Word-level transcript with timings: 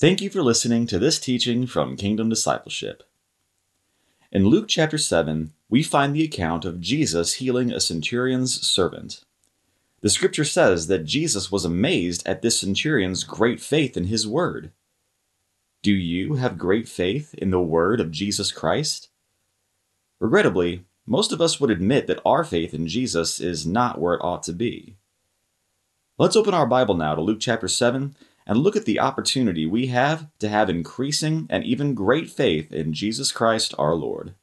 Thank 0.00 0.20
you 0.20 0.30
for 0.30 0.44
listening 0.44 0.86
to 0.86 0.98
this 1.00 1.18
teaching 1.18 1.66
from 1.66 1.96
Kingdom 1.96 2.28
Discipleship. 2.28 3.02
In 4.30 4.46
Luke 4.46 4.66
chapter 4.68 4.96
7, 4.96 5.52
we 5.68 5.82
find 5.82 6.14
the 6.14 6.22
account 6.22 6.64
of 6.64 6.80
Jesus 6.80 7.34
healing 7.34 7.72
a 7.72 7.80
centurion's 7.80 8.64
servant. 8.64 9.24
The 10.00 10.08
scripture 10.08 10.44
says 10.44 10.86
that 10.86 11.04
Jesus 11.04 11.50
was 11.50 11.64
amazed 11.64 12.24
at 12.28 12.42
this 12.42 12.60
centurion's 12.60 13.24
great 13.24 13.60
faith 13.60 13.96
in 13.96 14.04
his 14.04 14.24
word. 14.24 14.70
Do 15.82 15.90
you 15.90 16.34
have 16.34 16.58
great 16.58 16.88
faith 16.88 17.34
in 17.34 17.50
the 17.50 17.58
word 17.58 17.98
of 17.98 18.12
Jesus 18.12 18.52
Christ? 18.52 19.08
Regrettably, 20.20 20.84
most 21.06 21.32
of 21.32 21.40
us 21.40 21.58
would 21.58 21.72
admit 21.72 22.06
that 22.06 22.22
our 22.24 22.44
faith 22.44 22.72
in 22.72 22.86
Jesus 22.86 23.40
is 23.40 23.66
not 23.66 24.00
where 24.00 24.14
it 24.14 24.22
ought 24.22 24.44
to 24.44 24.52
be. 24.52 24.94
Let's 26.18 26.36
open 26.36 26.54
our 26.54 26.66
Bible 26.66 26.94
now 26.94 27.16
to 27.16 27.20
Luke 27.20 27.40
chapter 27.40 27.66
7 27.66 28.14
and 28.48 28.60
look 28.60 28.74
at 28.74 28.86
the 28.86 28.98
opportunity 28.98 29.66
we 29.66 29.88
have 29.88 30.26
to 30.38 30.48
have 30.48 30.70
increasing 30.70 31.46
and 31.50 31.62
even 31.64 31.92
great 31.92 32.30
faith 32.30 32.72
in 32.72 32.94
Jesus 32.94 33.30
Christ 33.30 33.74
our 33.78 33.94
Lord. 33.94 34.34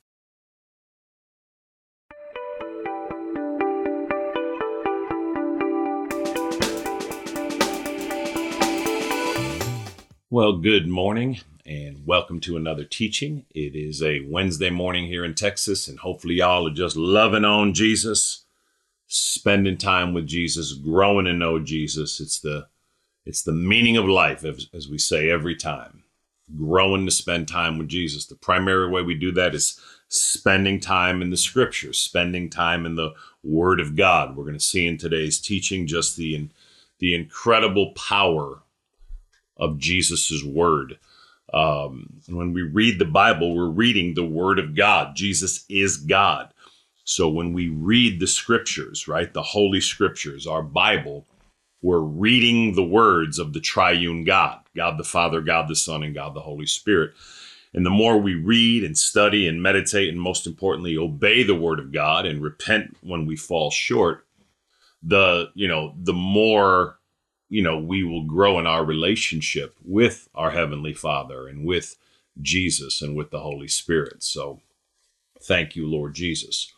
Well, 10.30 10.58
good 10.58 10.88
morning 10.88 11.40
and 11.66 12.05
welcome 12.05 12.40
to 12.41 12.58
another 12.58 12.84
teaching. 12.84 13.46
It 13.55 13.76
is 13.76 14.04
a 14.04 14.27
Wednesday 14.30 14.70
morning 14.70 15.08
here 15.08 15.26
in 15.26 15.34
Texas, 15.34 15.88
and 15.88 15.98
hopefully, 15.99 16.35
y'all 16.35 16.68
are 16.68 16.74
just 16.74 16.96
loving 16.96 17.46
on 17.46 17.74
Jesus, 17.74 18.44
spending 19.08 19.77
time 19.77 20.13
with 20.13 20.27
Jesus, 20.27 20.74
growing 20.74 21.26
to 21.26 21.34
know 21.34 21.58
Jesus. 21.58 22.20
It's 22.20 22.38
the 22.40 22.68
it's 23.25 23.41
the 23.41 23.52
meaning 23.52 23.97
of 23.97 24.05
life, 24.05 24.45
as, 24.45 24.88
we 24.88 24.97
say 24.97 25.29
every 25.29 25.55
time. 25.55 26.03
Growing 26.55 27.05
to 27.05 27.11
spend 27.11 27.48
time 27.48 27.79
with 27.79 27.87
Jesus. 27.87 28.27
The 28.27 28.35
primary 28.35 28.87
way 28.90 29.01
we 29.01 29.15
do 29.15 29.32
that 29.32 29.55
is 29.55 29.79
spending 30.09 30.79
time 30.79 31.23
in 31.23 31.32
the 31.32 31.37
scriptures, 31.37 31.98
spending 31.98 32.51
time 32.51 32.85
in 32.85 32.95
the 32.95 33.13
Word 33.43 33.79
of 33.79 33.95
God. 33.95 34.35
We're 34.35 34.43
going 34.43 34.54
to 34.54 34.59
see 34.59 34.85
in 34.85 34.98
today's 34.98 35.40
teaching 35.40 35.87
just 35.87 36.15
the 36.17 36.49
the 36.99 37.13
incredible 37.13 37.91
power 37.93 38.62
of 39.57 39.77
Jesus's 39.77 40.43
word. 40.43 40.98
Um, 41.54 42.21
when 42.27 42.54
we 42.54 42.62
read 42.62 42.99
the 42.99 43.05
Bible, 43.05 43.55
we're 43.55 43.67
reading 43.67 44.13
the 44.13 44.26
word 44.26 44.60
of 44.60 44.76
God. 44.76 45.15
Jesus 45.15 45.65
is 45.70 45.98
God. 45.98 46.54
So 47.04 47.29
when 47.29 47.54
we 47.54 47.70
read 47.70 48.20
the 48.20 48.27
scriptures, 48.27 49.07
right, 49.07 49.32
the 49.34 49.43
holy 49.43 49.79
scriptures, 49.79 50.48
our 50.48 50.63
Bible, 50.63 51.26
we're 51.86 52.00
reading 52.00 52.74
the 52.74 52.84
words 52.84 53.38
of 53.38 53.54
the 53.54 53.60
triune 53.60 54.24
God, 54.24 54.60
God 54.76 54.98
the 54.98 55.04
Father, 55.04 55.41
God 55.41 55.68
the 55.68 55.76
Son, 55.76 56.04
and 56.04 56.16
God 56.16 56.34
the 56.34 56.41
Holy 56.41 56.66
Spirit. 56.66 57.14
And 57.74 57.86
the 57.86 57.91
more 57.91 58.18
we 58.18 58.36
read 58.36 58.84
and 58.84 58.98
study 58.98 59.48
and 59.48 59.62
meditate, 59.62 60.10
and 60.10 60.20
most 60.20 60.48
importantly, 60.48 60.98
obey 60.98 61.44
the 61.44 61.56
word 61.56 61.80
of 61.80 61.91
God 61.91 62.26
and 62.26 62.41
repent 62.41 62.98
when 63.02 63.26
we 63.26 63.36
fall 63.36 63.70
short, 63.70 64.25
the 65.03 65.52
you 65.53 65.68
know 65.68 65.94
the 66.02 66.13
more 66.13 66.97
you 67.50 67.62
know, 67.62 67.78
we 67.78 68.03
will 68.03 68.24
grow 68.24 68.59
in 68.59 68.66
our 68.66 68.84
relationship 68.84 69.75
with 69.84 70.28
our 70.34 70.52
Heavenly 70.52 70.94
Father 70.94 71.47
and 71.47 71.66
with 71.66 71.96
Jesus 72.41 73.02
and 73.02 73.16
with 73.16 73.30
the 73.30 73.41
Holy 73.41 73.68
Spirit. 73.68 74.24
So 74.24 74.62
thank 75.41 75.75
you, 75.75 75.88
Lord 75.88 76.16
Jesus. 76.16 76.74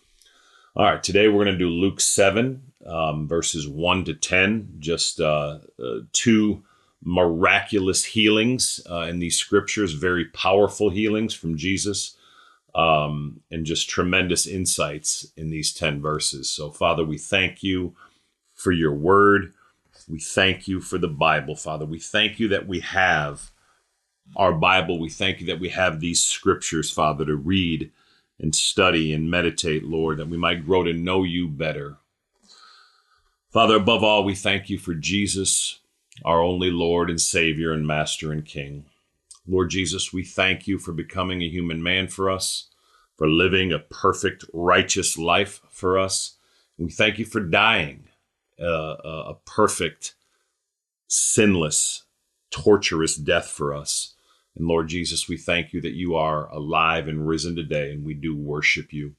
All 0.78 0.86
right, 0.86 1.02
today 1.02 1.28
we're 1.28 1.44
going 1.44 1.58
to 1.58 1.58
do 1.58 1.72
Luke 1.72 2.00
7, 2.00 2.62
um, 2.86 3.28
verses 3.28 3.68
1 3.68 4.06
to 4.06 4.14
10, 4.14 4.76
just 4.78 5.20
uh, 5.20 5.58
uh, 5.84 6.02
two 6.14 6.64
miraculous 7.04 8.06
healings 8.06 8.80
uh, 8.88 9.08
in 9.10 9.18
these 9.18 9.36
scriptures, 9.36 9.94
very 9.94 10.26
powerful 10.26 10.92
healings 10.92 11.34
from 11.34 11.58
Jesus, 11.58 12.16
um, 12.76 13.42
and 13.50 13.66
just 13.66 13.90
tremendous 13.90 14.46
insights 14.46 15.26
in 15.36 15.50
these 15.50 15.74
10 15.74 16.00
verses. 16.00 16.48
So, 16.48 16.70
Father, 16.70 17.04
we 17.04 17.18
thank 17.18 17.64
you 17.64 17.96
for 18.54 18.72
your 18.72 18.94
word. 18.94 19.54
We 20.08 20.20
thank 20.20 20.68
you 20.68 20.80
for 20.80 21.00
the 21.00 21.08
Bible, 21.08 21.56
Father. 21.56 21.88
We 21.88 21.98
thank 21.98 22.40
you 22.40 22.50
that 22.50 22.68
we 22.68 22.82
have 22.82 23.50
our 24.36 24.54
Bible. 24.54 25.00
We 25.00 25.10
thank 25.10 25.40
you 25.40 25.48
that 25.48 25.60
we 25.60 25.70
have 25.70 26.02
these 26.02 26.24
scriptures, 26.24 26.92
Father, 26.92 27.26
to 27.26 27.36
read 27.36 27.92
and 28.40 28.54
study 28.56 29.14
and 29.14 29.32
meditate, 29.32 29.84
Lord, 29.84 30.18
that 30.18 30.30
we 30.30 30.38
might 30.38 30.66
grow 30.66 30.84
to 30.84 30.94
know 30.94 31.24
you 31.24 31.48
better. 31.48 31.98
Father, 33.52 33.76
above 33.76 34.04
all, 34.04 34.24
we 34.24 34.36
thank 34.36 34.70
you 34.70 34.78
for 34.78 34.94
Jesus, 34.94 35.80
our 36.24 36.42
only 36.42 36.70
Lord 36.70 37.10
and 37.10 37.20
Savior 37.20 37.72
and 37.72 37.88
Master 37.88 38.32
and 38.32 38.46
King. 38.46 38.86
Lord 39.48 39.70
Jesus, 39.70 40.12
we 40.12 40.24
thank 40.24 40.68
you 40.68 40.78
for 40.78 40.92
becoming 40.92 41.42
a 41.42 41.50
human 41.50 41.82
man 41.82 42.08
for 42.08 42.30
us, 42.30 42.68
for 43.18 43.28
living 43.28 43.72
a 43.72 43.80
perfect, 43.80 44.46
righteous 44.54 45.18
life 45.18 45.62
for 45.70 45.98
us. 45.98 46.38
We 46.78 46.92
thank 46.92 47.18
you 47.18 47.26
for 47.26 47.40
dying 47.40 48.10
uh, 48.62 48.96
a 49.04 49.36
perfect, 49.46 50.16
sinless, 51.08 52.04
torturous 52.52 53.16
death 53.16 53.48
for 53.48 53.74
us. 53.74 54.14
And 54.58 54.68
Lord 54.68 54.88
Jesus, 54.88 55.30
we 55.30 55.38
thank 55.38 55.72
you 55.72 55.82
that 55.82 55.94
you 55.94 56.16
are 56.16 56.50
alive 56.50 57.08
and 57.08 57.28
risen 57.28 57.56
today, 57.56 57.92
and 57.92 58.04
we 58.04 58.16
do 58.16 58.36
worship 58.36 58.92
you. 58.92 59.14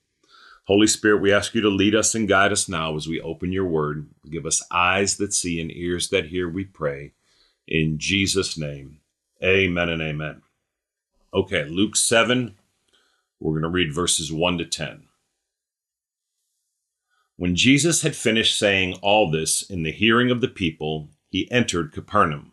Holy 0.67 0.89
Spirit, 0.89 1.23
we 1.23 1.33
ask 1.33 1.55
you 1.55 1.61
to 1.61 1.69
lead 1.69 1.95
us 1.95 2.15
and 2.15 2.29
guide 2.29 2.51
us 2.51 2.69
now 2.69 2.97
as 2.97 3.07
we 3.07 3.21
open 3.21 3.53
your 3.53 3.65
word. 3.65 4.09
Give 4.29 4.45
us 4.45 4.67
eyes 4.71 5.17
that 5.19 5.33
see 5.33 5.61
and 5.61 5.71
ears 5.71 6.09
that 6.11 6.27
hear, 6.27 6.49
we 6.49 6.65
pray. 6.65 7.13
In 7.69 7.99
Jesus' 7.99 8.59
name, 8.59 8.99
amen 9.43 9.89
and 9.89 10.03
amen. 10.03 10.43
Okay, 11.33 11.65
Luke 11.65 11.95
7, 11.95 12.57
we're 13.39 13.53
going 13.53 13.63
to 13.63 13.69
read 13.69 13.95
verses 13.95 14.33
1 14.33 14.59
to 14.59 14.65
10. 14.65 15.05
When 17.37 17.55
Jesus 17.55 18.03
had 18.03 18.17
finished 18.17 18.59
saying 18.59 18.99
all 19.01 19.31
this 19.31 19.63
in 19.63 19.85
the 19.85 19.93
hearing 19.93 20.33
of 20.33 20.41
the 20.41 20.49
people, 20.49 21.09
he 21.31 21.49
entered 21.53 21.93
Capernaum. 21.93 22.53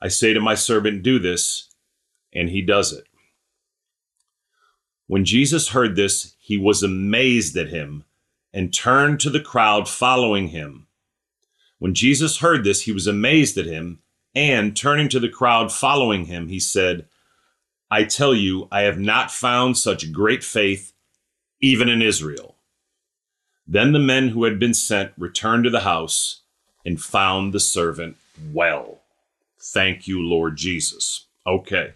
I 0.00 0.08
say 0.08 0.32
to 0.32 0.40
my 0.40 0.54
servant, 0.54 1.02
Do 1.02 1.18
this, 1.18 1.68
and 2.32 2.48
he 2.48 2.62
does 2.62 2.92
it. 2.92 3.04
When 5.06 5.24
Jesus 5.24 5.68
heard 5.68 5.96
this, 5.96 6.34
he 6.38 6.56
was 6.56 6.82
amazed 6.82 7.56
at 7.56 7.68
him 7.68 8.04
and 8.52 8.72
turned 8.72 9.20
to 9.20 9.30
the 9.30 9.40
crowd 9.40 9.88
following 9.88 10.48
him. 10.48 10.86
When 11.78 11.94
Jesus 11.94 12.38
heard 12.38 12.64
this, 12.64 12.82
he 12.82 12.92
was 12.92 13.06
amazed 13.06 13.58
at 13.58 13.66
him, 13.66 14.00
and 14.34 14.76
turning 14.76 15.08
to 15.08 15.20
the 15.20 15.28
crowd 15.28 15.72
following 15.72 16.26
him, 16.26 16.48
he 16.48 16.60
said, 16.60 17.06
I 17.90 18.04
tell 18.04 18.34
you, 18.34 18.68
I 18.70 18.82
have 18.82 18.98
not 18.98 19.30
found 19.30 19.76
such 19.76 20.12
great 20.12 20.44
faith 20.44 20.92
even 21.60 21.88
in 21.88 22.02
Israel. 22.02 22.56
Then 23.66 23.92
the 23.92 23.98
men 23.98 24.28
who 24.28 24.44
had 24.44 24.58
been 24.58 24.74
sent 24.74 25.12
returned 25.18 25.64
to 25.64 25.70
the 25.70 25.80
house 25.80 26.42
and 26.84 27.00
found 27.00 27.52
the 27.52 27.60
servant 27.60 28.16
well. 28.52 28.99
Thank 29.62 30.08
you, 30.08 30.22
Lord 30.22 30.56
Jesus. 30.56 31.26
Okay. 31.46 31.94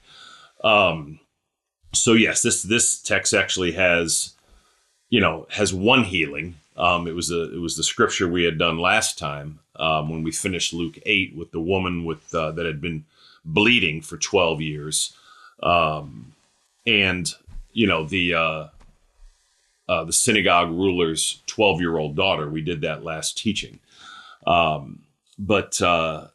Um, 0.64 1.20
so 1.94 2.12
yes, 2.14 2.42
this 2.42 2.62
this 2.62 3.00
text 3.02 3.34
actually 3.34 3.72
has, 3.72 4.34
you 5.10 5.20
know, 5.20 5.46
has 5.50 5.74
one 5.74 6.04
healing. 6.04 6.56
Um, 6.76 7.06
it 7.08 7.14
was 7.14 7.28
the 7.28 7.54
it 7.54 7.60
was 7.60 7.76
the 7.76 7.84
scripture 7.84 8.28
we 8.28 8.44
had 8.44 8.58
done 8.58 8.78
last 8.78 9.18
time. 9.18 9.60
um, 9.76 10.08
when 10.08 10.22
we 10.22 10.30
finished 10.32 10.72
Luke 10.72 10.98
8 11.04 11.34
with 11.36 11.50
the 11.52 11.60
woman 11.60 12.04
with 12.04 12.34
uh, 12.34 12.52
that 12.52 12.66
had 12.66 12.80
been 12.80 13.04
bleeding 13.44 14.00
for 14.00 14.16
12 14.16 14.60
years. 14.60 15.16
Um, 15.62 16.34
and, 16.86 17.32
you 17.72 17.86
know, 17.86 18.04
the, 18.04 18.34
uh, 18.34 18.68
uh, 19.88 20.04
the 20.04 20.12
synagogue 20.12 20.70
ruler's 20.70 21.42
12 21.46 21.80
year 21.80 21.98
old 21.98 22.16
daughter. 22.16 22.48
We 22.48 22.62
did 22.62 22.82
that 22.82 23.04
last 23.04 23.36
teaching. 23.38 23.80
Um, 24.46 25.00
but 25.38 25.80
uh, 25.82 26.28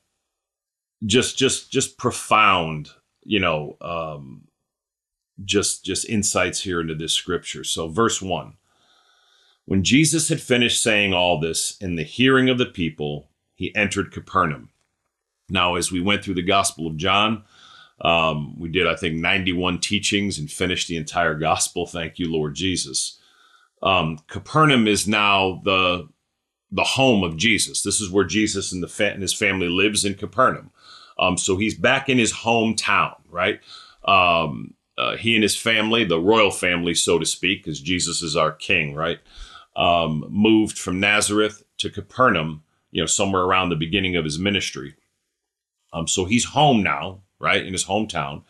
just, 1.06 1.38
just, 1.38 1.72
just 1.72 1.98
profound, 1.98 2.90
you 3.24 3.40
know, 3.40 3.78
um, 3.82 4.48
just, 5.44 5.86
just 5.86 6.10
insights 6.10 6.62
here 6.62 6.82
into 6.82 6.96
this 6.96 7.14
scripture. 7.14 7.64
So, 7.64 7.88
verse 7.88 8.22
one 8.22 8.54
when 9.70 9.84
Jesus 9.84 10.30
had 10.30 10.42
finished 10.42 10.82
saying 10.82 11.14
all 11.14 11.40
this 11.40 11.78
in 11.78 11.96
the 11.96 12.02
hearing 12.02 12.50
of 12.50 12.58
the 12.58 12.66
people, 12.66 13.30
he 13.54 13.76
entered 13.76 14.12
Capernaum. 14.12 14.72
Now, 15.48 15.76
as 15.76 15.92
we 15.92 16.02
went 16.02 16.24
through 16.24 16.34
the 16.34 16.42
Gospel 16.42 16.88
of 16.88 16.98
John, 16.98 17.44
um, 18.02 18.60
we 18.60 18.70
did, 18.70 18.88
I 18.88 18.96
think, 18.96 19.18
91 19.18 19.80
teachings 19.80 20.40
and 20.40 20.50
finished 20.50 20.88
the 20.88 20.98
entire 20.98 21.36
Gospel. 21.36 21.86
Thank 21.86 22.18
you, 22.18 22.32
Lord 22.32 22.56
Jesus. 22.56 23.20
Um, 23.84 24.18
Capernaum 24.28 24.88
is 24.88 25.08
now 25.08 25.62
the 25.64 26.10
the 26.72 26.84
home 26.84 27.24
of 27.24 27.38
Jesus. 27.38 27.84
This 27.84 28.02
is 28.02 28.10
where 28.10 28.26
Jesus 28.26 28.72
and 28.72 28.82
the 28.82 29.06
and 29.06 29.22
his 29.22 29.36
family 29.36 29.70
lives 29.70 30.04
in 30.04 30.16
Capernaum. 30.16 30.72
Um, 31.20 31.38
so 31.38 31.58
he's 31.58 31.76
back 31.76 32.10
in 32.10 32.18
his 32.18 32.34
hometown, 32.34 33.16
right? 33.30 33.60
Um, 34.06 34.74
uh, 34.98 35.18
he 35.18 35.36
and 35.36 35.44
his 35.44 35.56
family, 35.56 36.04
the 36.06 36.20
royal 36.20 36.52
family, 36.52 36.96
so 36.96 37.20
to 37.20 37.26
speak, 37.26 37.64
because 37.64 37.80
Jesus 37.80 38.22
is 38.22 38.36
our 38.36 38.52
king, 38.52 38.96
right? 38.96 39.20
um, 39.80 40.26
moved 40.30 40.78
from 40.78 41.00
Nazareth 41.00 41.64
to 41.78 41.90
Capernaum, 41.90 42.64
you 42.92 43.02
know, 43.02 43.08
somewhere 43.08 43.44
around 43.44 43.70
the 43.70 43.76
beginning 43.78 44.16
of 44.18 44.26
his 44.26 44.38
ministry. 44.38 44.96
Um, 45.94 46.08
so 46.08 46.26
he's 46.26 46.46
home 46.46 46.84
now, 46.84 47.22
right, 47.40 47.66
in 47.66 47.74
his 47.74 47.86
hometown. 47.86 48.44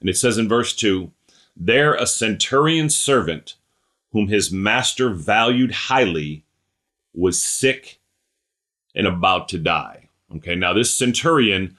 And 0.00 0.10
it 0.10 0.18
says 0.18 0.36
in 0.36 0.48
verse 0.48 0.74
2 0.76 1.10
There 1.56 1.94
a 1.94 2.06
centurion 2.06 2.90
servant, 2.90 3.54
whom 4.12 4.28
his 4.28 4.52
master 4.52 5.10
valued 5.10 5.72
highly, 5.72 6.44
was 7.14 7.42
sick 7.42 7.98
and 8.94 9.06
about 9.06 9.48
to 9.48 9.58
die. 9.58 10.10
Okay, 10.36 10.54
now 10.54 10.74
this 10.74 10.92
centurion 10.92 11.76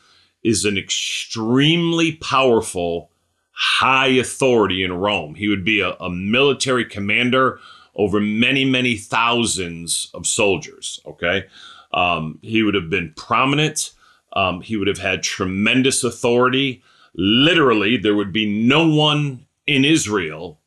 is 0.48 0.64
an 0.64 0.78
extremely 0.78 2.14
powerful, 2.14 3.12
high 3.52 4.08
authority 4.08 4.82
in 4.82 4.94
Rome. 4.94 5.36
He 5.36 5.50
would 5.50 5.66
be 5.66 5.82
a, 5.82 5.92
a 6.00 6.10
military 6.10 6.86
commander 6.86 7.60
over 7.96 8.22
many, 8.22 8.64
many 8.64 8.96
thousands 8.96 10.10
of 10.14 10.26
soldiers. 10.26 11.02
Okay. 11.06 11.46
Um, 11.92 12.40
he 12.42 12.64
would 12.64 12.76
have 12.76 12.90
been 12.90 13.14
prominent. 13.18 13.92
Um, 14.34 14.62
he 14.62 14.78
would 14.78 14.88
have 14.88 15.00
had 15.00 15.22
tremendous 15.22 16.04
authority. 16.04 16.82
Literally, 17.14 17.98
there 17.98 18.16
would 18.16 18.32
be 18.32 18.46
no 18.46 18.88
one 18.88 19.48
in 19.66 19.84
Israel 19.84 20.62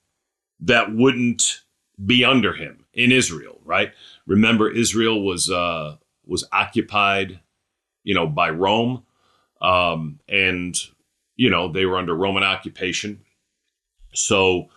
that 0.61 0.95
wouldn't 0.95 1.63
be 2.05 2.23
under 2.23 2.53
him 2.53 2.85
in 2.93 3.13
Israel, 3.13 3.61
right? 3.65 3.93
Remember, 4.27 4.71
Israel 4.71 5.23
was 5.25 5.49
uh, 5.51 5.97
was 6.27 6.45
occupied, 6.53 7.41
you 8.03 8.15
know, 8.15 8.27
by 8.27 8.51
Rome, 8.51 9.05
um, 9.61 10.21
and 10.29 10.77
you 11.37 11.51
know 11.51 11.71
they 11.71 11.87
were 11.87 11.99
under 11.99 12.15
Roman 12.15 12.43
occupation. 12.43 13.21
So 14.13 14.69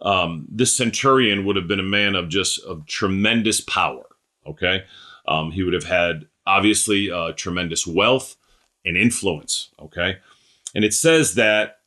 um, 0.00 0.46
this 0.50 0.76
centurion 0.76 1.44
would 1.44 1.56
have 1.56 1.68
been 1.68 1.80
a 1.80 1.84
man 1.84 2.14
of 2.14 2.28
just 2.28 2.62
of 2.64 2.86
tremendous 2.86 3.60
power. 3.60 4.04
Okay, 4.46 4.84
um, 5.26 5.50
he 5.50 5.62
would 5.62 5.74
have 5.74 5.84
had 5.84 6.26
obviously 6.46 7.10
uh, 7.10 7.32
tremendous 7.32 7.86
wealth 7.86 8.36
and 8.84 8.96
influence. 8.96 9.70
Okay, 9.80 10.16
and 10.74 10.84
it 10.84 10.94
says 10.94 11.34
that 11.34 11.78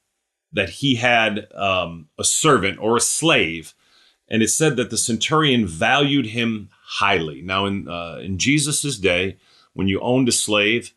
that 0.52 0.70
he 0.70 0.96
had 0.96 1.48
um, 1.54 2.10
a 2.18 2.24
servant 2.24 2.80
or 2.80 2.98
a 2.98 3.02
slave, 3.02 3.74
and 4.28 4.42
it 4.42 4.50
said 4.50 4.76
that 4.78 4.90
the 4.90 4.98
centurion 4.98 5.68
valued 5.68 6.28
him 6.28 6.70
highly. 6.84 7.42
Now, 7.42 7.66
in 7.66 7.88
uh, 7.88 8.20
in 8.22 8.38
Jesus's 8.38 8.98
day, 8.98 9.38
when 9.74 9.88
you 9.88 10.00
owned 10.02 10.28
a 10.28 10.34
slave, 10.34 10.94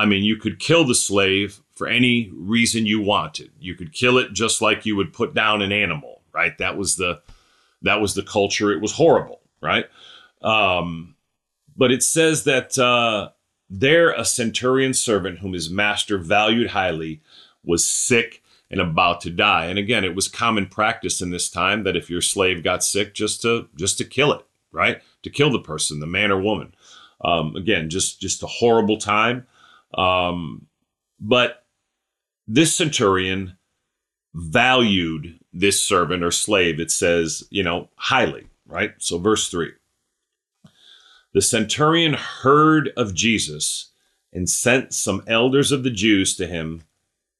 I 0.00 0.06
mean, 0.06 0.24
you 0.24 0.36
could 0.36 0.58
kill 0.58 0.84
the 0.84 0.94
slave 0.94 1.60
for 1.74 1.86
any 1.86 2.30
reason 2.34 2.86
you 2.86 3.00
wanted. 3.00 3.50
You 3.60 3.74
could 3.74 3.92
kill 3.92 4.18
it 4.18 4.32
just 4.32 4.62
like 4.62 4.86
you 4.86 4.96
would 4.96 5.12
put 5.12 5.34
down 5.34 5.62
an 5.62 5.72
animal 5.72 6.20
right? 6.32 6.56
That 6.58 6.76
was 6.76 6.96
the 6.96 7.20
that 7.82 8.00
was 8.00 8.14
the 8.14 8.22
culture. 8.22 8.72
It 8.72 8.80
was 8.80 8.92
horrible, 8.92 9.40
right? 9.60 9.86
Um, 10.42 11.16
but 11.76 11.90
it 11.90 12.02
says 12.02 12.44
that 12.44 12.78
uh, 12.78 13.30
there 13.68 14.12
a 14.12 14.24
centurion 14.24 14.94
servant 14.94 15.38
whom 15.38 15.52
his 15.52 15.70
master 15.70 16.18
valued 16.18 16.70
highly 16.70 17.22
was 17.64 17.86
sick 17.86 18.42
and 18.70 18.80
about 18.80 19.20
to 19.22 19.30
die. 19.30 19.66
And 19.66 19.78
again, 19.78 20.04
it 20.04 20.14
was 20.14 20.28
common 20.28 20.66
practice 20.66 21.20
in 21.20 21.30
this 21.30 21.50
time 21.50 21.84
that 21.84 21.96
if 21.96 22.08
your 22.10 22.20
slave 22.20 22.62
got 22.62 22.84
sick, 22.84 23.14
just 23.14 23.42
to 23.42 23.68
just 23.76 23.98
to 23.98 24.04
kill 24.04 24.32
it, 24.32 24.44
right? 24.72 25.02
To 25.22 25.30
kill 25.30 25.50
the 25.50 25.60
person, 25.60 26.00
the 26.00 26.06
man 26.06 26.30
or 26.30 26.40
woman. 26.40 26.74
Um, 27.22 27.54
again, 27.56 27.90
just 27.90 28.20
just 28.20 28.42
a 28.42 28.46
horrible 28.46 28.96
time. 28.98 29.46
Um, 29.94 30.66
but 31.18 31.64
this 32.46 32.74
centurion 32.74 33.56
valued 34.34 35.38
this 35.52 35.82
servant 35.82 36.22
or 36.22 36.30
slave, 36.30 36.78
it 36.78 36.90
says, 36.90 37.44
you 37.50 37.62
know, 37.62 37.88
highly, 37.96 38.46
right? 38.66 38.92
So, 38.98 39.18
verse 39.18 39.48
3 39.48 39.72
The 41.32 41.42
centurion 41.42 42.14
heard 42.14 42.90
of 42.96 43.14
Jesus 43.14 43.90
and 44.32 44.48
sent 44.48 44.94
some 44.94 45.22
elders 45.26 45.72
of 45.72 45.82
the 45.82 45.90
Jews 45.90 46.36
to 46.36 46.46
him, 46.46 46.82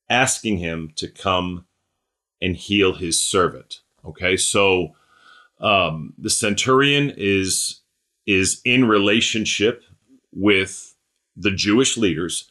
asking 0.09 0.59
him 0.59 0.93
to 0.97 1.09
come 1.09 1.67
and 2.43 2.57
heal 2.57 2.95
his 2.95 3.23
servant. 3.23 3.81
Okay, 4.05 4.37
so 4.37 4.95
um, 5.61 6.15
the 6.19 6.31
centurion 6.31 7.13
is 7.17 7.81
is 8.27 8.61
in 8.65 8.85
relationship 8.87 9.83
with 10.33 10.90
the 11.41 11.51
Jewish 11.51 11.97
leaders, 11.97 12.51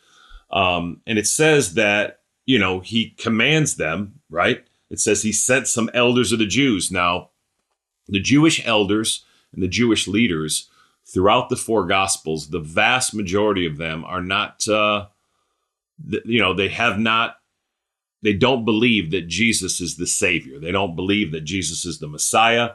um, 0.52 1.02
and 1.06 1.20
it 1.20 1.28
says 1.28 1.76
that 1.76 2.22
you 2.46 2.60
know 2.60 2.80
he 2.80 3.12
commands 3.12 3.76
them 3.76 4.20
right 4.30 4.66
it 4.90 5.00
says 5.00 5.22
he 5.22 5.32
sent 5.32 5.68
some 5.68 5.90
elders 5.94 6.32
of 6.32 6.40
the 6.40 6.48
Jews. 6.48 6.92
Now, 6.92 7.30
the 8.08 8.20
Jewish 8.20 8.66
elders 8.66 9.24
and 9.54 9.62
the 9.62 9.68
Jewish 9.68 10.08
leaders 10.08 10.70
throughout 11.06 11.50
the 11.50 11.56
four 11.56 11.86
Gospels, 11.86 12.50
the 12.50 12.60
vast 12.60 13.14
majority 13.14 13.66
of 13.66 13.78
them 13.78 14.04
are 14.04 14.22
not, 14.22 14.68
uh, 14.68 15.08
you 16.26 16.40
know, 16.40 16.54
they 16.54 16.70
have 16.70 16.98
not, 16.98 17.38
they 18.22 18.34
don't 18.34 18.66
believe 18.66 19.12
that 19.12 19.28
Jesus 19.28 19.80
is 19.80 19.96
the 19.96 20.08
Savior. 20.08 20.60
They 20.60 20.72
don't 20.72 20.96
believe 20.96 21.32
that 21.32 21.42
Jesus 21.42 21.86
is 21.86 22.00
the 22.00 22.08
Messiah, 22.08 22.72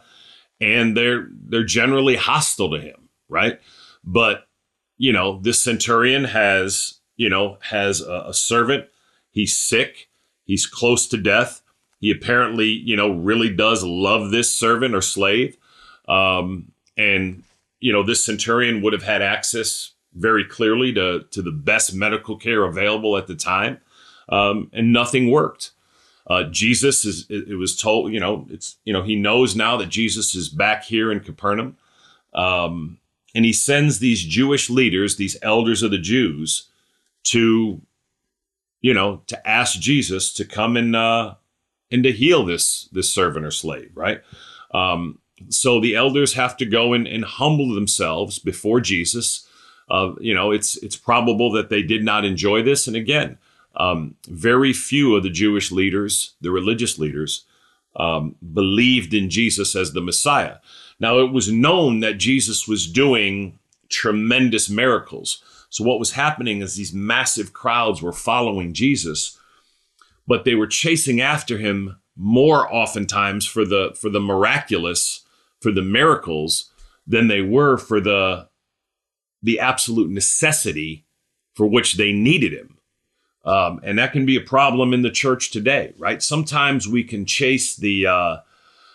and 0.58 0.96
they're 0.96 1.28
they're 1.30 1.64
generally 1.64 2.16
hostile 2.16 2.70
to 2.70 2.80
him, 2.80 3.10
right? 3.28 3.60
But 4.02 4.46
you 4.96 5.12
know, 5.12 5.40
this 5.40 5.60
centurion 5.60 6.24
has, 6.24 7.00
you 7.16 7.28
know, 7.28 7.58
has 7.70 8.00
a, 8.00 8.26
a 8.28 8.34
servant. 8.34 8.86
He's 9.30 9.56
sick. 9.56 10.08
He's 10.44 10.66
close 10.66 11.08
to 11.08 11.16
death 11.16 11.62
he 12.04 12.10
apparently, 12.10 12.66
you 12.66 12.96
know, 12.96 13.12
really 13.14 13.48
does 13.48 13.82
love 13.82 14.30
this 14.30 14.52
servant 14.52 14.94
or 14.94 15.00
slave. 15.00 15.56
Um, 16.06 16.72
and, 16.98 17.44
you 17.80 17.94
know, 17.94 18.02
this 18.02 18.22
centurion 18.22 18.82
would 18.82 18.92
have 18.92 19.04
had 19.04 19.22
access 19.22 19.92
very 20.12 20.44
clearly 20.44 20.92
to, 20.92 21.24
to 21.30 21.40
the 21.40 21.50
best 21.50 21.94
medical 21.94 22.36
care 22.36 22.64
available 22.64 23.16
at 23.16 23.26
the 23.26 23.34
time. 23.34 23.80
Um, 24.28 24.70
and 24.74 24.92
nothing 24.92 25.30
worked. 25.30 25.70
Uh, 26.26 26.42
Jesus 26.42 27.06
is, 27.06 27.24
it, 27.30 27.48
it, 27.48 27.56
was 27.56 27.74
told, 27.74 28.12
you 28.12 28.20
know, 28.20 28.46
it's, 28.50 28.76
you 28.84 28.92
know, 28.92 29.02
he 29.02 29.16
knows 29.16 29.56
now 29.56 29.78
that 29.78 29.88
Jesus 29.88 30.34
is 30.34 30.50
back 30.50 30.84
here 30.84 31.10
in 31.10 31.20
Capernaum. 31.20 31.78
Um, 32.34 32.98
and 33.34 33.44
he 33.44 33.52
sends 33.52 33.98
these 33.98 34.22
Jewish 34.24 34.70
leaders, 34.70 35.16
these 35.16 35.36
elders 35.42 35.82
of 35.82 35.90
the 35.90 35.98
Jews, 35.98 36.68
to, 37.24 37.80
you 38.80 38.94
know, 38.94 39.22
to 39.26 39.48
ask 39.48 39.80
Jesus 39.80 40.32
to 40.34 40.44
come 40.44 40.76
and, 40.76 40.94
uh, 40.94 41.34
and 41.90 42.02
to 42.02 42.12
heal 42.12 42.44
this 42.44 42.88
this 42.92 43.12
servant 43.12 43.46
or 43.46 43.50
slave, 43.50 43.90
right? 43.94 44.20
Um, 44.72 45.18
so 45.48 45.80
the 45.80 45.94
elders 45.94 46.34
have 46.34 46.56
to 46.58 46.66
go 46.66 46.92
and, 46.92 47.06
and 47.06 47.24
humble 47.24 47.74
themselves 47.74 48.38
before 48.38 48.80
Jesus. 48.80 49.46
Uh, 49.88 50.12
you 50.20 50.34
know, 50.34 50.50
it's 50.50 50.76
it's 50.78 50.96
probable 50.96 51.52
that 51.52 51.70
they 51.70 51.82
did 51.82 52.04
not 52.04 52.24
enjoy 52.24 52.62
this, 52.62 52.86
and 52.86 52.96
again, 52.96 53.38
um, 53.76 54.14
very 54.28 54.72
few 54.72 55.14
of 55.14 55.22
the 55.22 55.30
Jewish 55.30 55.70
leaders, 55.70 56.34
the 56.40 56.50
religious 56.50 56.98
leaders, 56.98 57.44
um, 57.96 58.36
believed 58.52 59.12
in 59.12 59.28
Jesus 59.30 59.76
as 59.76 59.92
the 59.92 60.00
Messiah. 60.00 60.56
Now, 61.00 61.18
it 61.18 61.32
was 61.32 61.50
known 61.50 62.00
that 62.00 62.18
Jesus 62.18 62.68
was 62.68 62.86
doing 62.86 63.58
tremendous 63.88 64.70
miracles. 64.70 65.42
So, 65.70 65.84
what 65.84 65.98
was 65.98 66.12
happening 66.12 66.62
is 66.62 66.76
these 66.76 66.94
massive 66.94 67.52
crowds 67.52 68.00
were 68.00 68.12
following 68.12 68.72
Jesus 68.72 69.38
but 70.26 70.44
they 70.44 70.54
were 70.54 70.66
chasing 70.66 71.20
after 71.20 71.58
him 71.58 71.96
more 72.16 72.72
oftentimes 72.72 73.44
for 73.44 73.64
the 73.64 73.96
for 74.00 74.08
the 74.08 74.20
miraculous, 74.20 75.24
for 75.60 75.72
the 75.72 75.82
miracles 75.82 76.70
than 77.06 77.28
they 77.28 77.42
were 77.42 77.76
for 77.76 78.00
the 78.00 78.48
the 79.42 79.60
absolute 79.60 80.10
necessity 80.10 81.04
for 81.54 81.66
which 81.66 81.94
they 81.94 82.12
needed 82.12 82.52
him. 82.52 82.78
Um, 83.44 83.80
and 83.84 83.98
that 83.98 84.12
can 84.12 84.24
be 84.24 84.36
a 84.36 84.40
problem 84.40 84.94
in 84.94 85.02
the 85.02 85.10
church 85.10 85.50
today, 85.50 85.92
right? 85.98 86.22
Sometimes 86.22 86.88
we 86.88 87.04
can 87.04 87.26
chase 87.26 87.76
the 87.76 88.06
uh, 88.06 88.36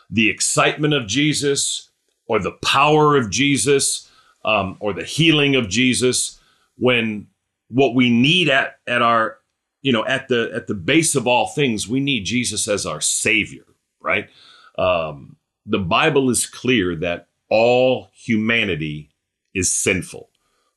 the 0.10 0.30
excitement 0.30 0.94
of 0.94 1.08
Jesus 1.08 1.89
or 2.30 2.40
the 2.40 2.52
power 2.64 3.18
of 3.18 3.30
Jesus 3.30 4.10
um, 4.46 4.78
or 4.80 4.94
the 4.94 5.04
healing 5.04 5.56
of 5.56 5.68
Jesus 5.68 6.40
when 6.78 7.28
what 7.68 7.94
we 7.94 8.10
need 8.10 8.48
at 8.48 8.80
at 8.88 9.02
our 9.02 9.38
you 9.82 9.92
know 9.92 10.06
at 10.06 10.30
the 10.30 10.50
at 10.54 10.68
the 10.68 10.76
base 10.76 11.16
of 11.16 11.28
all 11.28 11.48
things 11.48 11.90
we 11.90 12.00
need 12.00 12.24
Jesus 12.24 12.70
as 12.70 12.86
our 12.86 13.02
savior, 13.02 13.66
right? 14.00 14.30
Um, 14.78 15.36
the 15.66 15.80
Bible 15.80 16.30
is 16.30 16.46
clear 16.46 16.96
that 16.96 17.28
all 17.50 18.10
humanity 18.14 19.10
is 19.54 19.74
sinful. 19.74 20.30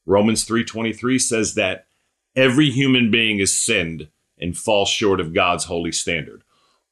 Romans 0.06 0.44
3:23 0.44 1.21
says 1.21 1.54
that 1.54 1.87
every 2.35 2.71
human 2.71 3.11
being 3.11 3.38
is 3.38 3.54
sinned 3.54 4.09
and 4.38 4.59
falls 4.59 4.88
short 4.88 5.21
of 5.21 5.35
God's 5.35 5.64
holy 5.64 5.92
standard. 5.92 6.42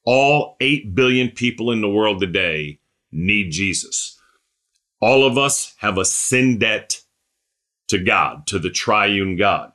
All 0.03 0.55
8 0.61 0.95
billion 0.95 1.29
people 1.29 1.71
in 1.71 1.81
the 1.81 1.89
world 1.89 2.21
today 2.21 2.79
need 3.11 3.51
Jesus. 3.51 4.20
All 5.01 5.25
of 5.25 5.37
us 5.37 5.73
have 5.79 5.97
a 5.97 6.05
sin 6.05 6.59
debt 6.59 7.01
to 7.87 7.97
God, 7.97 8.47
to 8.47 8.59
the 8.59 8.69
triune 8.69 9.35
God. 9.35 9.73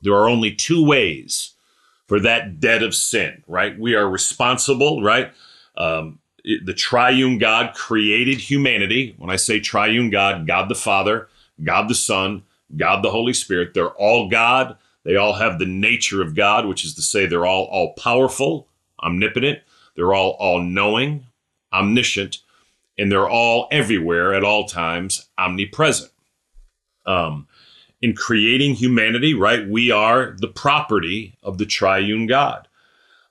There 0.00 0.14
are 0.14 0.28
only 0.28 0.54
two 0.54 0.84
ways 0.84 1.54
for 2.06 2.20
that 2.20 2.60
debt 2.60 2.82
of 2.82 2.94
sin, 2.94 3.42
right? 3.48 3.78
We 3.78 3.94
are 3.94 4.08
responsible, 4.08 5.02
right? 5.02 5.32
Um, 5.76 6.20
the 6.44 6.74
triune 6.74 7.38
God 7.38 7.74
created 7.74 8.38
humanity. 8.38 9.14
When 9.18 9.30
I 9.30 9.36
say 9.36 9.58
triune 9.58 10.10
God, 10.10 10.46
God 10.46 10.68
the 10.68 10.76
Father, 10.76 11.28
God 11.62 11.88
the 11.88 11.94
Son, 11.94 12.44
God 12.76 13.02
the 13.02 13.10
Holy 13.10 13.32
Spirit, 13.32 13.74
they're 13.74 13.90
all 13.90 14.28
God. 14.28 14.76
They 15.04 15.16
all 15.16 15.34
have 15.34 15.58
the 15.58 15.66
nature 15.66 16.22
of 16.22 16.34
God, 16.34 16.66
which 16.66 16.84
is 16.84 16.94
to 16.94 17.02
say 17.02 17.26
they're 17.26 17.46
all 17.46 17.64
all 17.64 17.94
powerful, 17.94 18.68
omnipotent, 19.02 19.60
they're 19.96 20.14
all 20.14 20.30
all 20.38 20.60
knowing, 20.60 21.26
omniscient, 21.72 22.38
and 22.98 23.10
they're 23.10 23.28
all 23.28 23.68
everywhere 23.70 24.34
at 24.34 24.44
all 24.44 24.66
times, 24.66 25.28
omnipresent. 25.38 26.10
Um, 27.04 27.46
in 28.02 28.14
creating 28.14 28.74
humanity, 28.74 29.32
right, 29.34 29.68
we 29.68 29.90
are 29.90 30.34
the 30.38 30.48
property 30.48 31.36
of 31.42 31.58
the 31.58 31.66
triune 31.66 32.26
God. 32.26 32.68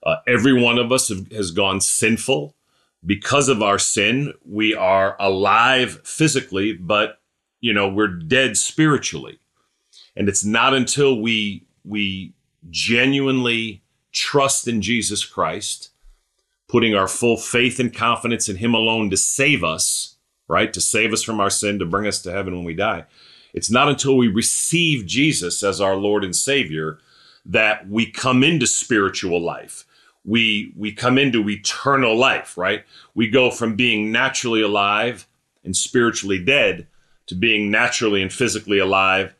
Uh, 0.03 0.17
every 0.27 0.53
one 0.53 0.77
of 0.77 0.91
us 0.91 1.09
have, 1.09 1.31
has 1.31 1.51
gone 1.51 1.81
sinful 1.81 2.55
because 3.05 3.49
of 3.49 3.61
our 3.61 3.77
sin, 3.77 4.33
we 4.45 4.73
are 4.73 5.15
alive 5.19 6.01
physically, 6.03 6.73
but 6.73 7.19
you 7.59 7.73
know, 7.73 7.87
we're 7.87 8.07
dead 8.07 8.57
spiritually. 8.57 9.39
And 10.15 10.29
it's 10.29 10.45
not 10.45 10.73
until 10.73 11.19
we 11.19 11.65
we 11.83 12.33
genuinely 12.69 13.83
trust 14.11 14.67
in 14.67 14.81
Jesus 14.81 15.23
Christ, 15.23 15.89
putting 16.67 16.95
our 16.95 17.07
full 17.07 17.37
faith 17.37 17.79
and 17.79 17.93
confidence 17.93 18.49
in 18.49 18.57
him 18.57 18.73
alone 18.73 19.09
to 19.09 19.17
save 19.17 19.63
us, 19.63 20.17
right? 20.47 20.73
To 20.73 20.81
save 20.81 21.13
us 21.13 21.23
from 21.23 21.39
our 21.39 21.49
sin, 21.49 21.79
to 21.79 21.85
bring 21.85 22.07
us 22.07 22.21
to 22.23 22.31
heaven 22.31 22.55
when 22.55 22.65
we 22.65 22.73
die. 22.73 23.05
It's 23.53 23.71
not 23.71 23.89
until 23.89 24.17
we 24.17 24.27
receive 24.27 25.05
Jesus 25.05 25.63
as 25.63 25.79
our 25.79 25.95
Lord 25.95 26.23
and 26.23 26.35
Savior 26.35 26.99
that 27.45 27.87
we 27.87 28.09
come 28.09 28.43
into 28.43 28.67
spiritual 28.67 29.41
life 29.41 29.85
we 30.25 30.73
we 30.75 30.91
come 30.91 31.17
into 31.17 31.47
eternal 31.49 32.17
life, 32.17 32.57
right? 32.57 32.83
We 33.13 33.29
go 33.29 33.51
from 33.51 33.75
being 33.75 34.11
naturally 34.11 34.61
alive 34.61 35.27
and 35.63 35.75
spiritually 35.75 36.43
dead 36.43 36.87
to 37.27 37.35
being 37.35 37.71
naturally 37.71 38.21
and 38.21 38.33
physically 38.33 38.79
alive 38.79 39.35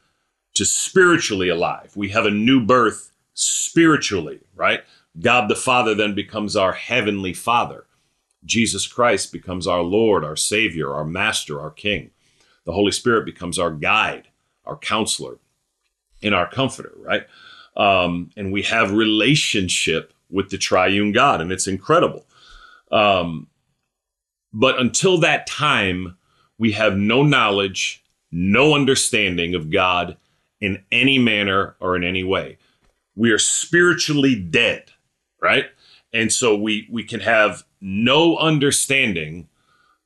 to 0.53 0.65
spiritually 0.65 1.49
alive. 1.49 1.93
We 1.95 2.09
have 2.09 2.25
a 2.25 2.31
new 2.31 2.63
birth 2.63 3.11
spiritually, 3.33 4.39
right? 4.55 4.83
God 5.19 5.49
the 5.49 5.55
Father 5.55 5.95
then 5.95 6.13
becomes 6.13 6.55
our 6.55 6.73
heavenly 6.73 7.33
Father. 7.33 7.85
Jesus 8.43 8.85
Christ 8.87 9.31
becomes 9.31 9.65
our 9.65 9.81
Lord, 9.81 10.23
our 10.23 10.35
Savior, 10.35 10.93
our 10.93 11.05
Master, 11.05 11.59
our 11.59 11.71
King. 11.71 12.11
The 12.65 12.73
Holy 12.73 12.91
Spirit 12.91 13.25
becomes 13.25 13.57
our 13.57 13.71
guide, 13.71 14.27
our 14.65 14.77
counselor, 14.77 15.37
and 16.21 16.35
our 16.35 16.49
comforter, 16.49 16.93
right? 16.97 17.25
Um, 17.77 18.31
and 18.35 18.51
we 18.51 18.63
have 18.63 18.91
relationship 18.91 20.13
with 20.29 20.49
the 20.49 20.57
triune 20.57 21.11
God, 21.11 21.41
and 21.41 21.51
it's 21.51 21.67
incredible. 21.67 22.25
Um, 22.91 23.47
but 24.53 24.79
until 24.79 25.17
that 25.19 25.47
time, 25.47 26.17
we 26.57 26.71
have 26.71 26.97
no 26.97 27.23
knowledge, 27.23 28.03
no 28.31 28.73
understanding 28.73 29.53
of 29.55 29.69
God 29.69 30.17
in 30.61 30.83
any 30.91 31.19
manner 31.19 31.75
or 31.79 31.95
in 31.95 32.03
any 32.03 32.23
way. 32.23 32.57
We 33.15 33.31
are 33.31 33.37
spiritually 33.37 34.35
dead, 34.35 34.91
right? 35.45 35.65
And 36.11 36.33
so 36.33 36.57
we 36.57 36.87
we 36.91 37.03
can 37.03 37.19
have 37.19 37.63
no 37.79 38.37
understanding 38.37 39.47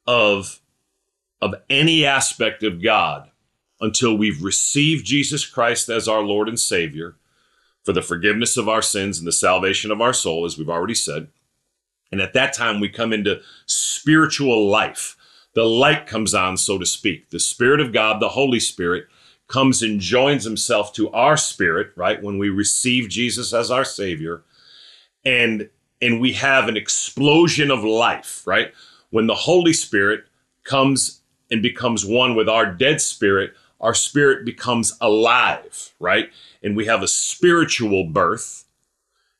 of 0.06 0.60
of 1.42 1.56
any 1.70 2.06
aspect 2.06 2.62
of 2.64 2.84
God 2.84 3.32
until 3.80 4.18
we've 4.18 4.44
received 4.44 5.06
Jesus 5.06 5.46
Christ 5.46 5.88
as 5.88 6.08
our 6.10 6.22
Lord 6.22 6.50
and 6.50 6.60
Savior 6.60 7.16
for 7.86 7.94
the 7.94 8.02
forgiveness 8.02 8.58
of 8.58 8.68
our 8.68 8.82
sins 8.82 9.18
and 9.18 9.26
the 9.26 9.32
salvation 9.32 9.92
of 9.92 10.02
our 10.02 10.12
soul, 10.12 10.46
as 10.46 10.58
we've 10.58 10.70
already 10.70 10.94
said. 10.94 11.30
And 12.12 12.20
at 12.20 12.34
that 12.34 12.52
time, 12.52 12.82
we 12.82 12.90
come 12.90 13.14
into 13.14 13.40
spiritual 13.66 14.68
life. 14.68 15.16
The 15.54 15.64
light 15.64 16.06
comes 16.06 16.34
on, 16.34 16.58
so 16.58 16.78
to 16.78 16.86
speak. 16.86 17.30
The 17.30 17.40
Spirit 17.40 17.80
of 17.80 17.94
God, 17.94 18.20
the 18.20 18.30
Holy 18.30 18.60
Spirit, 18.60 19.06
comes 19.48 19.82
and 19.82 20.02
joins 20.02 20.44
himself 20.44 20.92
to 20.94 21.10
our 21.12 21.38
spirit, 21.38 21.92
right? 21.96 22.22
When 22.22 22.38
we 22.38 22.50
receive 22.50 23.10
Jesus 23.10 23.54
as 23.54 23.72
our 23.72 23.86
Savior. 23.86 24.44
And 25.26 25.70
and 26.02 26.22
we 26.22 26.34
have 26.34 26.68
an 26.68 26.78
explosion 26.78 27.72
of 27.72 27.84
life, 27.84 28.42
right? 28.46 28.74
When 29.10 29.28
the 29.28 29.36
Holy 29.36 29.74
Spirit 29.74 30.24
comes 30.64 31.22
and 31.52 31.62
becomes 31.62 32.06
one 32.06 32.36
with 32.36 32.48
our 32.48 32.66
dead 32.66 33.02
spirit, 33.02 33.54
our 33.82 33.94
spirit 33.94 34.46
becomes 34.46 34.96
alive, 35.02 35.94
right? 36.00 36.30
And 36.64 36.76
we 36.76 36.86
have 36.86 37.02
a 37.02 37.08
spiritual 37.08 38.06
birth 38.06 38.66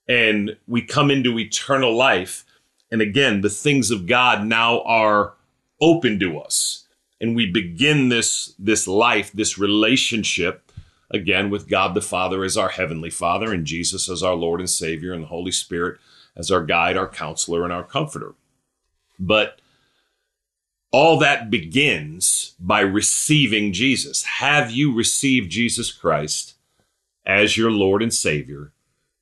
and 0.08 0.58
we 0.68 0.82
come 0.82 1.12
into 1.12 1.38
eternal 1.38 1.96
life. 1.96 2.46
And 2.92 3.02
again, 3.02 3.42
the 3.42 3.50
things 3.50 3.92
of 3.92 4.08
God 4.08 4.44
now 4.44 4.82
are 4.82 5.34
open 5.80 6.20
to 6.20 6.40
us. 6.40 6.88
And 7.22 7.36
we 7.36 7.46
begin 7.46 8.10
this, 8.10 8.56
this 8.58 8.88
life, 8.88 9.32
this 9.34 9.58
relationship, 9.58 10.69
again, 11.12 11.50
with 11.50 11.68
God 11.68 11.94
the 11.94 12.02
Father 12.02 12.44
as 12.44 12.58
our 12.58 12.70
Heavenly 12.70 13.10
Father 13.10 13.54
and 13.54 13.66
Jesus 13.66 14.10
as 14.10 14.24
our 14.24 14.36
Lord 14.36 14.60
and 14.60 14.70
Savior 14.70 15.14
and 15.14 15.24
the 15.24 15.28
Holy 15.28 15.52
Spirit 15.52 16.00
as 16.36 16.52
our 16.52 16.64
guide, 16.64 16.98
our 16.98 17.08
counselor, 17.08 17.64
and 17.64 17.74
our 17.74 17.84
comforter. 17.84 18.34
But 19.20 19.60
all 20.92 21.20
that 21.20 21.50
begins 21.52 22.56
by 22.60 22.80
receiving 22.80 23.74
Jesus. 23.74 24.24
Have 24.24 24.72
you 24.72 24.94
received 24.94 25.52
Jesus 25.52 25.92
Christ 25.92 26.56
as 27.26 27.58
your 27.58 27.70
Lord 27.70 28.02
and 28.02 28.14
Savior 28.14 28.72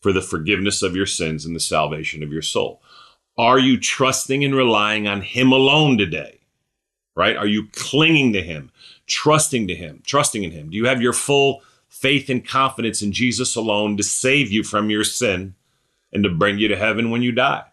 for 0.01 0.13
the 0.13 0.21
forgiveness 0.21 0.81
of 0.81 0.95
your 0.95 1.05
sins 1.05 1.45
and 1.45 1.55
the 1.55 1.59
salvation 1.59 2.23
of 2.23 2.31
your 2.31 2.41
soul? 2.41 2.81
Are 3.37 3.59
you 3.59 3.79
trusting 3.79 4.43
and 4.43 4.55
relying 4.55 5.07
on 5.07 5.21
Him 5.21 5.51
alone 5.51 5.97
today? 5.97 6.39
Right? 7.15 7.35
Are 7.35 7.47
you 7.47 7.67
clinging 7.71 8.33
to 8.33 8.41
Him, 8.41 8.71
trusting 9.07 9.67
to 9.67 9.75
Him, 9.75 10.01
trusting 10.05 10.43
in 10.43 10.51
Him? 10.51 10.69
Do 10.69 10.77
you 10.77 10.85
have 10.85 11.01
your 11.01 11.13
full 11.13 11.63
faith 11.87 12.29
and 12.29 12.47
confidence 12.47 13.01
in 13.01 13.11
Jesus 13.11 13.55
alone 13.55 13.97
to 13.97 14.03
save 14.03 14.51
you 14.51 14.63
from 14.63 14.89
your 14.89 15.03
sin 15.03 15.55
and 16.11 16.23
to 16.23 16.29
bring 16.29 16.57
you 16.57 16.67
to 16.67 16.77
heaven 16.77 17.09
when 17.09 17.21
you 17.21 17.31
die? 17.31 17.65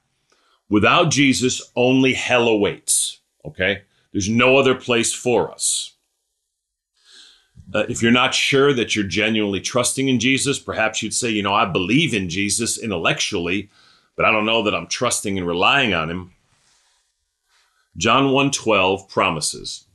Without 0.69 1.11
Jesus, 1.11 1.63
only 1.77 2.15
hell 2.15 2.49
awaits. 2.49 3.21
Okay? 3.45 3.83
There's 4.13 4.29
no 4.29 4.57
other 4.57 4.75
place 4.75 5.13
for 5.13 5.51
us. 5.51 5.95
Uh, 7.73 7.85
if 7.89 8.03
you're 8.03 8.13
not 8.13 8.35
sure 8.35 8.73
that 8.73 8.95
you're 8.95 9.05
genuinely 9.05 9.61
trusting 9.61 10.09
in 10.09 10.21
Jesus, 10.21 10.59
perhaps 10.59 11.03
you'd 11.03 11.15
say, 11.15 11.31
you 11.31 11.43
know, 11.43 11.55
I 11.55 11.65
believe 11.65 12.15
in 12.15 12.29
Jesus 12.29 12.79
intellectually, 12.79 13.71
but 14.17 14.25
I 14.25 14.31
don't 14.31 14.47
know 14.47 14.63
that 14.63 14.75
I'm 14.75 14.87
trusting 14.87 15.37
and 15.39 15.47
relying 15.47 15.95
on 15.95 16.11
him. 16.11 16.33
John 17.97 18.33
1:12 18.33 19.09
promises. 19.09 19.87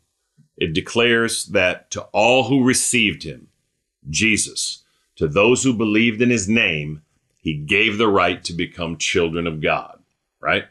It 0.57 0.73
declares 0.73 1.45
that 1.47 1.89
to 1.91 2.01
all 2.11 2.45
who 2.45 2.63
received 2.63 3.23
him, 3.23 3.47
Jesus, 4.09 4.83
to 5.15 5.27
those 5.27 5.63
who 5.63 5.73
believed 5.73 6.21
in 6.21 6.29
his 6.29 6.47
name, 6.47 7.01
he 7.41 7.53
gave 7.53 7.97
the 7.97 8.07
right 8.07 8.43
to 8.43 8.53
become 8.53 8.97
children 8.97 9.47
of 9.47 9.61
God, 9.61 9.99
right? 10.39 10.65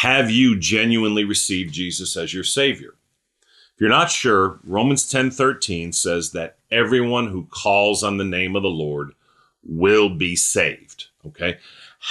Have 0.00 0.30
you 0.30 0.58
genuinely 0.58 1.24
received 1.24 1.74
Jesus 1.74 2.16
as 2.16 2.32
your 2.32 2.44
Savior? 2.44 2.94
If 3.74 3.80
you're 3.80 3.90
not 3.90 4.10
sure, 4.10 4.60
Romans 4.64 5.08
10 5.08 5.30
13 5.30 5.92
says 5.92 6.32
that 6.32 6.56
everyone 6.70 7.28
who 7.28 7.46
calls 7.50 8.02
on 8.02 8.16
the 8.16 8.24
name 8.24 8.56
of 8.56 8.62
the 8.62 8.68
Lord 8.68 9.12
will 9.64 10.08
be 10.08 10.36
saved. 10.36 11.06
Okay. 11.26 11.58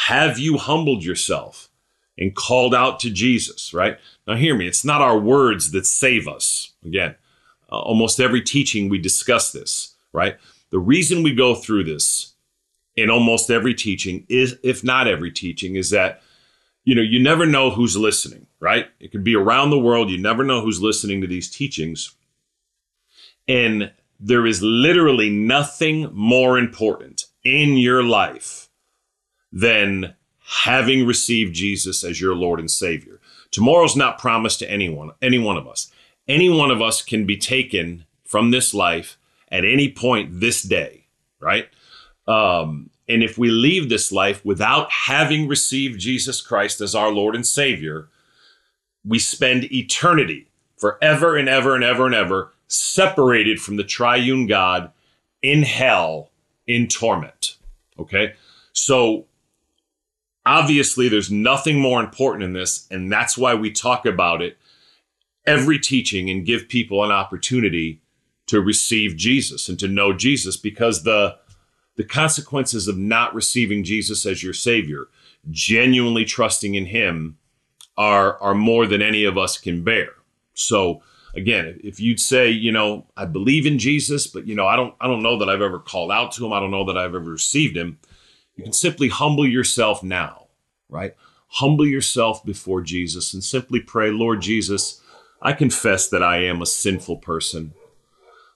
Have 0.08 0.39
you 0.39 0.58
humbled 0.58 1.03
yourself 1.03 1.70
and 2.18 2.36
called 2.36 2.74
out 2.74 3.00
to 3.01 3.10
Jesus, 3.10 3.74
right? 3.74 3.98
Now, 4.27 4.36
hear 4.36 4.56
me. 4.56 4.68
It's 4.68 4.86
not 4.86 5.01
our 5.01 5.18
words 5.18 5.72
that 5.72 5.86
save 5.86 6.27
us. 6.27 6.72
Again, 6.86 7.15
uh, 7.72 7.80
almost 7.80 8.20
every 8.20 8.41
teaching 8.41 8.89
we 8.89 9.00
discuss 9.00 9.51
this, 9.51 9.96
right? 10.13 10.38
The 10.70 10.80
reason 10.80 11.24
we 11.24 11.34
go 11.34 11.56
through 11.56 11.84
this 11.86 12.34
in 12.96 13.10
almost 13.10 13.50
every 13.50 13.74
teaching 13.74 14.25
is, 14.30 14.58
if 14.63 14.84
not 14.84 15.08
every 15.08 15.32
teaching, 15.32 15.75
is 15.75 15.89
that, 15.91 16.22
you 16.84 16.96
know, 16.96 17.01
you 17.01 17.22
never 17.22 17.46
know 17.46 17.70
who's 17.70 17.96
listening, 17.96 18.48
right? 18.60 18.88
It 19.00 19.12
could 19.12 19.24
be 19.24 19.36
around 19.36 19.70
the 19.70 19.80
world. 19.80 20.10
You 20.10 20.18
never 20.18 20.44
know 20.44 20.62
who's 20.62 20.82
listening 20.82 21.22
to 21.22 21.27
these 21.27 21.50
teachings. 21.50 22.15
And 23.48 23.91
there 24.20 24.46
is 24.46 24.62
literally 24.62 25.30
nothing 25.30 26.10
more 26.13 26.58
important 26.58 27.25
in 27.44 27.77
your 27.77 28.03
life 28.03 28.70
than 29.51 30.15
having 30.63 31.06
received 31.06 31.56
Jesus 31.56 32.03
as 32.03 32.22
your 32.22 32.36
Lord 32.36 32.60
and 32.60 32.70
Savior. 32.70 33.20
Tomorrow's 33.51 33.96
not 33.96 34.20
promised 34.20 34.60
to 34.60 34.70
anyone, 34.70 35.12
any 35.22 35.39
one 35.39 35.58
of 35.58 35.68
us. 35.68 35.91
Any 36.27 36.50
one 36.50 36.72
of 36.72 36.82
us 36.82 37.01
can 37.01 37.25
be 37.25 37.38
taken 37.38 38.06
from 38.24 38.51
this 38.51 38.74
life 38.74 39.18
at 39.51 39.65
any 39.65 39.91
point 39.91 40.39
this 40.39 40.62
day, 40.62 41.05
right? 41.39 41.67
Um, 42.27 42.89
and 43.08 43.24
if 43.24 43.38
we 43.38 43.50
leave 43.50 43.89
this 43.89 44.12
life 44.12 44.43
without 44.46 44.91
having 44.91 45.48
received 45.48 46.00
Jesus 46.00 46.41
Christ 46.41 46.79
as 46.79 46.96
our 46.96 47.12
Lord 47.12 47.36
and 47.36 47.46
Savior, 47.46 48.08
we 49.05 49.20
spend 49.20 49.72
eternity 49.72 50.48
forever 50.77 51.36
and 51.36 51.50
ever 51.50 51.75
and 51.75 51.84
ever 51.84 52.05
and 52.05 52.15
ever 52.15 52.53
separated 52.67 53.60
from 53.60 53.75
the 53.75 53.84
triune 53.84 54.48
God 54.48 54.91
in 55.41 55.63
hell 55.63 56.29
in 56.65 56.88
torment. 56.88 57.58
Okay? 58.00 58.34
So 58.72 59.25
obviously, 60.46 61.10
there's 61.10 61.31
nothing 61.31 61.79
more 61.79 62.00
important 62.00 62.43
in 62.43 62.53
this, 62.53 62.88
and 62.89 63.12
that's 63.12 63.38
why 63.38 63.55
we 63.55 63.72
talk 63.72 64.05
about 64.05 64.41
it 64.41 64.58
every 65.46 65.79
teaching 65.79 66.29
and 66.29 66.46
give 66.46 66.70
people 66.70 67.03
an 67.03 67.12
opportunity 67.12 68.00
to 68.51 68.60
receive 68.60 69.15
Jesus 69.15 69.70
and 69.70 69.79
to 69.79 69.88
know 69.88 70.12
Jesus 70.12 70.58
because 70.58 71.03
the 71.03 71.38
the 71.96 72.03
consequences 72.03 72.89
of 72.89 72.98
not 72.98 73.34
receiving 73.34 73.86
Jesus 73.86 74.25
as 74.25 74.43
your 74.43 74.53
savior, 74.53 75.08
genuinely 75.50 76.25
trusting 76.25 76.75
in 76.75 76.88
him 76.88 77.38
are 77.98 78.38
are 78.41 78.53
more 78.53 78.86
than 78.86 79.01
any 79.01 79.24
of 79.24 79.38
us 79.38 79.58
can 79.58 79.86
bear. 79.86 80.10
So 80.53 81.01
again, 81.34 81.79
if 81.81 82.01
you'd 82.01 82.20
say, 82.20 82.50
you 82.50 82.74
know, 82.74 83.05
I 83.15 83.24
believe 83.24 83.65
in 83.65 83.79
Jesus, 83.79 84.27
but 84.27 84.46
you 84.46 84.53
know, 84.53 84.67
I 84.67 84.75
don't 84.75 84.93
I 85.00 85.08
don't 85.08 85.24
know 85.24 85.38
that 85.38 85.50
I've 85.50 85.62
ever 85.62 85.79
called 85.79 86.12
out 86.12 86.34
to 86.34 86.46
him. 86.46 86.51
I 86.51 86.60
don't 86.60 86.72
know 86.72 86.86
that 86.86 86.98
I've 86.98 87.15
ever 87.15 87.31
received 87.31 87.77
him. 87.77 88.00
You 88.58 88.65
can 88.65 88.74
simply 88.74 89.08
humble 89.08 89.48
yourself 89.48 90.03
now, 90.03 90.48
right? 90.89 91.15
Humble 91.48 91.88
yourself 91.88 92.43
before 92.43 92.81
Jesus 92.81 93.34
and 93.34 93.41
simply 93.41 93.79
pray, 93.79 94.12
Lord 94.12 94.41
Jesus, 94.41 95.01
I 95.41 95.53
confess 95.53 96.10
that 96.10 96.22
I 96.22 96.43
am 96.43 96.62
a 96.62 96.65
sinful 96.65 97.17
person. 97.17 97.75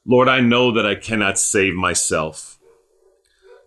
Lord, 0.08 0.28
I 0.28 0.40
know 0.40 0.72
that 0.72 0.86
I 0.86 0.94
cannot 0.94 1.40
save 1.40 1.74
myself. 1.74 2.60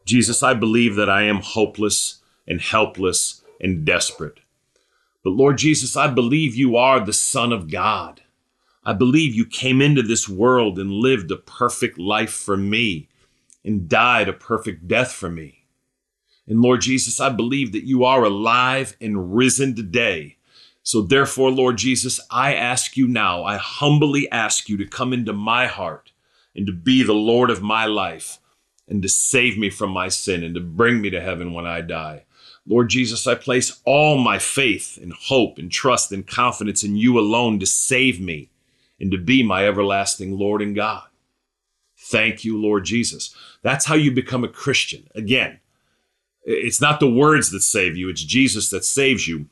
Jesus, 0.04 0.40
I 0.40 0.54
believe 0.54 0.95
that 0.95 1.11
I 1.11 1.23
am 1.23 1.40
hopeless 1.42 2.21
and 2.47 2.61
helpless 2.61 3.42
and 3.61 3.85
desperate. 3.85 4.38
But 5.25 5.30
Lord 5.30 5.59
Jesus, 5.59 5.97
I 5.97 6.07
believe 6.07 6.54
you 6.54 6.76
are 6.76 7.00
the 7.00 7.12
Son 7.12 7.52
of 7.52 7.68
God. 7.68 8.23
I 8.85 8.92
believe 8.92 9.35
you 9.35 9.47
came 9.47 9.83
into 9.83 10.00
this 10.00 10.28
world 10.28 10.78
and 10.78 10.92
lived 10.92 11.33
a 11.33 11.37
perfect 11.37 11.99
life 11.99 12.33
for 12.33 12.57
me 12.57 13.09
and 13.64 13.88
died 13.88 14.28
a 14.28 14.33
perfect 14.33 14.87
death 14.87 15.11
for 15.11 15.28
me. 15.28 15.64
And 16.47 16.62
Lord 16.62 16.83
Jesus, 16.83 17.18
I 17.18 17.30
believe 17.30 17.73
that 17.73 17.85
you 17.85 18.04
are 18.04 18.23
alive 18.23 18.97
and 19.00 19.35
risen 19.35 19.75
today. 19.75 20.37
So 20.85 21.02
therefore, 21.02 21.50
Lord 21.50 21.78
Jesus, 21.78 22.21
I 22.30 22.54
ask 22.54 22.97
you 22.97 23.09
now, 23.09 23.42
I 23.42 23.57
humbly 23.57 24.30
ask 24.30 24.68
you 24.68 24.76
to 24.76 24.87
come 24.87 25.12
into 25.12 25.33
my 25.33 25.66
heart 25.66 26.12
and 26.58 26.66
to 26.66 26.72
be 26.72 27.04
the 27.04 27.14
Lord 27.14 27.50
of 27.50 27.62
my 27.62 27.86
life 27.86 28.38
and 28.88 29.00
to 29.00 29.08
save 29.08 29.56
me 29.56 29.70
from 29.70 29.90
my 29.90 30.08
sin 30.08 30.42
and 30.42 30.56
to 30.56 30.60
bring 30.60 31.00
me 31.00 31.08
to 31.08 31.20
heaven 31.20 31.52
when 31.52 31.66
I 31.66 31.82
die. 31.82 32.24
Lord 32.66 32.90
Jesus, 32.90 33.28
I 33.28 33.36
place 33.36 33.80
all 33.84 34.18
my 34.18 34.40
faith 34.40 34.98
and 35.00 35.12
hope 35.12 35.58
and 35.58 35.71
trust 35.71 36.10
and 36.10 36.26
confidence 36.26 36.82
in 36.82 36.97
you 36.97 37.16
alone 37.16 37.60
to 37.60 37.66
save 37.66 38.21
me 38.21 38.50
and 38.99 39.12
to 39.12 39.18
be 39.18 39.44
my 39.44 39.68
everlasting 39.68 40.36
Lord 40.36 40.60
and 40.60 40.75
God. 40.75 41.04
Thank 41.97 42.44
you, 42.44 42.60
Lord 42.60 42.84
Jesus. 42.84 43.32
That's 43.62 43.86
how 43.86 43.94
you 43.94 44.10
become 44.10 44.42
a 44.42 44.49
Christian. 44.49 45.08
Again, 45.14 45.60
it's 46.42 46.80
not 46.80 46.99
the 46.99 47.08
words 47.08 47.50
that 47.52 47.60
save 47.60 47.97
you, 47.97 48.08
it's 48.08 48.25
Jesus 48.25 48.68
that 48.71 48.84
saves 48.84 49.28
you. 49.28 49.47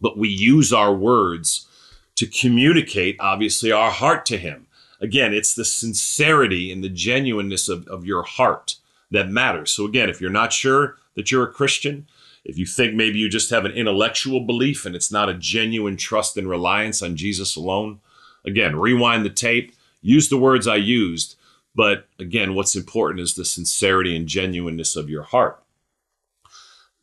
But 0.00 0.16
we 0.16 0.30
use 0.30 0.72
our 0.72 0.94
words 0.94 1.68
to 2.14 2.26
communicate, 2.26 3.16
obviously, 3.20 3.70
our 3.70 3.90
heart 3.90 4.24
to 4.26 4.38
Him. 4.38 4.66
Again, 5.00 5.32
it's 5.32 5.54
the 5.54 5.64
sincerity 5.64 6.70
and 6.70 6.84
the 6.84 6.88
genuineness 6.88 7.68
of, 7.68 7.86
of 7.88 8.04
your 8.04 8.22
heart 8.22 8.76
that 9.10 9.30
matters. 9.30 9.70
So, 9.70 9.86
again, 9.86 10.10
if 10.10 10.20
you're 10.20 10.30
not 10.30 10.52
sure 10.52 10.96
that 11.14 11.30
you're 11.30 11.44
a 11.44 11.52
Christian, 11.52 12.06
if 12.44 12.58
you 12.58 12.66
think 12.66 12.94
maybe 12.94 13.18
you 13.18 13.28
just 13.28 13.50
have 13.50 13.64
an 13.64 13.72
intellectual 13.72 14.40
belief 14.40 14.86
and 14.86 14.94
it's 14.94 15.12
not 15.12 15.28
a 15.28 15.34
genuine 15.34 15.96
trust 15.96 16.36
and 16.36 16.48
reliance 16.48 17.02
on 17.02 17.16
Jesus 17.16 17.56
alone, 17.56 18.00
again, 18.44 18.76
rewind 18.76 19.24
the 19.24 19.30
tape, 19.30 19.74
use 20.00 20.28
the 20.28 20.38
words 20.38 20.66
I 20.66 20.76
used. 20.76 21.36
But 21.74 22.08
again, 22.18 22.54
what's 22.54 22.76
important 22.76 23.20
is 23.20 23.34
the 23.34 23.44
sincerity 23.44 24.16
and 24.16 24.26
genuineness 24.26 24.96
of 24.96 25.08
your 25.08 25.22
heart. 25.22 25.62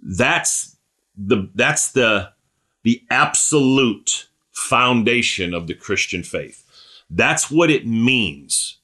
That's 0.02 0.76
the 1.16 1.50
that's 1.56 1.92
the 1.92 2.32
the 2.84 3.04
absolute 3.10 4.28
foundation 4.52 5.54
of 5.54 5.68
the 5.68 5.74
Christian 5.74 6.24
faith. 6.24 6.64
That's 7.10 7.50
what 7.50 7.70
it 7.70 7.88
means 7.88 8.80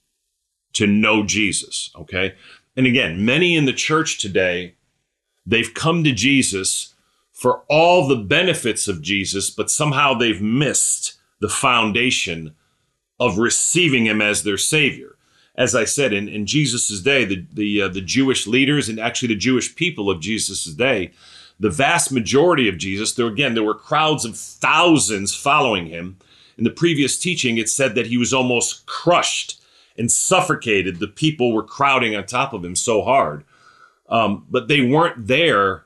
to 0.74 0.86
know 0.86 1.24
Jesus, 1.24 1.90
okay? 1.96 2.34
And 2.76 2.86
again, 2.86 3.24
many 3.24 3.56
in 3.56 3.64
the 3.64 3.72
church 3.72 4.18
today, 4.18 4.74
they've 5.46 5.72
come 5.72 6.02
to 6.04 6.12
Jesus 6.12 6.94
for 7.32 7.62
all 7.68 8.08
the 8.08 8.16
benefits 8.16 8.88
of 8.88 9.02
Jesus, 9.02 9.50
but 9.50 9.70
somehow 9.70 10.14
they've 10.14 10.42
missed 10.42 11.14
the 11.40 11.48
foundation 11.48 12.54
of 13.20 13.38
receiving 13.38 14.06
him 14.06 14.20
as 14.20 14.42
their 14.42 14.58
savior. 14.58 15.16
As 15.56 15.74
I 15.74 15.84
said, 15.84 16.12
in, 16.12 16.28
in 16.28 16.46
Jesus' 16.46 17.00
day, 17.00 17.24
the, 17.24 17.46
the, 17.52 17.82
uh, 17.82 17.88
the 17.88 18.00
Jewish 18.00 18.46
leaders 18.46 18.88
and 18.88 18.98
actually 18.98 19.28
the 19.28 19.36
Jewish 19.36 19.76
people 19.76 20.10
of 20.10 20.20
Jesus' 20.20 20.64
day, 20.64 21.12
the 21.60 21.70
vast 21.70 22.10
majority 22.10 22.68
of 22.68 22.78
Jesus, 22.78 23.14
there 23.14 23.28
again, 23.28 23.54
there 23.54 23.62
were 23.62 23.74
crowds 23.74 24.24
of 24.24 24.36
thousands 24.36 25.34
following 25.34 25.86
him. 25.86 26.18
In 26.56 26.64
the 26.64 26.70
previous 26.70 27.18
teaching, 27.18 27.58
it 27.58 27.68
said 27.68 27.94
that 27.94 28.06
he 28.06 28.16
was 28.16 28.32
almost 28.32 28.86
crushed 28.86 29.60
and 29.96 30.10
suffocated. 30.10 30.98
The 30.98 31.08
people 31.08 31.52
were 31.52 31.62
crowding 31.62 32.14
on 32.16 32.26
top 32.26 32.52
of 32.52 32.64
him 32.64 32.76
so 32.76 33.02
hard. 33.02 33.44
Um, 34.08 34.46
but 34.50 34.68
they 34.68 34.80
weren't 34.80 35.26
there 35.26 35.84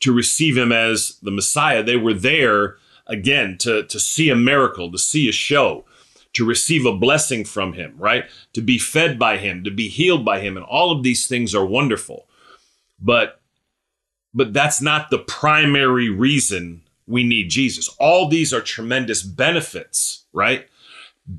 to 0.00 0.12
receive 0.12 0.56
him 0.56 0.72
as 0.72 1.18
the 1.22 1.30
Messiah. 1.30 1.82
They 1.82 1.96
were 1.96 2.14
there, 2.14 2.76
again, 3.06 3.56
to, 3.58 3.84
to 3.84 4.00
see 4.00 4.30
a 4.30 4.36
miracle, 4.36 4.90
to 4.90 4.98
see 4.98 5.28
a 5.28 5.32
show, 5.32 5.84
to 6.32 6.44
receive 6.44 6.86
a 6.86 6.96
blessing 6.96 7.44
from 7.44 7.74
him, 7.74 7.94
right? 7.98 8.24
To 8.54 8.62
be 8.62 8.78
fed 8.78 9.18
by 9.18 9.36
him, 9.36 9.64
to 9.64 9.70
be 9.70 9.88
healed 9.88 10.24
by 10.24 10.40
him. 10.40 10.56
And 10.56 10.64
all 10.64 10.90
of 10.90 11.02
these 11.02 11.26
things 11.26 11.54
are 11.54 11.64
wonderful. 11.64 12.26
But 13.00 13.40
but 14.32 14.52
that's 14.52 14.80
not 14.80 15.10
the 15.10 15.18
primary 15.18 16.08
reason 16.08 16.82
we 17.10 17.24
need 17.24 17.50
Jesus. 17.50 17.88
All 17.98 18.28
these 18.28 18.52
are 18.52 18.60
tremendous 18.60 19.22
benefits, 19.22 20.24
right? 20.32 20.66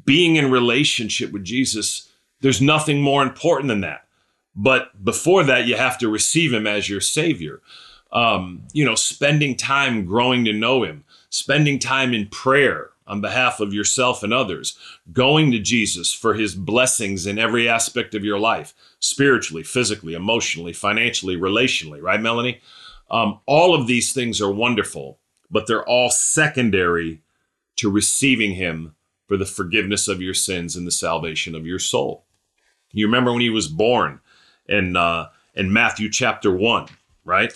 Being 0.05 0.35
in 0.35 0.51
relationship 0.51 1.31
with 1.31 1.43
Jesus, 1.43 2.09
there's 2.41 2.61
nothing 2.61 3.01
more 3.01 3.23
important 3.23 3.69
than 3.69 3.81
that. 3.81 4.05
But 4.55 5.03
before 5.03 5.43
that, 5.45 5.65
you 5.65 5.77
have 5.77 5.97
to 5.99 6.09
receive 6.09 6.53
him 6.53 6.67
as 6.67 6.89
your 6.89 7.01
savior. 7.01 7.61
Um, 8.11 8.63
you 8.73 8.83
know, 8.83 8.95
spending 8.95 9.55
time 9.55 10.05
growing 10.05 10.43
to 10.45 10.51
know 10.51 10.83
him, 10.83 11.05
spending 11.29 11.79
time 11.79 12.13
in 12.13 12.27
prayer 12.27 12.89
on 13.07 13.21
behalf 13.21 13.59
of 13.59 13.73
yourself 13.73 14.23
and 14.23 14.33
others, 14.33 14.77
going 15.13 15.51
to 15.51 15.59
Jesus 15.59 16.13
for 16.13 16.33
his 16.33 16.53
blessings 16.53 17.25
in 17.25 17.39
every 17.39 17.69
aspect 17.69 18.13
of 18.13 18.25
your 18.25 18.39
life, 18.39 18.73
spiritually, 18.99 19.63
physically, 19.63 20.13
emotionally, 20.13 20.73
financially, 20.73 21.37
relationally, 21.37 22.01
right, 22.01 22.21
Melanie? 22.21 22.61
Um, 23.09 23.39
all 23.45 23.73
of 23.73 23.87
these 23.87 24.13
things 24.13 24.41
are 24.41 24.51
wonderful, 24.51 25.19
but 25.51 25.67
they're 25.67 25.87
all 25.87 26.09
secondary 26.09 27.21
to 27.75 27.91
receiving 27.91 28.55
Him 28.55 28.95
for 29.27 29.37
the 29.37 29.45
forgiveness 29.45 30.07
of 30.07 30.21
your 30.21 30.33
sins 30.33 30.75
and 30.75 30.87
the 30.87 30.91
salvation 30.91 31.55
of 31.55 31.65
your 31.65 31.79
soul. 31.79 32.25
You 32.91 33.05
remember 33.05 33.31
when 33.31 33.41
He 33.41 33.49
was 33.49 33.67
born 33.67 34.19
in 34.67 34.95
uh, 34.95 35.29
in 35.53 35.73
Matthew 35.73 36.09
chapter 36.09 36.55
one, 36.55 36.87
right? 37.25 37.55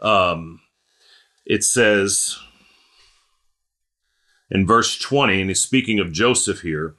Um, 0.00 0.60
it 1.44 1.62
says 1.64 2.38
in 4.50 4.66
verse 4.66 4.98
20, 4.98 5.40
and 5.40 5.50
he's 5.50 5.62
speaking 5.62 5.98
of 5.98 6.12
Joseph 6.12 6.60
here. 6.60 6.94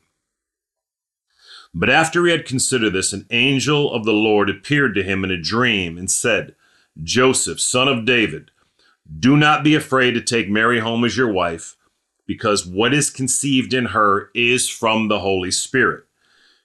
But 1.74 1.90
after 1.90 2.26
he 2.26 2.32
had 2.32 2.46
considered 2.46 2.92
this, 2.92 3.14
an 3.14 3.28
angel 3.30 3.94
of 3.94 4.06
the 4.06 4.14
Lord 4.14 4.50
appeared 4.50 4.96
to 4.96 5.04
him 5.04 5.24
in 5.24 5.32
a 5.32 5.42
dream 5.42 5.98
and 5.98 6.10
said, 6.10 6.56
Joseph, 7.04 7.60
son 7.60 7.88
of 7.88 8.06
David, 8.06 8.52
do 9.20 9.38
not 9.38 9.64
be 9.64 9.76
afraid 9.76 10.12
to 10.12 10.22
take 10.22 10.50
Mary 10.50 10.80
home 10.80 11.04
as 11.06 11.16
your 11.16 11.32
wife, 11.32 11.76
because 12.26 12.66
what 12.66 12.94
is 12.94 13.10
conceived 13.10 13.74
in 13.74 13.86
her 13.88 14.30
is 14.34 14.68
from 14.70 15.08
the 15.08 15.20
Holy 15.20 15.52
Spirit. 15.52 16.04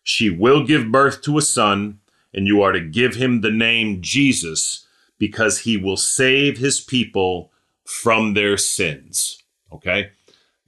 She 0.02 0.30
will 0.30 0.64
give 0.64 0.90
birth 0.90 1.22
to 1.22 1.38
a 1.38 1.42
son, 1.42 2.00
and 2.34 2.46
you 2.46 2.62
are 2.62 2.72
to 2.72 2.80
give 2.80 3.14
him 3.14 3.40
the 3.40 3.50
name 3.50 4.00
Jesus 4.00 4.86
because 5.18 5.60
he 5.60 5.76
will 5.76 5.96
save 5.96 6.58
his 6.58 6.80
people 6.80 7.52
from 7.84 8.34
their 8.34 8.56
sins. 8.56 9.40
Okay? 9.72 10.10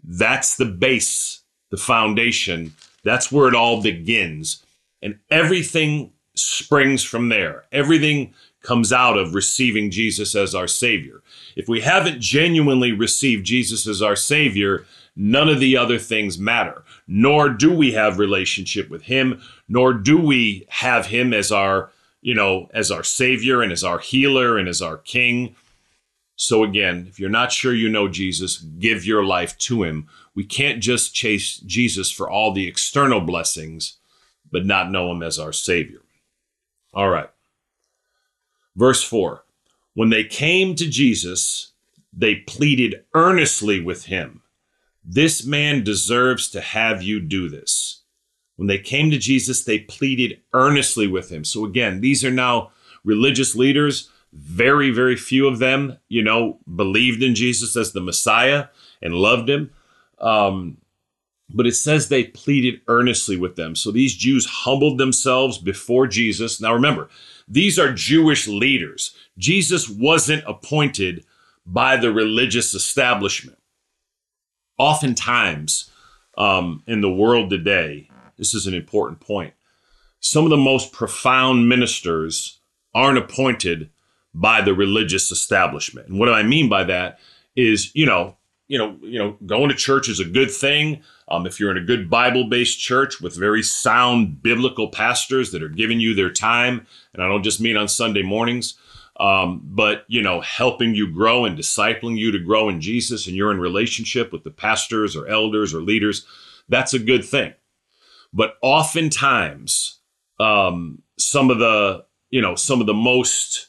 That's 0.05 0.57
the 0.57 0.67
base, 0.67 1.41
the 1.71 1.77
foundation. 1.77 2.75
That's 3.03 3.33
where 3.33 3.49
it 3.49 3.55
all 3.55 3.83
begins. 3.83 4.65
And 5.03 5.19
everything 5.31 6.13
springs 6.37 7.03
from 7.03 7.31
there. 7.31 7.65
Everything 7.73 8.35
comes 8.63 8.93
out 8.93 9.19
of 9.19 9.35
receiving 9.35 9.91
Jesus 9.91 10.35
as 10.35 10.55
our 10.55 10.69
Savior. 10.69 11.23
If 11.57 11.69
we 11.69 11.81
haven't 11.81 12.21
genuinely 12.21 12.93
received 12.93 13.47
Jesus 13.47 13.87
as 13.87 14.03
our 14.03 14.17
Savior, 14.17 14.85
none 15.17 15.49
of 15.49 15.61
the 15.61 15.77
other 15.77 15.99
things 15.99 16.39
matter. 16.39 16.85
Nor 17.07 17.51
do 17.51 17.73
we 17.73 17.93
have 17.93 18.19
relationship 18.19 18.91
with 18.91 19.03
Him, 19.03 19.41
nor 19.69 19.95
do 19.95 20.19
we 20.19 20.67
have 20.69 21.07
Him 21.07 21.33
as 21.33 21.53
our, 21.53 21.91
you 22.21 22.35
know, 22.35 22.69
as 22.75 22.91
our 22.91 23.05
Savior 23.05 23.63
and 23.63 23.73
as 23.73 23.85
our 23.85 23.99
healer 23.99 24.59
and 24.59 24.69
as 24.69 24.83
our 24.83 24.97
King. 24.97 25.55
So 26.37 26.65
again, 26.65 27.07
if 27.09 27.21
you're 27.21 27.31
not 27.31 27.53
sure 27.53 27.75
you 27.75 27.89
know 27.89 28.09
Jesus, 28.09 28.59
give 28.59 29.07
your 29.07 29.25
life 29.25 29.57
to 29.59 29.85
Him. 29.85 30.09
We 30.35 30.45
can't 30.45 30.83
just 30.83 31.15
chase 31.15 31.59
Jesus 31.59 32.11
for 32.11 32.29
all 32.29 32.53
the 32.53 32.67
external 32.67 33.21
blessings, 33.21 33.99
but 34.51 34.67
not 34.67 34.91
know 34.91 35.13
Him 35.13 35.23
as 35.23 35.39
our 35.39 35.53
Savior. 35.53 36.01
All 36.93 37.09
right. 37.09 37.31
Verse 38.77 39.05
4 39.05 39.44
When 39.95 40.11
they 40.11 40.25
came 40.25 40.75
to 40.75 40.89
Jesus, 40.89 41.73
they 42.13 42.37
pleaded 42.37 43.05
earnestly 43.15 43.81
with 43.81 44.07
him, 44.07 44.43
This 45.05 45.45
man 45.45 45.85
deserves 45.85 46.49
to 46.51 46.61
have 46.61 47.03
you 47.03 47.21
do 47.21 47.49
this. 47.49 48.03
When 48.57 48.69
they 48.69 48.79
came 48.79 49.11
to 49.11 49.19
Jesus, 49.19 49.65
they 49.65 49.81
pleaded 49.81 50.41
earnestly 50.53 51.07
with 51.07 51.31
him. 51.31 51.45
So 51.45 51.65
again, 51.65 52.01
these 52.01 52.25
are 52.25 52.31
now 52.31 52.71
religious 53.05 53.55
leaders. 53.55 54.11
Very, 54.33 54.91
very 54.91 55.17
few 55.17 55.47
of 55.47 55.59
them, 55.59 55.99
you 56.09 56.23
know, 56.23 56.59
believed 56.75 57.23
in 57.23 57.35
Jesus 57.35 57.77
as 57.77 57.93
the 57.93 58.01
Messiah 58.01 58.67
and 59.03 59.15
loved 59.15 59.49
him. 59.49 59.71
Um, 60.19 60.79
but 61.51 61.67
it 61.67 61.75
says 61.75 62.09
they 62.09 62.25
pleaded 62.25 62.81
earnestly 62.89 63.37
with 63.37 63.57
them. 63.57 63.77
So 63.77 63.91
these 63.91 64.17
Jews 64.17 64.47
humbled 64.47 64.99
themselves 64.99 65.59
before 65.59 66.07
Jesus. 66.07 66.61
Now 66.61 66.73
remember, 66.73 67.09
these 67.47 67.79
are 67.79 67.93
Jewish 67.93 68.49
leaders. 68.49 69.15
Jesus 69.39 69.89
wasn't 69.89 70.45
appointed 70.47 71.25
by 71.67 71.97
the 71.97 72.13
religious 72.13 72.75
establishment. 72.75 73.59
Oftentimes 74.79 75.91
um, 76.37 76.83
in 76.87 77.01
the 77.01 77.11
world 77.11 77.51
today, 77.51 78.09
this 78.37 78.55
is 78.55 78.67
an 78.67 78.75
important 78.75 79.21
point. 79.21 79.55
Some 80.21 80.45
of 80.45 80.51
the 80.51 80.57
most 80.57 80.93
profound 80.93 81.69
ministers 81.69 82.59
aren't 82.95 83.19
appointed 83.19 83.91
by 84.33 84.61
the 84.61 84.75
religious 84.75 85.31
establishment. 85.31 86.09
And 86.09 86.19
what 86.19 86.27
do 86.27 86.33
I 86.33 86.43
mean 86.43 86.69
by 86.69 86.85
that 86.85 87.19
is, 87.55 87.95
you 87.95 88.07
know, 88.07 88.37
you 88.67 88.79
know, 88.79 88.99
you 89.03 89.19
know, 89.19 89.37
going 89.47 89.69
to 89.69 89.75
church 89.75 90.09
is 90.09 90.21
a 90.21 90.25
good 90.25 90.51
thing. 90.51 91.03
Um, 91.29 91.47
if 91.47 91.61
you're 91.61 91.71
in 91.71 91.77
a 91.77 91.85
good 91.85 92.09
Bible-based 92.09 92.81
church 92.81 93.21
with 93.21 93.37
very 93.37 93.63
sound 93.63 94.43
biblical 94.43 94.89
pastors 94.89 95.53
that 95.53 95.63
are 95.63 95.69
giving 95.69 96.01
you 96.01 96.15
their 96.15 96.31
time, 96.31 96.87
and 97.13 97.23
I 97.23 97.29
don't 97.29 97.43
just 97.43 97.61
mean 97.61 97.77
on 97.77 97.89
Sunday 97.89 98.23
mornings, 98.23 98.75
um, 99.19 99.61
but 99.65 100.05
you 100.09 100.23
know, 100.23 100.41
helping 100.41 100.95
you 100.95 101.11
grow 101.11 101.45
and 101.45 101.57
discipling 101.57 102.19
you 102.19 102.33
to 102.33 102.39
grow 102.39 102.69
in 102.69 102.81
Jesus, 102.81 103.27
and 103.27 103.37
you're 103.37 103.53
in 103.53 103.61
relationship 103.61 104.33
with 104.33 104.45
the 104.45 104.51
pastors 104.51 105.15
or 105.15 105.29
elders 105.29 105.75
or 105.75 105.81
leaders, 105.81 106.27
that's 106.69 106.95
a 106.95 106.99
good 106.99 107.25
thing. 107.25 107.55
But 108.33 108.57
oftentimes, 108.63 110.01
um, 110.41 111.03
some 111.19 111.51
of 111.51 111.59
the 111.59 112.05
you 112.31 112.41
know 112.41 112.55
some 112.55 112.81
of 112.81 112.87
the 112.87 112.95
most 112.95 113.69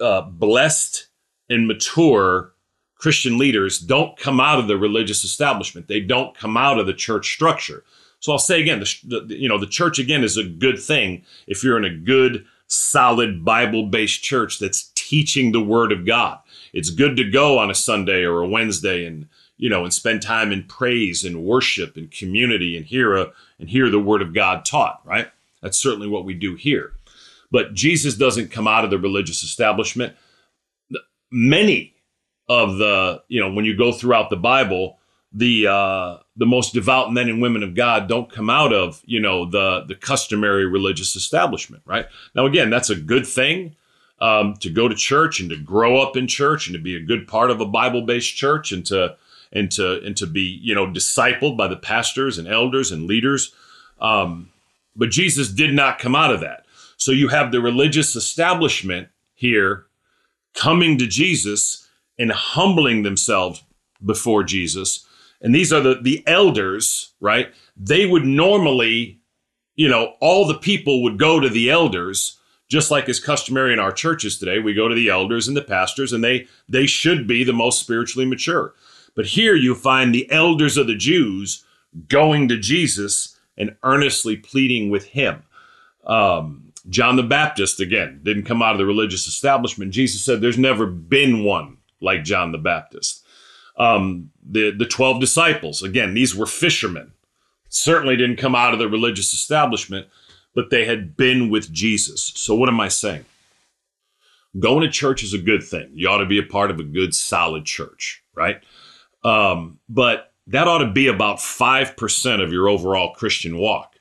uh, 0.00 0.22
blessed 0.22 1.08
and 1.48 1.68
mature 1.68 2.52
Christian 2.96 3.36
leaders 3.38 3.78
don't 3.78 4.16
come 4.16 4.40
out 4.40 4.58
of 4.58 4.68
the 4.68 4.76
religious 4.76 5.24
establishment. 5.24 5.88
They 5.88 6.00
don't 6.00 6.36
come 6.36 6.56
out 6.56 6.78
of 6.78 6.86
the 6.86 6.94
church 6.94 7.32
structure. 7.32 7.84
So 8.20 8.30
I'll 8.30 8.38
say 8.38 8.60
again, 8.60 8.78
the, 8.78 9.20
the, 9.26 9.34
you 9.34 9.48
know, 9.48 9.58
the 9.58 9.66
church 9.66 9.98
again 9.98 10.22
is 10.22 10.36
a 10.36 10.44
good 10.44 10.80
thing 10.80 11.24
if 11.48 11.64
you're 11.64 11.76
in 11.76 11.84
a 11.84 11.92
good, 11.94 12.46
solid 12.72 13.44
Bible-based 13.44 14.22
church 14.22 14.58
that's 14.58 14.90
teaching 14.94 15.52
the 15.52 15.62
Word 15.62 15.92
of 15.92 16.06
God. 16.06 16.38
It's 16.72 16.90
good 16.90 17.16
to 17.16 17.30
go 17.30 17.58
on 17.58 17.70
a 17.70 17.74
Sunday 17.74 18.22
or 18.22 18.40
a 18.40 18.48
Wednesday 18.48 19.04
and 19.04 19.28
you 19.58 19.68
know 19.68 19.84
and 19.84 19.92
spend 19.92 20.22
time 20.22 20.50
in 20.52 20.64
praise 20.64 21.24
and 21.24 21.44
worship 21.44 21.96
and 21.96 22.10
community 22.10 22.76
and 22.76 22.86
hear 22.86 23.14
a 23.14 23.32
and 23.58 23.68
hear 23.68 23.90
the 23.90 24.00
Word 24.00 24.22
of 24.22 24.34
God 24.34 24.64
taught. 24.64 25.00
Right? 25.04 25.28
That's 25.60 25.78
certainly 25.78 26.08
what 26.08 26.24
we 26.24 26.34
do 26.34 26.54
here. 26.54 26.92
But 27.50 27.74
Jesus 27.74 28.14
doesn't 28.16 28.50
come 28.50 28.66
out 28.66 28.84
of 28.84 28.90
the 28.90 28.98
religious 28.98 29.42
establishment. 29.42 30.16
Many 31.30 31.94
of 32.48 32.78
the 32.78 33.22
you 33.28 33.40
know 33.40 33.52
when 33.52 33.64
you 33.64 33.76
go 33.76 33.92
throughout 33.92 34.30
the 34.30 34.36
Bible, 34.36 34.98
the 35.32 35.66
uh, 35.66 36.18
the 36.36 36.46
most 36.46 36.74
devout 36.74 37.12
men 37.12 37.28
and 37.28 37.40
women 37.40 37.62
of 37.62 37.74
God 37.74 38.08
don't 38.08 38.30
come 38.30 38.50
out 38.50 38.72
of 38.72 39.02
you 39.04 39.20
know 39.20 39.48
the 39.48 39.84
the 39.86 39.94
customary 39.94 40.66
religious 40.66 41.16
establishment, 41.16 41.82
right? 41.86 42.06
Now 42.34 42.46
again, 42.46 42.70
that's 42.70 42.90
a 42.90 42.96
good 42.96 43.26
thing 43.26 43.76
um, 44.20 44.54
to 44.60 44.70
go 44.70 44.88
to 44.88 44.94
church 44.94 45.40
and 45.40 45.50
to 45.50 45.56
grow 45.56 46.00
up 46.00 46.16
in 46.16 46.26
church 46.26 46.66
and 46.66 46.74
to 46.74 46.82
be 46.82 46.96
a 46.96 47.00
good 47.00 47.26
part 47.26 47.50
of 47.50 47.60
a 47.60 47.66
Bible 47.66 48.02
based 48.02 48.36
church 48.36 48.72
and 48.72 48.84
to 48.86 49.16
and 49.52 49.70
to 49.72 50.02
and 50.04 50.16
to 50.16 50.26
be 50.26 50.58
you 50.62 50.74
know 50.74 50.86
discipled 50.86 51.56
by 51.56 51.66
the 51.66 51.76
pastors 51.76 52.38
and 52.38 52.46
elders 52.48 52.92
and 52.92 53.06
leaders. 53.06 53.54
Um, 54.00 54.50
but 54.94 55.10
Jesus 55.10 55.48
did 55.48 55.72
not 55.72 55.98
come 55.98 56.14
out 56.14 56.32
of 56.32 56.40
that. 56.40 56.66
So 56.96 57.10
you 57.10 57.28
have 57.28 57.50
the 57.50 57.60
religious 57.60 58.14
establishment 58.14 59.08
here 59.34 59.86
coming 60.54 60.98
to 60.98 61.06
Jesus 61.06 61.88
and 62.18 62.30
humbling 62.30 63.02
themselves 63.02 63.64
before 64.04 64.44
Jesus. 64.44 65.06
And 65.42 65.54
these 65.54 65.72
are 65.72 65.80
the, 65.80 65.96
the 66.00 66.22
elders, 66.26 67.14
right? 67.20 67.52
They 67.76 68.06
would 68.06 68.24
normally, 68.24 69.20
you 69.74 69.88
know, 69.88 70.14
all 70.20 70.46
the 70.46 70.58
people 70.58 71.02
would 71.02 71.18
go 71.18 71.40
to 71.40 71.48
the 71.48 71.68
elders, 71.68 72.38
just 72.68 72.90
like 72.90 73.08
is 73.08 73.20
customary 73.20 73.72
in 73.72 73.80
our 73.80 73.92
churches 73.92 74.38
today. 74.38 74.60
We 74.60 74.72
go 74.72 74.88
to 74.88 74.94
the 74.94 75.10
elders 75.10 75.48
and 75.48 75.56
the 75.56 75.62
pastors, 75.62 76.12
and 76.12 76.22
they 76.22 76.46
they 76.68 76.86
should 76.86 77.26
be 77.26 77.44
the 77.44 77.52
most 77.52 77.80
spiritually 77.80 78.26
mature. 78.26 78.74
But 79.14 79.26
here 79.26 79.54
you 79.54 79.74
find 79.74 80.14
the 80.14 80.30
elders 80.30 80.76
of 80.76 80.86
the 80.86 80.96
Jews 80.96 81.64
going 82.08 82.48
to 82.48 82.56
Jesus 82.56 83.36
and 83.58 83.76
earnestly 83.82 84.36
pleading 84.36 84.90
with 84.90 85.04
him. 85.04 85.42
Um, 86.06 86.72
John 86.88 87.16
the 87.16 87.22
Baptist, 87.22 87.80
again, 87.80 88.20
didn't 88.22 88.44
come 88.44 88.62
out 88.62 88.72
of 88.72 88.78
the 88.78 88.86
religious 88.86 89.26
establishment. 89.26 89.92
Jesus 89.92 90.24
said, 90.24 90.40
There's 90.40 90.58
never 90.58 90.86
been 90.86 91.44
one 91.44 91.78
like 92.00 92.24
John 92.24 92.52
the 92.52 92.58
Baptist. 92.58 93.21
Um, 93.76 94.30
the, 94.44 94.70
the 94.70 94.86
12 94.86 95.20
disciples, 95.20 95.82
again, 95.82 96.14
these 96.14 96.34
were 96.34 96.46
fishermen. 96.46 97.12
Certainly 97.68 98.16
didn't 98.16 98.36
come 98.36 98.54
out 98.54 98.72
of 98.72 98.78
the 98.78 98.88
religious 98.88 99.32
establishment, 99.32 100.06
but 100.54 100.70
they 100.70 100.84
had 100.84 101.16
been 101.16 101.48
with 101.48 101.72
Jesus. 101.72 102.32
So, 102.34 102.54
what 102.54 102.68
am 102.68 102.80
I 102.80 102.88
saying? 102.88 103.24
Going 104.58 104.82
to 104.82 104.90
church 104.90 105.22
is 105.22 105.32
a 105.32 105.38
good 105.38 105.62
thing. 105.62 105.90
You 105.94 106.08
ought 106.08 106.18
to 106.18 106.26
be 106.26 106.38
a 106.38 106.42
part 106.42 106.70
of 106.70 106.78
a 106.78 106.84
good, 106.84 107.14
solid 107.14 107.64
church, 107.64 108.22
right? 108.34 108.60
Um, 109.24 109.78
but 109.88 110.32
that 110.48 110.68
ought 110.68 110.78
to 110.78 110.90
be 110.90 111.06
about 111.06 111.38
5% 111.38 112.42
of 112.42 112.52
your 112.52 112.68
overall 112.68 113.14
Christian 113.14 113.56
walk. 113.56 113.96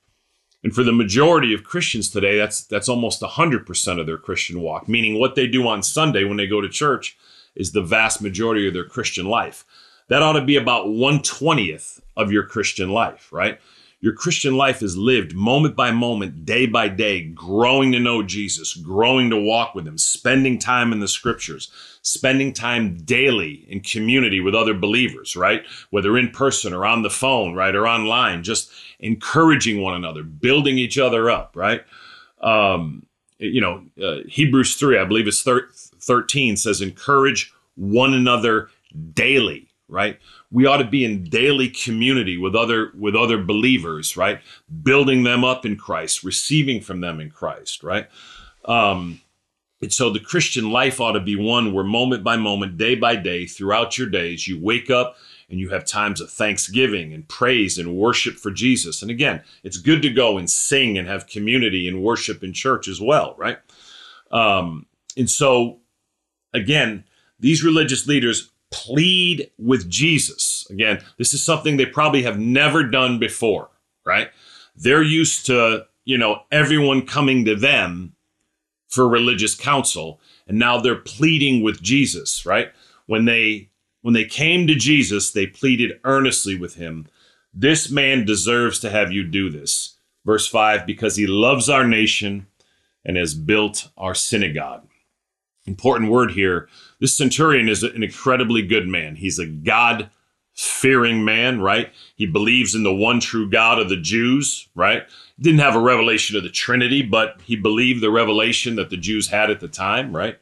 And 0.64 0.74
for 0.74 0.84
the 0.84 0.92
majority 0.92 1.54
of 1.54 1.64
Christians 1.64 2.10
today, 2.10 2.38
that's 2.38 2.64
that's 2.66 2.90
almost 2.90 3.22
100% 3.22 4.00
of 4.00 4.06
their 4.06 4.18
Christian 4.18 4.62
walk, 4.62 4.88
meaning 4.88 5.20
what 5.20 5.36
they 5.36 5.48
do 5.48 5.68
on 5.68 5.82
Sunday 5.82 6.24
when 6.24 6.38
they 6.38 6.46
go 6.46 6.62
to 6.62 6.70
church 6.70 7.18
is 7.56 7.72
the 7.72 7.82
vast 7.82 8.22
majority 8.22 8.68
of 8.68 8.74
their 8.74 8.86
Christian 8.86 9.26
life. 9.26 9.66
That 10.08 10.22
ought 10.22 10.34
to 10.34 10.44
be 10.44 10.58
about 10.58 10.88
120th 10.88 12.02
of 12.18 12.32
your 12.32 12.44
Christian 12.44 12.90
life, 12.90 13.32
right? 13.32 13.60
Your 14.02 14.14
Christian 14.14 14.58
life 14.58 14.82
is 14.82 14.98
lived 14.98 15.36
moment 15.36 15.76
by 15.76 15.92
moment, 15.92 16.44
day 16.44 16.66
by 16.66 16.88
day, 16.90 17.22
growing 17.22 17.92
to 17.92 18.00
know 18.00 18.24
Jesus, 18.24 18.74
growing 18.74 19.30
to 19.30 19.38
walk 19.40 19.76
with 19.76 19.88
Him, 19.88 20.00
spending 20.00 20.58
time 20.58 20.92
in 20.92 21.00
the 21.00 21.08
scriptures, 21.08 21.72
spending 22.02 22.52
time 22.52 22.98
daily 22.98 23.64
in 23.70 23.80
community 23.82 24.42
with 24.42 24.56
other 24.56 24.74
believers, 24.74 25.36
right? 25.36 25.64
Whether 25.92 26.18
in 26.18 26.32
person 26.32 26.74
or 26.74 26.84
on 26.84 27.04
the 27.04 27.12
phone, 27.12 27.54
right? 27.54 27.76
Or 27.76 27.88
online, 27.88 28.42
just 28.42 28.72
encouraging 29.00 29.82
one 29.82 29.94
another, 29.94 30.24
building 30.24 30.80
each 30.80 30.98
other 30.98 31.30
up, 31.30 31.56
right? 31.56 31.84
Um, 32.42 33.06
you 33.38 33.62
know, 33.62 33.84
uh, 34.04 34.24
Hebrews 34.28 34.76
3, 34.76 34.98
I 34.98 35.06
believe 35.06 35.28
it's 35.28 35.44
thir- 35.44 35.70
13 36.02 36.58
says, 36.58 36.82
encourage 36.82 37.54
one 37.76 38.14
another 38.14 38.70
daily, 39.14 39.68
right? 39.88 40.20
We 40.52 40.66
ought 40.66 40.78
to 40.78 40.86
be 40.86 41.06
in 41.06 41.24
daily 41.26 41.70
community 41.70 42.38
with 42.38 42.56
other 42.56 42.92
with 42.98 43.16
other 43.16 43.42
believers, 43.42 44.18
right? 44.18 44.42
Building 44.84 45.24
them 45.24 45.44
up 45.44 45.66
in 45.66 45.78
Christ, 45.78 46.24
receiving 46.24 46.82
from 46.82 47.02
them 47.02 47.20
in 47.20 47.30
Christ, 47.30 47.84
right? 47.84 48.08
Um, 48.66 49.22
and 49.82 49.92
so 49.92 50.12
the 50.12 50.20
Christian 50.20 50.70
life 50.70 51.02
ought 51.02 51.14
to 51.14 51.20
be 51.20 51.36
one 51.36 51.74
where 51.74 51.84
moment 51.84 52.24
by 52.24 52.38
moment, 52.38 52.78
day 52.78 52.96
by 52.96 53.16
day, 53.16 53.48
throughout 53.48 53.98
your 53.98 54.08
days, 54.08 54.48
you 54.48 54.60
wake 54.60 54.92
up 54.92 55.16
and 55.50 55.60
you 55.60 55.70
have 55.70 55.86
times 55.86 56.22
of 56.22 56.32
thanksgiving 56.32 57.14
and 57.14 57.28
praise 57.28 57.78
and 57.78 57.98
worship 57.98 58.36
for 58.36 58.52
Jesus. 58.52 59.02
And 59.02 59.10
again, 59.10 59.42
it's 59.64 59.78
good 59.78 60.02
to 60.04 60.10
go 60.10 60.38
and 60.38 60.50
sing 60.50 60.98
and 60.98 61.08
have 61.08 61.28
community 61.28 61.88
and 61.88 62.04
worship 62.04 62.44
in 62.44 62.54
church 62.54 62.88
as 62.88 63.02
well, 63.02 63.36
right? 63.38 63.58
Um, 64.32 64.86
and 65.18 65.30
so, 65.30 65.81
again, 66.54 67.04
these 67.40 67.64
religious 67.64 68.08
leaders 68.08 68.52
plead 68.72 69.52
with 69.58 69.90
Jesus. 69.90 70.66
Again, 70.70 71.04
this 71.18 71.34
is 71.34 71.44
something 71.44 71.78
they 71.78 71.86
probably 71.86 72.24
have 72.24 72.40
never 72.40 72.84
done 72.84 73.20
before, 73.20 73.70
right? 74.06 74.30
They're 74.76 75.04
used 75.04 75.46
to, 75.48 75.86
you 76.06 76.18
know, 76.18 76.44
everyone 76.52 77.06
coming 77.06 77.46
to 77.46 77.56
them 77.56 78.16
for 78.88 79.08
religious 79.08 79.56
counsel, 79.56 80.20
and 80.48 80.60
now 80.60 80.80
they're 80.80 80.96
pleading 80.96 81.64
with 81.64 81.82
Jesus, 81.82 82.46
right? 82.46 82.72
When 83.08 83.26
they 83.26 83.70
when 84.02 84.14
they 84.14 84.26
came 84.26 84.66
to 84.68 84.76
Jesus, 84.76 85.32
they 85.32 85.46
pleaded 85.46 86.00
earnestly 86.04 86.58
with 86.58 86.76
him, 86.76 87.08
This 87.54 87.92
man 87.92 88.26
deserves 88.26 88.80
to 88.80 88.90
have 88.90 89.12
you 89.12 89.24
do 89.24 89.50
this. 89.50 89.98
Verse 90.26 90.48
5 90.48 90.86
because 90.86 91.16
he 91.16 91.28
loves 91.28 91.70
our 91.70 91.86
nation 91.86 92.48
and 93.04 93.18
has 93.18 93.34
built 93.34 93.90
our 93.98 94.16
synagogue. 94.16 94.88
Important 95.65 96.10
word 96.10 96.32
here. 96.32 96.67
This 97.00 97.15
centurion 97.15 97.69
is 97.69 97.84
an 97.84 98.04
incredibly 98.04 98.62
good 98.62 98.88
man. 98.88 99.15
He's 99.15 99.39
a 99.39 99.45
God 99.45 100.10
fearing 100.56 101.24
man, 101.24 101.62
right? 101.62 101.91
He 102.15 102.26
believes 102.26 102.76
in 102.76 102.84
the 102.84 102.93
one 102.93 103.19
true 103.19 103.50
God 103.50 103.80
of 103.80 103.89
the 103.89 103.97
Jews, 103.97 104.67
right? 104.76 105.04
Didn't 105.39 105.60
have 105.60 105.76
a 105.76 105.80
revelation 105.80 106.36
of 106.36 106.43
the 106.43 106.50
Trinity, 106.50 107.02
but 107.02 107.39
he 107.43 107.56
believed 107.56 108.02
the 108.02 108.12
revelation 108.12 108.76
that 108.76 108.89
the 108.89 108.97
Jews 108.97 109.28
had 109.28 109.50
at 109.50 109.60
the 109.60 109.67
time, 109.67 110.15
right? 110.15 110.38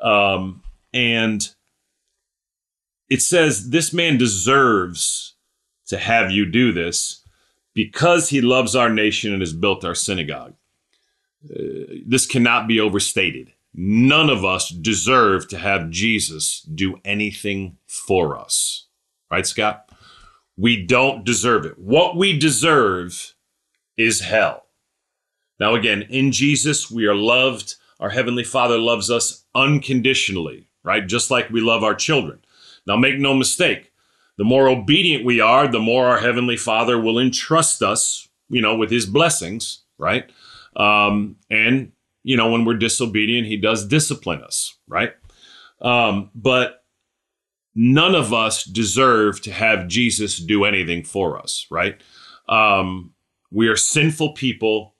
Um, 0.00 0.62
and 0.92 1.46
it 3.08 3.22
says 3.22 3.70
this 3.70 3.92
man 3.92 4.18
deserves 4.18 5.34
to 5.86 5.98
have 5.98 6.30
you 6.30 6.46
do 6.46 6.72
this 6.72 7.24
because 7.74 8.28
he 8.28 8.40
loves 8.40 8.76
our 8.76 8.88
nation 8.88 9.32
and 9.32 9.42
has 9.42 9.52
built 9.52 9.84
our 9.84 9.94
synagogue. 9.94 10.54
Uh, 11.44 12.04
this 12.06 12.26
cannot 12.26 12.68
be 12.68 12.78
overstated. 12.78 13.52
None 13.72 14.30
of 14.30 14.44
us 14.44 14.68
deserve 14.68 15.48
to 15.48 15.58
have 15.58 15.90
Jesus 15.90 16.62
do 16.62 16.96
anything 17.04 17.76
for 17.86 18.38
us. 18.38 18.86
Right, 19.30 19.46
Scott? 19.46 19.88
We 20.56 20.84
don't 20.84 21.24
deserve 21.24 21.64
it. 21.64 21.78
What 21.78 22.16
we 22.16 22.38
deserve 22.38 23.34
is 23.96 24.20
hell. 24.20 24.66
Now, 25.58 25.74
again, 25.74 26.02
in 26.02 26.32
Jesus, 26.32 26.90
we 26.90 27.06
are 27.06 27.14
loved. 27.14 27.76
Our 28.00 28.10
Heavenly 28.10 28.44
Father 28.44 28.78
loves 28.78 29.10
us 29.10 29.44
unconditionally, 29.54 30.68
right? 30.82 31.06
Just 31.06 31.30
like 31.30 31.50
we 31.50 31.60
love 31.60 31.84
our 31.84 31.94
children. 31.94 32.40
Now, 32.86 32.96
make 32.96 33.18
no 33.18 33.34
mistake, 33.34 33.92
the 34.36 34.44
more 34.44 34.68
obedient 34.68 35.24
we 35.24 35.40
are, 35.40 35.68
the 35.68 35.78
more 35.78 36.06
our 36.06 36.18
Heavenly 36.18 36.56
Father 36.56 36.98
will 36.98 37.18
entrust 37.18 37.82
us, 37.82 38.26
you 38.48 38.60
know, 38.62 38.74
with 38.74 38.90
His 38.90 39.06
blessings, 39.06 39.82
right? 39.98 40.30
Um, 40.74 41.36
and, 41.50 41.92
you 42.22 42.36
know, 42.36 42.50
when 42.50 42.64
we're 42.64 42.74
disobedient, 42.74 43.46
He 43.46 43.56
does 43.56 43.86
discipline 43.86 44.42
us, 44.42 44.76
right? 44.86 45.12
Um, 45.80 46.30
but 46.34 46.84
none 47.74 48.14
of 48.14 48.32
us 48.32 48.64
deserve 48.64 49.40
to 49.42 49.52
have 49.52 49.88
Jesus 49.88 50.38
do 50.38 50.64
anything 50.64 51.04
for 51.04 51.38
us, 51.38 51.66
right? 51.70 52.00
Um, 52.48 53.14
we 53.50 53.68
are 53.68 53.76
sinful 53.76 54.32
people 54.32 54.94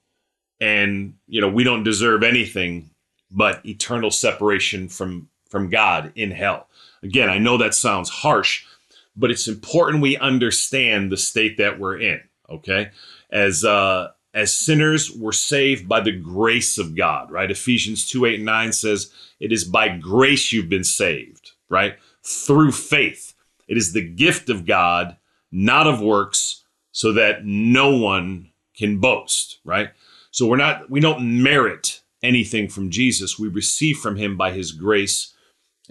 and 0.59 1.15
you 1.27 1.41
know 1.41 1.49
we 1.49 1.63
don't 1.63 1.83
deserve 1.83 2.21
anything 2.21 2.91
but 3.31 3.65
eternal 3.65 4.11
separation 4.11 4.87
from 4.87 5.27
from 5.49 5.69
god 5.69 6.11
in 6.15 6.29
hell 6.29 6.67
Again, 7.03 7.29
I 7.29 7.37
know 7.39 7.57
that 7.57 7.73
sounds 7.73 8.09
harsh, 8.09 8.63
but 9.15 9.31
it's 9.31 9.47
important 9.47 10.01
we 10.01 10.17
understand 10.17 11.11
the 11.11 11.17
state 11.17 11.57
that 11.57 11.79
we're 11.79 11.99
in. 11.99 12.21
Okay, 12.49 12.91
as 13.31 13.63
uh, 13.63 14.09
as 14.33 14.55
sinners, 14.55 15.11
we're 15.11 15.31
saved 15.31 15.87
by 15.87 15.99
the 16.01 16.11
grace 16.11 16.77
of 16.77 16.95
God. 16.95 17.31
Right? 17.31 17.51
Ephesians 17.51 18.07
two 18.07 18.25
eight 18.25 18.35
and 18.35 18.45
nine 18.45 18.71
says, 18.71 19.11
"It 19.39 19.51
is 19.51 19.63
by 19.63 19.89
grace 19.89 20.51
you've 20.51 20.69
been 20.69 20.83
saved." 20.83 21.51
Right? 21.69 21.97
Through 22.23 22.73
faith. 22.73 23.33
It 23.67 23.77
is 23.77 23.93
the 23.93 24.07
gift 24.07 24.49
of 24.49 24.65
God, 24.65 25.17
not 25.51 25.87
of 25.87 26.01
works, 26.01 26.63
so 26.91 27.13
that 27.13 27.45
no 27.45 27.95
one 27.95 28.49
can 28.77 28.99
boast. 28.99 29.59
Right? 29.63 29.89
So 30.31 30.45
we're 30.47 30.57
not 30.57 30.89
we 30.89 30.99
don't 30.99 31.41
merit 31.43 32.01
anything 32.23 32.67
from 32.67 32.91
Jesus. 32.91 33.39
We 33.39 33.47
receive 33.47 33.97
from 33.97 34.15
Him 34.17 34.37
by 34.37 34.51
His 34.51 34.71
grace 34.71 35.33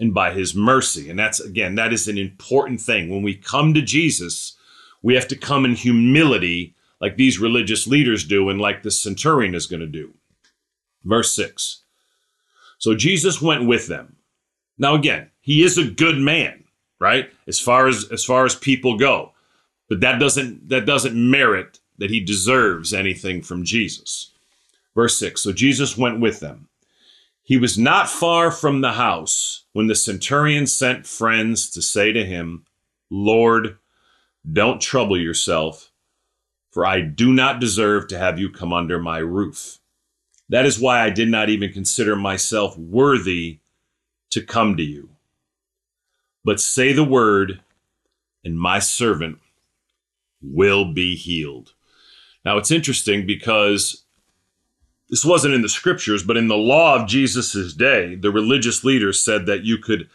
and 0.01 0.15
by 0.15 0.33
his 0.33 0.55
mercy. 0.55 1.11
And 1.11 1.19
that's, 1.19 1.39
again, 1.39 1.75
that 1.75 1.93
is 1.93 2.09
an 2.09 2.19
important 2.19 2.81
thing. 2.81 3.11
When 3.11 3.23
we 3.23 3.35
come 3.35 3.75
to 3.75 3.83
Jesus, 3.83 4.57
we 5.03 5.15
have 5.15 5.29
to 5.29 5.37
come 5.37 5.65
in 5.65 5.75
humility, 5.75 6.75
like 7.01 7.17
these 7.17 7.39
religious 7.39 7.87
leaders 7.87 8.25
do, 8.25 8.49
and 8.49 8.61
like 8.61 8.83
the 8.83 8.91
centurion 8.91 9.55
is 9.55 9.67
going 9.67 9.81
to 9.81 9.87
do. 9.87 10.13
Verse 11.05 11.35
6. 11.35 11.83
So 12.79 12.95
Jesus 12.95 13.43
went 13.43 13.67
with 13.67 13.89
them. 13.89 14.17
Now, 14.79 14.95
again, 14.95 15.31
he 15.41 15.63
is 15.63 15.77
a 15.79 15.91
good 15.91 16.19
man, 16.19 16.65
right? 16.99 17.31
As 17.47 17.61
far 17.61 17.87
as 17.87 18.09
as 18.11 18.25
far 18.25 18.45
as 18.45 18.55
people 18.55 18.97
go. 18.97 19.33
But 19.89 20.01
that 20.01 20.19
doesn't 20.19 20.69
that 20.69 20.87
doesn't 20.87 21.15
merit 21.15 21.79
that 21.99 22.11
he 22.11 22.21
deserves 22.21 22.95
anything 22.95 23.43
from 23.43 23.65
Jesus. 23.65 24.33
Verse 24.95 25.17
6. 25.19 25.43
So 25.43 25.53
Jesus 25.53 25.97
went 25.97 26.21
with 26.21 26.41
them. 26.41 26.69
He 27.43 27.57
was 27.57 27.77
not 27.77 28.09
far 28.09 28.51
from 28.51 28.81
the 28.81 28.93
house 28.93 29.65
when 29.73 29.87
the 29.87 29.95
centurion 29.95 30.67
sent 30.67 31.07
friends 31.07 31.69
to 31.71 31.83
say 31.83 32.13
to 32.13 32.25
him, 32.25 32.65
Lord, 33.11 33.77
don't 34.51 34.81
trouble 34.81 35.21
yourself, 35.21 35.90
for 36.71 36.87
I 36.87 37.01
do 37.01 37.33
not 37.33 37.61
deserve 37.61 38.09
to 38.09 38.19
have 38.19 38.39
you 38.39 38.51
come 38.51 38.73
under 38.73 38.99
my 38.99 39.19
roof. 39.19 39.79
That 40.49 40.67
is 40.67 40.81
why 40.81 41.01
I 41.01 41.11
did 41.11 41.29
not 41.29 41.49
even 41.49 41.73
consider 41.73 42.17
myself 42.17 42.77
worthy 42.77 43.61
to 44.31 44.41
come 44.41 44.77
to 44.77 44.83
you. 44.83 45.11
But 46.45 46.61
say 46.61 46.93
the 46.93 47.05
word, 47.05 47.61
and 48.45 48.59
my 48.59 48.79
servant 48.79 49.39
will 50.43 50.93
be 50.93 51.15
healed. 51.15 51.75
Now 52.45 52.57
it's 52.57 52.71
interesting 52.71 53.27
because 53.27 54.05
this 55.11 55.25
wasn't 55.25 55.55
in 55.55 55.63
the 55.63 55.69
scriptures, 55.69 56.23
but 56.23 56.37
in 56.37 56.49
the 56.49 56.57
law 56.57 57.01
of 57.01 57.09
Jesus' 57.09 57.75
day, 57.75 58.15
the 58.15 58.31
religious 58.31 58.85
leaders 58.85 59.23
said 59.23 59.47
that 59.47 59.65
you 59.65 59.77
could 59.77 60.09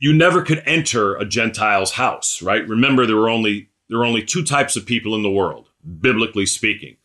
you 0.00 0.12
never 0.12 0.42
could 0.42 0.62
enter 0.66 1.14
a 1.14 1.24
Gentile's 1.24 1.92
house, 1.92 2.42
right? 2.42 2.68
Remember 2.68 3.06
there 3.06 3.16
were 3.16 3.30
only 3.30 3.70
there 3.88 3.98
are 3.98 4.04
only 4.04 4.22
two 4.22 4.42
types 4.44 4.76
of 4.76 4.86
people 4.86 5.14
in 5.14 5.22
the 5.22 5.30
world, 5.30 5.68
biblically 6.00 6.46
speaking. 6.46 6.96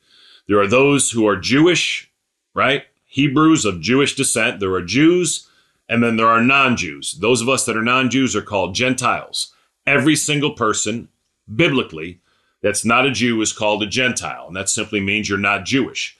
There 0.47 0.59
are 0.59 0.67
those 0.67 1.11
who 1.11 1.27
are 1.27 1.35
Jewish, 1.35 2.11
right? 2.53 2.83
Hebrews 3.05 3.65
of 3.65 3.81
Jewish 3.81 4.15
descent. 4.15 4.59
There 4.59 4.73
are 4.73 4.81
Jews, 4.81 5.47
and 5.87 6.03
then 6.03 6.17
there 6.17 6.27
are 6.27 6.41
non-Jews. 6.41 7.17
Those 7.19 7.41
of 7.41 7.49
us 7.49 7.65
that 7.65 7.77
are 7.77 7.83
non-Jews 7.83 8.35
are 8.35 8.41
called 8.41 8.75
Gentiles. 8.75 9.53
Every 9.85 10.15
single 10.15 10.51
person, 10.51 11.09
biblically, 11.53 12.21
that's 12.61 12.85
not 12.85 13.05
a 13.05 13.11
Jew 13.11 13.41
is 13.41 13.53
called 13.53 13.83
a 13.83 13.87
Gentile, 13.87 14.45
and 14.47 14.55
that 14.55 14.69
simply 14.69 14.99
means 14.99 15.29
you're 15.29 15.37
not 15.37 15.65
Jewish 15.65 16.19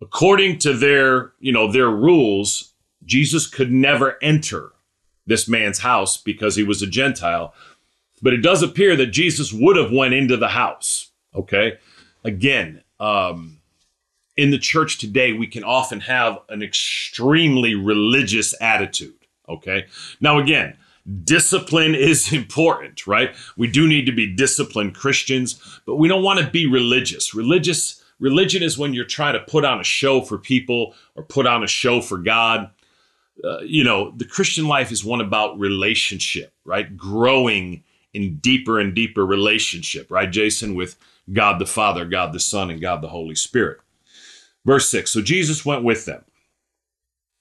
according 0.00 0.58
to 0.60 0.72
their, 0.72 1.32
you 1.40 1.52
know, 1.52 1.70
their 1.70 1.90
rules, 1.90 2.72
Jesus 3.04 3.46
could 3.46 3.72
never 3.72 4.16
enter 4.22 4.72
this 5.26 5.48
man's 5.48 5.80
house 5.80 6.16
because 6.16 6.56
he 6.56 6.62
was 6.62 6.82
a 6.82 6.86
Gentile. 6.86 7.54
But 8.22 8.32
it 8.32 8.42
does 8.42 8.62
appear 8.62 8.96
that 8.96 9.06
Jesus 9.06 9.52
would 9.52 9.76
have 9.76 9.92
went 9.92 10.14
into 10.14 10.36
the 10.36 10.48
house. 10.48 11.10
Okay. 11.34 11.78
Again, 12.24 12.82
um, 12.98 13.60
in 14.36 14.50
the 14.50 14.58
church 14.58 14.98
today, 14.98 15.32
we 15.32 15.46
can 15.46 15.64
often 15.64 16.00
have 16.00 16.38
an 16.48 16.62
extremely 16.62 17.74
religious 17.74 18.54
attitude. 18.60 19.14
Okay. 19.48 19.86
Now, 20.20 20.38
again, 20.38 20.76
discipline 21.24 21.94
is 21.94 22.32
important, 22.32 23.06
right? 23.06 23.34
We 23.56 23.66
do 23.66 23.86
need 23.86 24.06
to 24.06 24.12
be 24.12 24.34
disciplined 24.34 24.94
Christians, 24.94 25.80
but 25.86 25.96
we 25.96 26.08
don't 26.08 26.22
want 26.22 26.40
to 26.40 26.50
be 26.50 26.66
religious. 26.66 27.34
Religious 27.34 28.02
Religion 28.20 28.62
is 28.62 28.76
when 28.76 28.94
you're 28.94 29.04
trying 29.04 29.34
to 29.34 29.40
put 29.40 29.64
on 29.64 29.80
a 29.80 29.84
show 29.84 30.20
for 30.20 30.38
people 30.38 30.94
or 31.14 31.22
put 31.22 31.46
on 31.46 31.62
a 31.62 31.68
show 31.68 32.00
for 32.00 32.18
God. 32.18 32.70
Uh, 33.44 33.60
you 33.60 33.84
know, 33.84 34.12
the 34.16 34.24
Christian 34.24 34.66
life 34.66 34.90
is 34.90 35.04
one 35.04 35.20
about 35.20 35.58
relationship, 35.58 36.52
right? 36.64 36.96
Growing 36.96 37.84
in 38.18 38.36
deeper 38.36 38.78
and 38.78 38.94
deeper 38.94 39.24
relationship, 39.24 40.10
right, 40.10 40.30
Jason, 40.30 40.74
with 40.74 40.96
God 41.32 41.58
the 41.58 41.66
Father, 41.66 42.04
God 42.04 42.32
the 42.32 42.40
Son, 42.40 42.70
and 42.70 42.80
God 42.80 43.02
the 43.02 43.08
Holy 43.08 43.34
Spirit. 43.34 43.78
Verse 44.64 44.90
6 44.90 45.10
So 45.10 45.22
Jesus 45.22 45.64
went 45.64 45.84
with 45.84 46.04
them. 46.04 46.24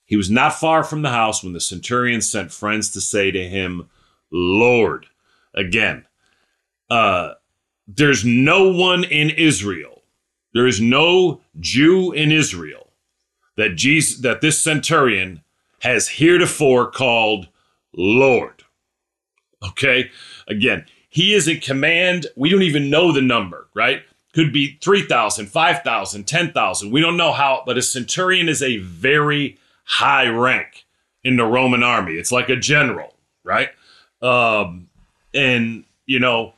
He 0.06 0.16
was 0.16 0.30
not 0.30 0.54
far 0.54 0.84
from 0.84 1.02
the 1.02 1.10
house 1.10 1.44
when 1.44 1.54
the 1.54 1.60
centurion 1.60 2.22
sent 2.22 2.52
friends 2.52 2.90
to 2.92 3.02
say 3.02 3.32
to 3.32 3.48
him, 3.48 3.90
Lord. 4.32 5.08
Again, 5.54 6.06
uh, 6.90 7.34
there's 7.88 8.24
no 8.24 8.72
one 8.72 9.04
in 9.04 9.30
Israel 9.32 9.98
there 10.58 10.66
is 10.66 10.82
no 10.82 11.42
Jew 11.60 12.12
in 12.12 12.32
Israel 12.32 12.92
that 13.58 13.76
Jesus, 13.76 14.22
that 14.22 14.42
this 14.42 14.60
centurion 14.60 15.44
has 15.82 16.08
heretofore 16.08 16.90
called 16.90 17.48
Lord. 17.96 18.64
Okay. 19.64 20.10
Again, 20.48 20.86
he 21.10 21.34
is 21.34 21.48
in 21.48 21.60
command. 21.60 22.28
We 22.36 22.50
don't 22.50 22.64
even 22.64 22.90
know 22.90 23.12
the 23.12 23.22
number, 23.22 23.68
right? 23.74 24.02
Could 24.34 24.54
be 24.54 24.78
3,000, 24.82 25.48
5,000, 25.48 26.28
10,000. 26.28 26.92
We 26.92 27.02
don't 27.02 27.18
know 27.18 27.32
how, 27.32 27.64
but 27.66 27.78
a 27.78 27.82
centurion 27.82 28.50
is 28.50 28.62
a 28.62 28.78
very 28.78 29.58
high 29.84 30.28
rank 30.28 30.86
in 31.24 31.38
the 31.38 31.46
Roman 31.46 31.84
army. 31.84 32.14
It's 32.14 32.32
like 32.32 32.50
a 32.50 32.56
general, 32.56 33.14
right? 33.44 33.70
Um, 34.22 34.90
and, 35.34 35.86
you 36.06 36.20
know, 36.20 36.54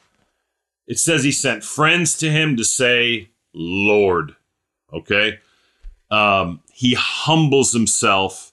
it 0.87 0.99
says 0.99 1.23
he 1.23 1.31
sent 1.31 1.63
friends 1.63 2.17
to 2.17 2.29
him 2.29 2.57
to 2.57 2.63
say, 2.63 3.29
Lord. 3.53 4.35
Okay. 4.91 5.39
Um, 6.11 6.61
he 6.71 6.95
humbles 6.95 7.73
himself 7.73 8.51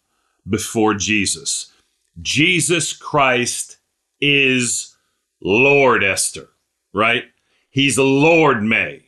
before 0.48 0.94
Jesus. 0.94 1.72
Jesus 2.20 2.92
Christ 2.92 3.78
is 4.20 4.95
Lord 5.40 6.02
Esther, 6.02 6.48
right? 6.92 7.24
He's 7.70 7.98
Lord 7.98 8.62
May. 8.62 9.04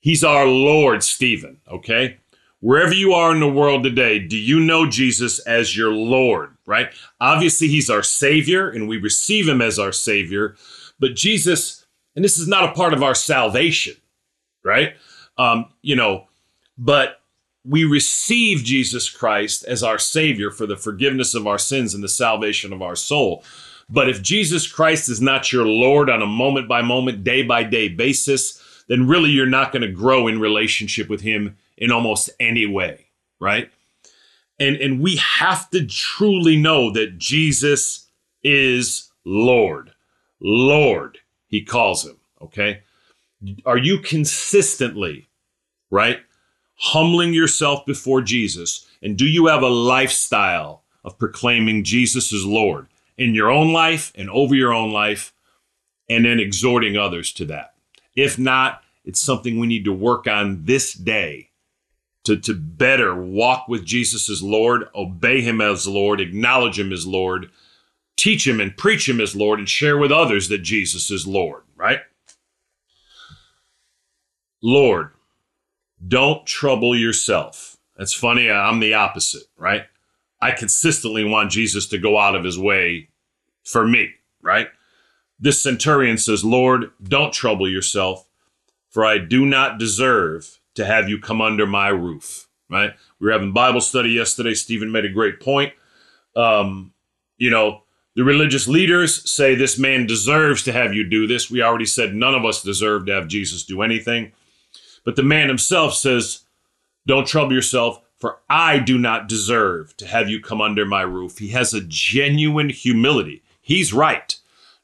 He's 0.00 0.24
our 0.24 0.46
Lord 0.46 1.02
Stephen, 1.02 1.60
okay? 1.70 2.18
Wherever 2.60 2.94
you 2.94 3.12
are 3.12 3.32
in 3.32 3.40
the 3.40 3.48
world 3.48 3.82
today, 3.82 4.20
do 4.20 4.36
you 4.36 4.60
know 4.60 4.88
Jesus 4.88 5.40
as 5.40 5.76
your 5.76 5.92
Lord, 5.92 6.56
right? 6.66 6.90
Obviously, 7.20 7.68
he's 7.68 7.90
our 7.90 8.02
Savior 8.02 8.70
and 8.70 8.88
we 8.88 8.98
receive 8.98 9.48
him 9.48 9.60
as 9.60 9.78
our 9.78 9.92
Savior, 9.92 10.56
but 11.00 11.16
Jesus, 11.16 11.86
and 12.14 12.24
this 12.24 12.38
is 12.38 12.46
not 12.46 12.64
a 12.64 12.72
part 12.72 12.92
of 12.92 13.02
our 13.02 13.14
salvation, 13.14 13.94
right? 14.64 14.94
Um, 15.38 15.66
you 15.82 15.96
know, 15.96 16.28
but 16.78 17.20
we 17.64 17.84
receive 17.84 18.64
Jesus 18.64 19.08
Christ 19.10 19.64
as 19.64 19.82
our 19.82 19.98
Savior 19.98 20.50
for 20.50 20.66
the 20.66 20.76
forgiveness 20.76 21.34
of 21.34 21.46
our 21.46 21.58
sins 21.58 21.94
and 21.94 22.02
the 22.02 22.08
salvation 22.08 22.72
of 22.72 22.82
our 22.82 22.96
soul. 22.96 23.44
But 23.92 24.08
if 24.08 24.22
Jesus 24.22 24.66
Christ 24.66 25.08
is 25.10 25.20
not 25.20 25.52
your 25.52 25.66
Lord 25.66 26.08
on 26.08 26.22
a 26.22 26.26
moment 26.26 26.66
by 26.66 26.80
moment, 26.80 27.24
day 27.24 27.42
by 27.42 27.62
day 27.62 27.88
basis, 27.88 28.58
then 28.88 29.06
really 29.06 29.30
you're 29.30 29.46
not 29.46 29.70
going 29.70 29.82
to 29.82 29.92
grow 29.92 30.26
in 30.26 30.40
relationship 30.40 31.10
with 31.10 31.20
Him 31.20 31.56
in 31.76 31.92
almost 31.92 32.30
any 32.40 32.64
way, 32.64 33.06
right? 33.38 33.70
And, 34.58 34.76
and 34.76 35.00
we 35.00 35.16
have 35.16 35.68
to 35.70 35.86
truly 35.86 36.56
know 36.56 36.90
that 36.92 37.18
Jesus 37.18 38.08
is 38.42 39.10
Lord. 39.26 39.92
Lord, 40.40 41.18
He 41.48 41.62
calls 41.62 42.06
Him, 42.06 42.16
okay? 42.40 42.82
Are 43.66 43.78
you 43.78 43.98
consistently, 43.98 45.28
right? 45.90 46.20
humbling 46.82 47.32
yourself 47.32 47.86
before 47.86 48.20
Jesus? 48.20 48.86
And 49.02 49.16
do 49.16 49.24
you 49.26 49.46
have 49.46 49.62
a 49.62 49.68
lifestyle 49.68 50.82
of 51.04 51.18
proclaiming 51.18 51.84
Jesus 51.84 52.32
as 52.32 52.44
Lord 52.44 52.88
in 53.16 53.34
your 53.34 53.50
own 53.50 53.72
life 53.72 54.12
and 54.14 54.30
over 54.30 54.54
your 54.54 54.72
own 54.72 54.92
life, 54.92 55.32
and 56.08 56.24
then 56.24 56.40
exhorting 56.40 56.96
others 56.96 57.32
to 57.34 57.44
that? 57.46 57.74
If 58.14 58.38
not, 58.38 58.82
it's 59.04 59.20
something 59.20 59.58
we 59.58 59.66
need 59.66 59.84
to 59.84 59.92
work 59.92 60.26
on 60.26 60.64
this 60.64 60.92
day 60.92 61.50
to, 62.24 62.36
to 62.36 62.54
better 62.54 63.14
walk 63.14 63.68
with 63.68 63.84
Jesus 63.84 64.30
as 64.30 64.42
Lord, 64.42 64.88
obey 64.94 65.40
Him 65.40 65.60
as 65.60 65.86
Lord, 65.86 66.20
acknowledge 66.20 66.78
Him 66.78 66.92
as 66.92 67.06
Lord, 67.06 67.50
teach 68.16 68.46
Him 68.46 68.60
and 68.60 68.76
preach 68.76 69.08
Him 69.08 69.20
as 69.20 69.34
Lord, 69.34 69.58
and 69.58 69.68
share 69.68 69.98
with 69.98 70.12
others 70.12 70.48
that 70.48 70.58
Jesus 70.58 71.10
is 71.10 71.26
Lord, 71.26 71.62
right? 71.76 72.00
Lord, 74.62 75.10
don't 76.06 76.46
trouble 76.46 76.96
yourself. 76.96 77.76
That's 77.96 78.14
funny. 78.14 78.48
I'm 78.48 78.80
the 78.80 78.94
opposite, 78.94 79.44
right? 79.56 79.86
I 80.42 80.50
consistently 80.50 81.24
want 81.24 81.52
Jesus 81.52 81.86
to 81.86 81.98
go 81.98 82.18
out 82.18 82.34
of 82.34 82.42
his 82.42 82.58
way 82.58 83.08
for 83.64 83.86
me, 83.86 84.10
right? 84.42 84.66
This 85.38 85.62
centurion 85.62 86.18
says, 86.18 86.44
Lord, 86.44 86.90
don't 87.02 87.32
trouble 87.32 87.68
yourself, 87.68 88.26
for 88.90 89.06
I 89.06 89.18
do 89.18 89.46
not 89.46 89.78
deserve 89.78 90.58
to 90.74 90.84
have 90.84 91.08
you 91.08 91.20
come 91.20 91.40
under 91.40 91.64
my 91.64 91.88
roof, 91.88 92.48
right? 92.68 92.92
We 93.20 93.26
were 93.26 93.32
having 93.32 93.52
Bible 93.52 93.80
study 93.80 94.10
yesterday. 94.10 94.54
Stephen 94.54 94.90
made 94.90 95.04
a 95.04 95.08
great 95.08 95.38
point. 95.38 95.74
Um, 96.34 96.92
you 97.38 97.50
know, 97.50 97.84
the 98.16 98.24
religious 98.24 98.66
leaders 98.66 99.30
say 99.30 99.54
this 99.54 99.78
man 99.78 100.06
deserves 100.06 100.64
to 100.64 100.72
have 100.72 100.92
you 100.92 101.04
do 101.04 101.28
this. 101.28 101.50
We 101.50 101.62
already 101.62 101.86
said 101.86 102.14
none 102.14 102.34
of 102.34 102.44
us 102.44 102.62
deserve 102.62 103.06
to 103.06 103.12
have 103.14 103.28
Jesus 103.28 103.64
do 103.64 103.80
anything. 103.80 104.32
But 105.04 105.14
the 105.14 105.22
man 105.22 105.48
himself 105.48 105.94
says, 105.94 106.40
Don't 107.06 107.26
trouble 107.26 107.52
yourself, 107.52 108.01
for 108.22 108.38
I 108.48 108.78
do 108.78 108.98
not 108.98 109.28
deserve 109.28 109.96
to 109.96 110.06
have 110.06 110.30
you 110.30 110.40
come 110.40 110.60
under 110.60 110.86
my 110.86 111.02
roof. 111.02 111.38
He 111.38 111.48
has 111.48 111.74
a 111.74 111.80
genuine 111.80 112.68
humility. 112.68 113.42
He's 113.60 113.92
right. 113.92 114.36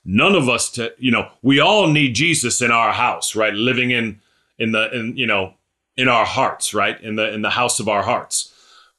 None 0.04 0.34
of 0.34 0.48
us 0.48 0.68
to, 0.72 0.92
you 0.98 1.12
know, 1.12 1.30
we 1.40 1.60
all 1.60 1.86
need 1.86 2.16
Jesus 2.16 2.60
in 2.60 2.72
our 2.72 2.92
house, 2.92 3.36
right? 3.36 3.54
Living 3.54 3.92
in 3.92 4.20
in 4.58 4.72
the 4.72 4.92
in, 4.92 5.16
you 5.16 5.24
know, 5.24 5.54
in 5.96 6.08
our 6.08 6.26
hearts, 6.26 6.74
right? 6.74 7.00
In 7.00 7.14
the 7.14 7.32
in 7.32 7.42
the 7.42 7.50
house 7.50 7.78
of 7.78 7.88
our 7.88 8.02
hearts. 8.02 8.52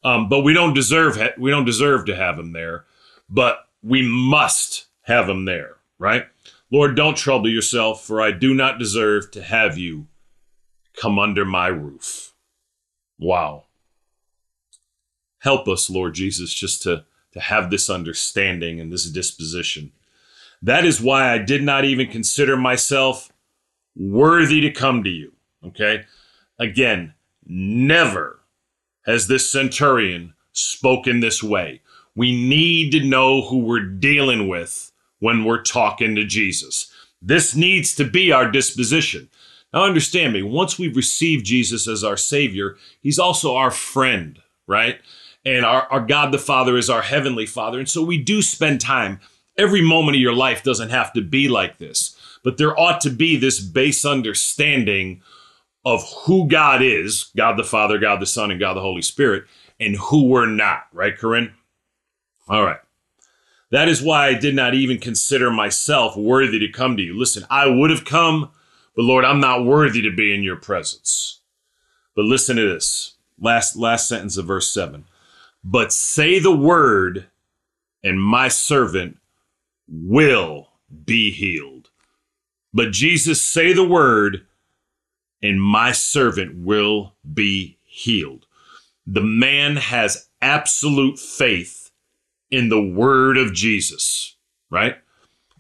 Um, 0.06 0.30
but 0.30 0.40
we 0.40 0.54
don't 0.54 0.74
deserve 0.74 1.20
we 1.38 1.52
don't 1.52 1.66
deserve 1.66 2.06
to 2.06 2.16
have 2.16 2.40
him 2.40 2.54
there, 2.54 2.86
but 3.30 3.68
we 3.84 4.02
must 4.08 4.86
have 5.02 5.28
him 5.28 5.44
there, 5.44 5.76
right? 5.98 6.28
Lord, 6.72 6.96
don't 6.96 7.18
trouble 7.18 7.50
yourself, 7.50 8.06
for 8.06 8.22
I 8.22 8.32
do 8.32 8.54
not 8.54 8.80
deserve 8.80 9.32
to 9.32 9.44
have 9.44 9.78
you 9.78 10.08
come 10.96 11.20
under 11.20 11.44
my 11.44 11.68
roof. 11.68 12.34
Wow. 13.18 13.66
Help 15.40 15.68
us, 15.68 15.90
Lord 15.90 16.14
Jesus, 16.14 16.54
just 16.54 16.84
to, 16.84 17.06
to 17.34 17.40
have 17.40 17.70
this 17.70 17.90
understanding 17.90 18.80
and 18.80 18.92
this 18.92 19.10
disposition. 19.10 19.92
That 20.62 20.86
is 20.86 21.02
why 21.02 21.32
I 21.32 21.38
did 21.38 21.64
not 21.64 21.86
even 21.86 22.08
consider 22.08 22.58
myself 22.58 23.32
worthy 23.96 24.62
to 24.62 24.72
come 24.72 25.04
to 25.04 25.10
you. 25.10 25.34
Okay? 25.66 26.04
Again, 26.60 27.14
never 27.46 28.40
has 29.06 29.28
this 29.28 29.50
centurion 29.50 30.34
spoken 30.52 31.20
this 31.20 31.42
way. 31.42 31.82
We 32.16 32.36
need 32.36 32.92
to 32.92 33.06
know 33.06 33.42
who 33.42 33.60
we're 33.60 33.80
dealing 33.86 34.48
with 34.48 34.92
when 35.20 35.46
we're 35.46 35.62
talking 35.62 36.16
to 36.16 36.26
Jesus. 36.26 36.92
This 37.22 37.56
needs 37.56 37.96
to 37.96 38.06
be 38.06 38.32
our 38.32 38.50
disposition. 38.50 39.30
Now, 39.74 39.84
understand 39.84 40.34
me, 40.34 40.42
once 40.42 40.80
we've 40.80 40.96
received 40.96 41.46
Jesus 41.46 41.88
as 41.88 42.04
our 42.04 42.18
Savior, 42.18 42.78
He's 43.02 43.20
also 43.20 43.56
our 43.56 43.72
friend, 43.72 44.40
right? 44.68 45.00
And 45.50 45.66
our, 45.66 45.84
our 45.92 46.06
God 46.06 46.32
the 46.32 46.38
Father 46.38 46.78
is 46.78 46.90
our 46.90 47.02
Heavenly 47.02 47.46
Father. 47.46 47.80
And 47.80 47.90
so 47.90 48.04
we 48.04 48.22
do 48.22 48.42
spend 48.42 48.82
time. 48.82 49.20
Every 49.58 49.82
moment 49.82 50.16
of 50.16 50.22
your 50.22 50.34
life 50.34 50.64
doesn't 50.64 50.90
have 50.90 51.12
to 51.14 51.22
be 51.22 51.50
like 51.50 51.78
this, 51.78 52.16
but 52.44 52.58
there 52.58 52.80
ought 52.80 53.02
to 53.02 53.10
be 53.10 53.36
this 53.36 53.60
base 53.60 54.06
understanding 54.06 55.22
of 55.84 56.04
who 56.26 56.48
God 56.48 56.82
is 56.82 57.32
God 57.36 57.58
the 57.58 57.64
Father, 57.64 57.98
God 57.98 58.20
the 58.20 58.26
Son, 58.26 58.52
and 58.52 58.60
God 58.60 58.76
the 58.76 58.82
Holy 58.82 59.02
Spirit, 59.02 59.46
and 59.80 59.96
who 59.96 60.28
we're 60.28 60.46
not, 60.46 60.84
right, 60.94 61.18
Corinne? 61.18 61.54
All 62.48 62.64
right. 62.64 62.80
That 63.72 63.88
is 63.88 64.02
why 64.02 64.28
I 64.28 64.34
did 64.34 64.56
not 64.56 64.74
even 64.74 64.98
consider 64.98 65.52
myself 65.52 66.16
worthy 66.16 66.60
to 66.60 66.72
come 66.72 66.98
to 66.98 67.04
you. 67.04 67.18
Listen, 67.18 67.46
I 67.50 67.68
would 67.68 67.90
have 67.90 68.06
come 68.06 68.52
but 69.00 69.06
Lord, 69.06 69.24
I'm 69.24 69.40
not 69.40 69.64
worthy 69.64 70.02
to 70.02 70.12
be 70.12 70.36
in 70.36 70.44
your 70.44 70.58
presence. 70.58 71.40
But 72.18 72.26
listen 72.26 72.58
to 72.58 72.68
this 72.68 73.14
last, 73.40 73.78
last 73.78 74.10
sentence 74.10 74.36
of 74.36 74.46
verse 74.46 74.70
7. 74.74 75.06
But 75.64 75.92
say 75.92 76.40
the 76.40 76.56
word, 76.56 77.28
and 78.04 78.22
my 78.22 78.48
servant 78.48 79.18
will 79.88 80.70
be 81.06 81.32
healed. 81.32 81.90
But 82.74 82.92
Jesus, 82.92 83.42
say 83.42 83.74
the 83.74 83.88
word, 83.88 84.46
and 85.42 85.62
my 85.62 85.92
servant 85.92 86.58
will 86.58 87.14
be 87.34 87.78
healed. 87.84 88.46
The 89.06 89.24
man 89.24 89.78
has 89.78 90.30
absolute 90.42 91.20
faith 91.20 91.92
in 92.52 92.70
the 92.70 92.82
word 92.82 93.38
of 93.38 93.54
Jesus, 93.54 94.36
right? 94.70 94.98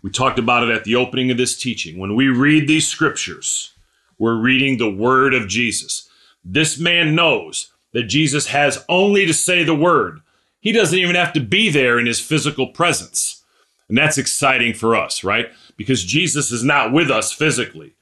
We 0.02 0.12
talked 0.12 0.40
about 0.40 0.64
it 0.64 0.70
at 0.70 0.84
the 0.84 0.96
opening 0.96 1.32
of 1.32 1.38
this 1.38 1.58
teaching. 1.58 1.98
When 1.98 2.16
we 2.16 2.30
read 2.30 2.68
these 2.68 2.88
scriptures, 2.88 3.74
we're 4.18 4.40
reading 4.40 4.78
the 4.78 4.92
word 4.92 5.34
of 5.34 5.48
Jesus. 5.48 6.10
This 6.44 6.80
man 6.80 7.16
knows 7.16 7.72
that 7.94 8.04
Jesus 8.04 8.48
has 8.48 8.86
only 8.88 9.26
to 9.26 9.34
say 9.34 9.64
the 9.64 9.76
word. 9.76 10.22
He 10.60 10.72
doesn't 10.72 10.98
even 10.98 11.16
have 11.16 11.34
to 11.34 11.40
be 11.40 11.70
there 11.70 12.00
in 12.00 12.06
his 12.06 12.20
physical 12.20 12.68
presence. 12.68 13.44
And 13.88 13.98
that's 13.98 14.18
exciting 14.18 14.74
for 14.74 14.96
us, 14.96 15.24
right? 15.24 15.50
Because 15.78 16.04
Jesus 16.04 16.52
is 16.52 16.64
not 16.64 16.92
with 16.92 17.10
us 17.10 17.32
physically. 17.32 17.94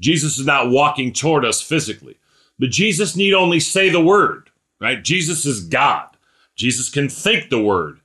Jesus 0.00 0.38
is 0.38 0.46
not 0.46 0.70
walking 0.70 1.12
toward 1.12 1.44
us 1.44 1.60
physically. 1.60 2.16
But 2.58 2.70
Jesus 2.70 3.16
need 3.16 3.34
only 3.34 3.60
say 3.60 3.88
the 3.88 4.00
word, 4.00 4.50
right? 4.80 5.02
Jesus 5.02 5.46
is 5.46 5.64
God. 5.64 6.08
Jesus 6.56 6.88
can 6.88 7.08
think 7.08 7.50
the 7.50 7.62
word. 7.62 8.00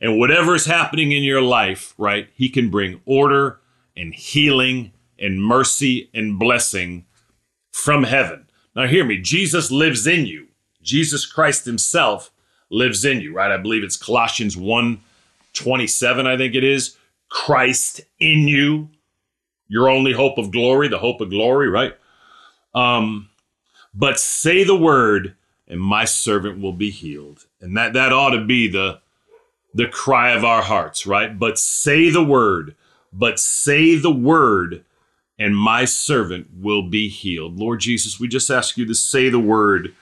And 0.00 0.18
whatever 0.18 0.54
is 0.54 0.66
happening 0.66 1.12
in 1.12 1.22
your 1.22 1.40
life, 1.40 1.94
right, 1.96 2.28
He 2.34 2.50
can 2.50 2.70
bring 2.70 3.00
order 3.06 3.60
and 3.96 4.14
healing 4.14 4.92
and 5.18 5.42
mercy 5.42 6.10
and 6.12 6.38
blessing 6.38 7.06
from 7.72 8.04
heaven. 8.04 8.46
Now, 8.76 8.86
hear 8.86 9.04
me 9.04 9.18
Jesus 9.18 9.70
lives 9.70 10.06
in 10.06 10.26
you. 10.26 10.48
Jesus 10.84 11.26
Christ 11.26 11.64
Himself 11.64 12.30
lives 12.70 13.04
in 13.04 13.20
you, 13.20 13.34
right? 13.34 13.50
I 13.50 13.56
believe 13.56 13.82
it's 13.82 13.96
Colossians 13.96 14.56
1 14.56 15.00
27, 15.54 16.26
I 16.26 16.36
think 16.36 16.54
it 16.54 16.64
is. 16.64 16.96
Christ 17.28 18.00
in 18.18 18.48
you, 18.48 18.88
your 19.68 19.88
only 19.88 20.12
hope 20.12 20.36
of 20.36 20.50
glory, 20.50 20.88
the 20.88 20.98
hope 20.98 21.20
of 21.20 21.30
glory, 21.30 21.68
right? 21.68 21.96
Um, 22.74 23.28
but 23.94 24.18
say 24.18 24.64
the 24.64 24.76
word, 24.76 25.34
and 25.68 25.80
my 25.80 26.04
servant 26.04 26.60
will 26.60 26.72
be 26.72 26.90
healed. 26.90 27.46
And 27.60 27.76
that 27.76 27.92
that 27.94 28.12
ought 28.12 28.30
to 28.30 28.44
be 28.44 28.68
the 28.68 29.00
the 29.72 29.88
cry 29.88 30.30
of 30.30 30.44
our 30.44 30.62
hearts, 30.62 31.06
right? 31.06 31.36
But 31.36 31.58
say 31.58 32.10
the 32.10 32.22
word, 32.22 32.76
but 33.12 33.40
say 33.40 33.96
the 33.96 34.12
word, 34.12 34.84
and 35.38 35.56
my 35.56 35.84
servant 35.84 36.48
will 36.56 36.88
be 36.88 37.08
healed. 37.08 37.58
Lord 37.58 37.80
Jesus, 37.80 38.20
we 38.20 38.28
just 38.28 38.50
ask 38.50 38.76
you 38.76 38.86
to 38.86 38.94
say 38.94 39.28
the 39.28 39.40
word 39.40 39.94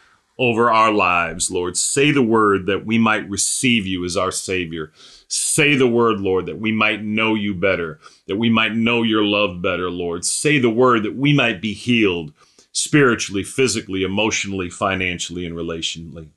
over 0.42 0.72
our 0.72 0.90
lives, 0.90 1.52
Lord. 1.52 1.76
Say 1.76 2.10
the 2.10 2.20
word 2.20 2.66
that 2.66 2.84
we 2.84 2.98
might 2.98 3.30
receive 3.30 3.86
you 3.86 4.04
as 4.04 4.16
our 4.16 4.32
Savior. 4.32 4.90
Say 5.28 5.76
the 5.76 5.86
word, 5.86 6.20
Lord, 6.20 6.46
that 6.46 6.58
we 6.58 6.72
might 6.72 7.00
know 7.00 7.36
you 7.36 7.54
better, 7.54 8.00
that 8.26 8.38
we 8.38 8.50
might 8.50 8.74
know 8.74 9.04
your 9.04 9.22
love 9.22 9.62
better, 9.62 9.88
Lord. 9.88 10.24
Say 10.24 10.58
the 10.58 10.68
word 10.68 11.04
that 11.04 11.14
we 11.14 11.32
might 11.32 11.62
be 11.62 11.74
healed 11.74 12.32
spiritually, 12.72 13.44
physically, 13.44 14.02
emotionally, 14.02 14.68
financially, 14.68 15.46
and 15.46 15.54
relationally. 15.54 16.30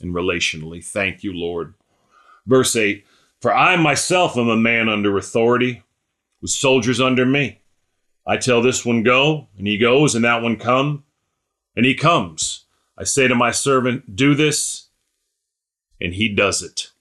And 0.00 0.14
relationally. 0.14 0.82
Thank 0.82 1.22
you, 1.22 1.34
Lord. 1.34 1.74
Verse 2.46 2.74
8 2.74 3.04
For 3.38 3.54
I 3.54 3.76
myself 3.76 4.34
am 4.38 4.48
a 4.48 4.56
man 4.56 4.88
under 4.88 5.18
authority, 5.18 5.82
with 6.40 6.52
soldiers 6.52 7.02
under 7.02 7.26
me. 7.26 7.60
I 8.26 8.38
tell 8.38 8.62
this 8.62 8.82
one, 8.82 9.02
go, 9.02 9.48
and 9.58 9.66
he 9.66 9.76
goes, 9.76 10.14
and 10.14 10.24
that 10.24 10.40
one, 10.40 10.56
come, 10.56 11.04
and 11.76 11.84
he 11.84 11.94
comes. 11.94 12.61
I 13.02 13.04
say 13.04 13.26
to 13.26 13.34
my 13.34 13.50
servant, 13.50 14.14
do 14.14 14.32
this, 14.36 14.86
and 16.00 16.14
he 16.14 16.28
does 16.28 16.62
it. 16.62 16.92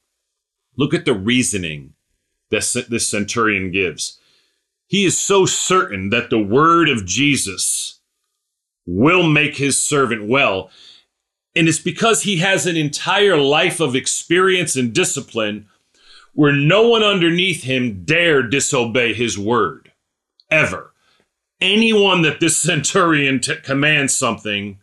Look 0.76 0.96
at 0.96 1.06
the 1.06 1.14
reasoning 1.14 1.94
that 2.50 2.88
this 2.90 3.08
centurion 3.08 3.70
gives. 3.70 4.20
He 4.88 5.06
is 5.06 5.16
so 5.16 5.46
certain 5.46 6.10
that 6.10 6.32
the 6.32 6.42
word 6.42 6.90
of 6.90 7.06
Jesus 7.06 8.00
will 8.88 9.22
make 9.30 9.58
his 9.58 9.80
servant 9.80 10.28
well. 10.28 10.72
And 11.56 11.68
it's 11.68 11.78
because 11.78 12.24
he 12.24 12.38
has 12.38 12.66
an 12.66 12.78
entire 12.78 13.38
life 13.38 13.80
of 13.80 13.96
experience 13.96 14.76
and 14.76 14.92
discipline 14.94 15.68
where 16.34 16.52
no 16.52 16.88
one 16.88 17.04
underneath 17.04 17.62
him 17.62 18.04
dare 18.06 18.42
disobey 18.42 19.14
his 19.14 19.38
word, 19.38 19.92
ever. 20.50 20.94
Anyone 21.62 22.24
that 22.24 22.40
this 22.40 22.58
centurion 22.58 23.40
t- 23.40 23.58
commands 23.58 24.16
something 24.16 24.80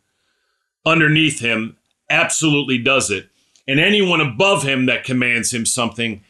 underneath 0.89 1.41
him 1.41 1.77
absolutely 2.11 2.79
does 2.79 3.11
it. 3.11 3.29
And 3.67 3.79
anyone 3.79 4.21
above 4.21 4.63
him 4.63 4.87
that 4.87 5.05
commands 5.05 5.53
him 5.53 5.67
something, 5.67 6.25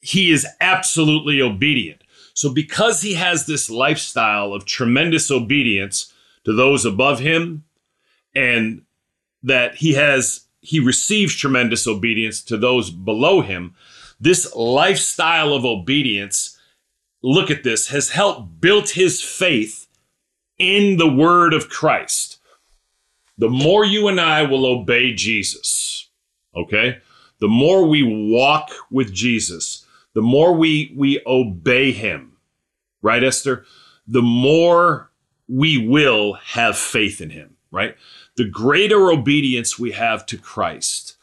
he 0.00 0.30
is 0.30 0.46
absolutely 0.60 1.40
obedient. 1.40 2.02
So, 2.34 2.52
because 2.52 3.00
he 3.00 3.14
has 3.14 3.46
this 3.46 3.70
lifestyle 3.70 4.52
of 4.52 4.66
tremendous 4.66 5.30
obedience 5.30 6.12
to 6.44 6.52
those 6.52 6.84
above 6.84 7.20
him, 7.20 7.64
and 8.34 8.82
that 9.42 9.76
he 9.76 9.94
has 9.94 10.42
he 10.60 10.80
receives 10.80 11.34
tremendous 11.34 11.86
obedience 11.86 12.42
to 12.42 12.56
those 12.56 12.90
below 12.90 13.40
him, 13.40 13.74
this 14.20 14.54
lifestyle 14.54 15.52
of 15.52 15.64
obedience, 15.64 16.58
look 17.22 17.50
at 17.50 17.62
this, 17.62 17.88
has 17.88 18.10
helped 18.10 18.60
build 18.60 18.90
his 18.90 19.22
faith 19.22 19.86
in 20.58 20.96
the 20.96 21.08
word 21.08 21.54
of 21.54 21.68
Christ. 21.68 22.35
The 23.38 23.50
more 23.50 23.84
you 23.84 24.08
and 24.08 24.20
I 24.20 24.42
will 24.42 24.64
obey 24.64 25.14
Jesus, 25.14 26.08
okay? 26.54 26.98
The 27.38 27.48
more 27.48 27.86
we 27.86 28.02
walk 28.02 28.70
with 28.90 29.12
Jesus, 29.12 29.84
the 30.14 30.22
more 30.22 30.54
we 30.54 30.92
we 30.96 31.20
obey 31.26 31.92
him. 31.92 32.32
Right, 33.02 33.22
Esther? 33.22 33.64
The 34.08 34.22
more 34.22 35.10
we 35.48 35.76
will 35.76 36.34
have 36.34 36.76
faith 36.78 37.20
in 37.20 37.30
him, 37.30 37.56
right? 37.70 37.94
The 38.36 38.48
greater 38.48 39.10
obedience 39.12 39.78
we 39.78 39.92
have 39.92 40.24
to 40.26 40.38
Christ. 40.38 41.16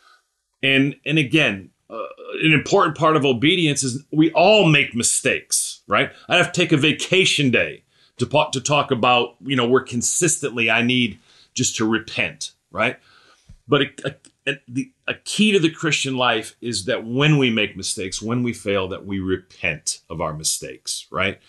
And 0.62 0.96
and 1.06 1.18
again, 1.18 1.72
uh, 1.90 1.98
an 2.42 2.54
important 2.54 2.98
part 2.98 3.16
of 3.16 3.26
obedience 3.26 3.84
is 3.84 4.04
we 4.12 4.32
all 4.32 4.68
make 4.68 4.96
mistakes, 4.96 5.82
right? 5.88 6.12
I 6.30 6.38
have 6.38 6.52
to 6.52 6.62
take 6.62 6.72
a 6.72 6.78
vacation 6.78 7.52
day 7.52 7.84
to, 8.18 8.26
to 8.52 8.62
talk 8.62 8.92
about, 8.92 9.36
you 9.42 9.56
know, 9.56 9.68
where 9.68 9.82
consistently 9.82 10.70
I 10.70 10.82
need 10.82 11.20
just 11.54 11.76
to 11.78 11.90
repent, 11.90 12.52
right? 12.72 12.98
But 13.68 13.82
a, 13.82 14.16
a, 14.46 14.54
the, 14.68 14.92
a 15.08 15.14
key 15.14 15.52
to 15.54 15.60
the 15.60 15.70
Christian 15.70 16.18
life 16.18 16.56
is 16.62 16.86
that 16.86 17.06
when 17.06 17.38
we 17.38 17.50
make 17.50 17.78
mistakes, 17.78 18.22
when 18.22 18.44
we 18.44 18.54
fail, 18.54 18.88
that 18.90 19.06
we 19.06 19.20
repent 19.20 20.00
of 20.10 20.22
our 20.22 20.34
mistakes, 20.34 21.08
right? 21.12 21.40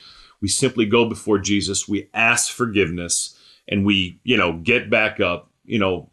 We 0.40 0.48
simply 0.48 0.86
go 0.86 1.08
before 1.08 1.38
Jesus, 1.38 1.88
we 1.88 2.08
ask 2.14 2.52
forgiveness, 2.52 3.38
and 3.66 3.84
we, 3.84 4.20
you 4.24 4.36
know, 4.36 4.52
get 4.52 4.90
back 4.90 5.18
up, 5.20 5.50
you 5.64 5.78
know, 5.78 6.10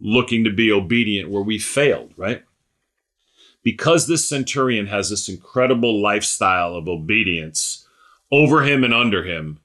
looking 0.00 0.44
to 0.44 0.50
be 0.50 0.72
obedient 0.72 1.30
where 1.30 1.42
we 1.42 1.58
failed, 1.58 2.12
right? 2.16 2.44
because 3.62 4.06
this 4.06 4.28
centurion 4.28 4.86
has 4.86 5.10
this 5.10 5.28
incredible 5.28 6.00
lifestyle 6.00 6.74
of 6.74 6.88
obedience 6.88 7.86
over 8.30 8.62
him 8.62 8.82
and 8.82 8.94
under 8.94 9.24
him, 9.24 9.60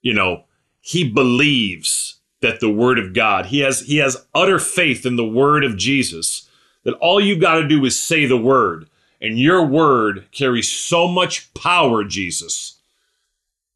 you 0.00 0.12
know, 0.12 0.44
he 0.80 1.08
believes 1.08 2.20
that 2.42 2.60
the 2.60 2.70
word 2.70 2.98
of 2.98 3.14
God, 3.14 3.46
he 3.46 3.60
has 3.60 3.80
he 3.80 3.96
has 3.98 4.26
utter 4.34 4.58
faith 4.58 5.06
in 5.06 5.16
the 5.16 5.26
word 5.26 5.64
of 5.64 5.76
Jesus 5.76 6.48
that 6.84 6.94
all 6.94 7.20
you 7.20 7.38
got 7.38 7.56
to 7.56 7.68
do 7.68 7.84
is 7.84 7.98
say 7.98 8.26
the 8.26 8.36
word 8.36 8.88
and 9.20 9.38
your 9.38 9.64
word 9.64 10.26
carries 10.32 10.70
so 10.70 11.06
much 11.06 11.52
power, 11.54 12.04
Jesus, 12.04 12.78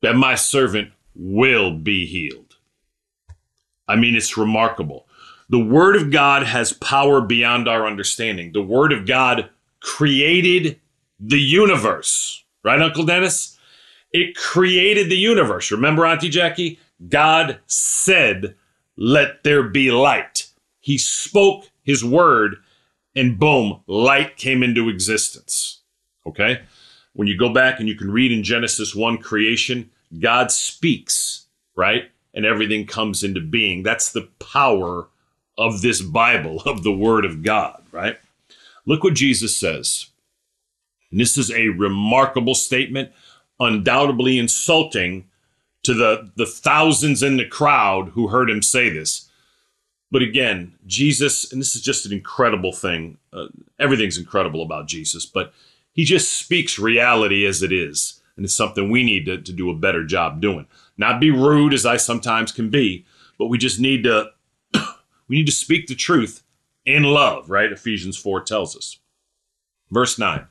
that 0.02 0.16
my 0.16 0.34
servant 0.34 0.90
will 1.14 1.72
be 1.72 2.04
healed. 2.06 2.56
I 3.88 3.94
mean, 3.94 4.16
it's 4.16 4.36
remarkable. 4.36 5.06
The 5.48 5.64
word 5.64 5.94
of 5.94 6.10
God 6.10 6.42
has 6.42 6.72
power 6.72 7.20
beyond 7.20 7.68
our 7.68 7.86
understanding. 7.86 8.52
The 8.52 8.62
word 8.62 8.92
of 8.92 9.06
God 9.06 9.48
created 9.80 10.80
the 11.20 11.38
universe, 11.38 12.44
right, 12.64 12.82
Uncle 12.82 13.04
Dennis? 13.04 13.56
It 14.10 14.34
created 14.34 15.08
the 15.08 15.16
universe. 15.16 15.70
Remember, 15.70 16.04
Auntie 16.04 16.28
Jackie? 16.28 16.80
God 17.08 17.60
said, 17.66 18.54
Let 18.96 19.44
there 19.44 19.62
be 19.62 19.90
light. 19.90 20.48
He 20.80 20.98
spoke 20.98 21.70
his 21.82 22.04
word, 22.04 22.56
and 23.14 23.38
boom, 23.38 23.80
light 23.86 24.36
came 24.36 24.62
into 24.62 24.88
existence. 24.88 25.80
Okay? 26.26 26.62
When 27.12 27.28
you 27.28 27.38
go 27.38 27.52
back 27.52 27.80
and 27.80 27.88
you 27.88 27.96
can 27.96 28.10
read 28.10 28.30
in 28.30 28.42
Genesis 28.42 28.94
1 28.94 29.18
creation, 29.18 29.90
God 30.18 30.50
speaks, 30.50 31.46
right? 31.74 32.10
And 32.34 32.44
everything 32.44 32.86
comes 32.86 33.24
into 33.24 33.40
being. 33.40 33.82
That's 33.82 34.12
the 34.12 34.28
power 34.38 35.08
of 35.56 35.80
this 35.80 36.02
Bible, 36.02 36.60
of 36.66 36.82
the 36.82 36.92
Word 36.92 37.24
of 37.24 37.42
God, 37.42 37.82
right? 37.92 38.18
Look 38.84 39.02
what 39.02 39.14
Jesus 39.14 39.56
says. 39.56 40.06
And 41.10 41.20
this 41.20 41.38
is 41.38 41.50
a 41.50 41.68
remarkable 41.68 42.54
statement, 42.54 43.12
undoubtedly 43.58 44.38
insulting 44.38 45.28
to 45.86 45.94
the, 45.94 46.30
the 46.34 46.46
thousands 46.46 47.22
in 47.22 47.36
the 47.36 47.46
crowd 47.46 48.10
who 48.10 48.28
heard 48.28 48.50
him 48.50 48.60
say 48.60 48.88
this. 48.90 49.30
But 50.10 50.22
again, 50.22 50.74
Jesus, 50.86 51.50
and 51.52 51.60
this 51.60 51.76
is 51.76 51.82
just 51.82 52.06
an 52.06 52.12
incredible 52.12 52.72
thing. 52.72 53.18
Uh, 53.32 53.46
everything's 53.78 54.18
incredible 54.18 54.62
about 54.62 54.88
Jesus, 54.88 55.26
but 55.26 55.52
he 55.92 56.04
just 56.04 56.32
speaks 56.32 56.78
reality 56.78 57.46
as 57.46 57.62
it 57.62 57.72
is. 57.72 58.20
And 58.36 58.44
it's 58.44 58.54
something 58.54 58.90
we 58.90 59.04
need 59.04 59.26
to, 59.26 59.40
to 59.40 59.52
do 59.52 59.70
a 59.70 59.74
better 59.74 60.04
job 60.04 60.40
doing. 60.40 60.66
Not 60.98 61.20
be 61.20 61.30
rude 61.30 61.72
as 61.72 61.86
I 61.86 61.96
sometimes 61.96 62.52
can 62.52 62.68
be, 62.68 63.06
but 63.38 63.46
we 63.46 63.56
just 63.56 63.78
need 63.78 64.02
to 64.04 64.30
we 65.28 65.36
need 65.36 65.46
to 65.46 65.52
speak 65.52 65.86
the 65.86 65.94
truth 65.94 66.42
in 66.84 67.04
love, 67.04 67.48
right? 67.48 67.72
Ephesians 67.72 68.16
4 68.16 68.42
tells 68.42 68.76
us. 68.76 68.98
Verse 69.90 70.18
9 70.18 70.46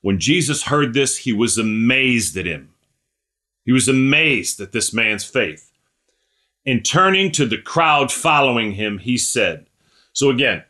When 0.00 0.18
Jesus 0.18 0.64
heard 0.64 0.94
this, 0.94 1.18
he 1.18 1.32
was 1.32 1.56
amazed 1.56 2.36
at 2.36 2.46
him. 2.46 2.73
He 3.64 3.72
was 3.72 3.88
amazed 3.88 4.60
at 4.60 4.72
this 4.72 4.92
man's 4.92 5.24
faith. 5.24 5.72
And 6.66 6.84
turning 6.84 7.30
to 7.32 7.46
the 7.46 7.58
crowd 7.58 8.10
following 8.10 8.72
him, 8.72 8.98
he 8.98 9.18
said, 9.18 9.66
So 10.12 10.30
again, 10.30 10.64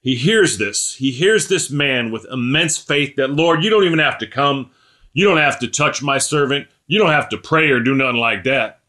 he 0.00 0.14
hears 0.14 0.58
this. 0.58 0.94
He 0.94 1.10
hears 1.10 1.48
this 1.48 1.70
man 1.70 2.10
with 2.10 2.26
immense 2.30 2.78
faith 2.78 3.16
that, 3.16 3.30
Lord, 3.30 3.62
you 3.62 3.70
don't 3.70 3.84
even 3.84 3.98
have 3.98 4.18
to 4.18 4.26
come. 4.26 4.70
You 5.12 5.26
don't 5.26 5.38
have 5.38 5.58
to 5.60 5.68
touch 5.68 6.02
my 6.02 6.18
servant. 6.18 6.68
You 6.86 6.98
don't 6.98 7.10
have 7.10 7.28
to 7.30 7.38
pray 7.38 7.70
or 7.70 7.80
do 7.80 7.94
nothing 7.94 8.20
like 8.20 8.44
that. 8.44 8.80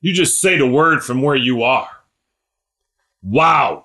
You 0.00 0.12
just 0.12 0.40
say 0.40 0.56
the 0.56 0.66
word 0.66 1.02
from 1.02 1.22
where 1.22 1.36
you 1.36 1.62
are. 1.62 1.88
Wow. 3.22 3.84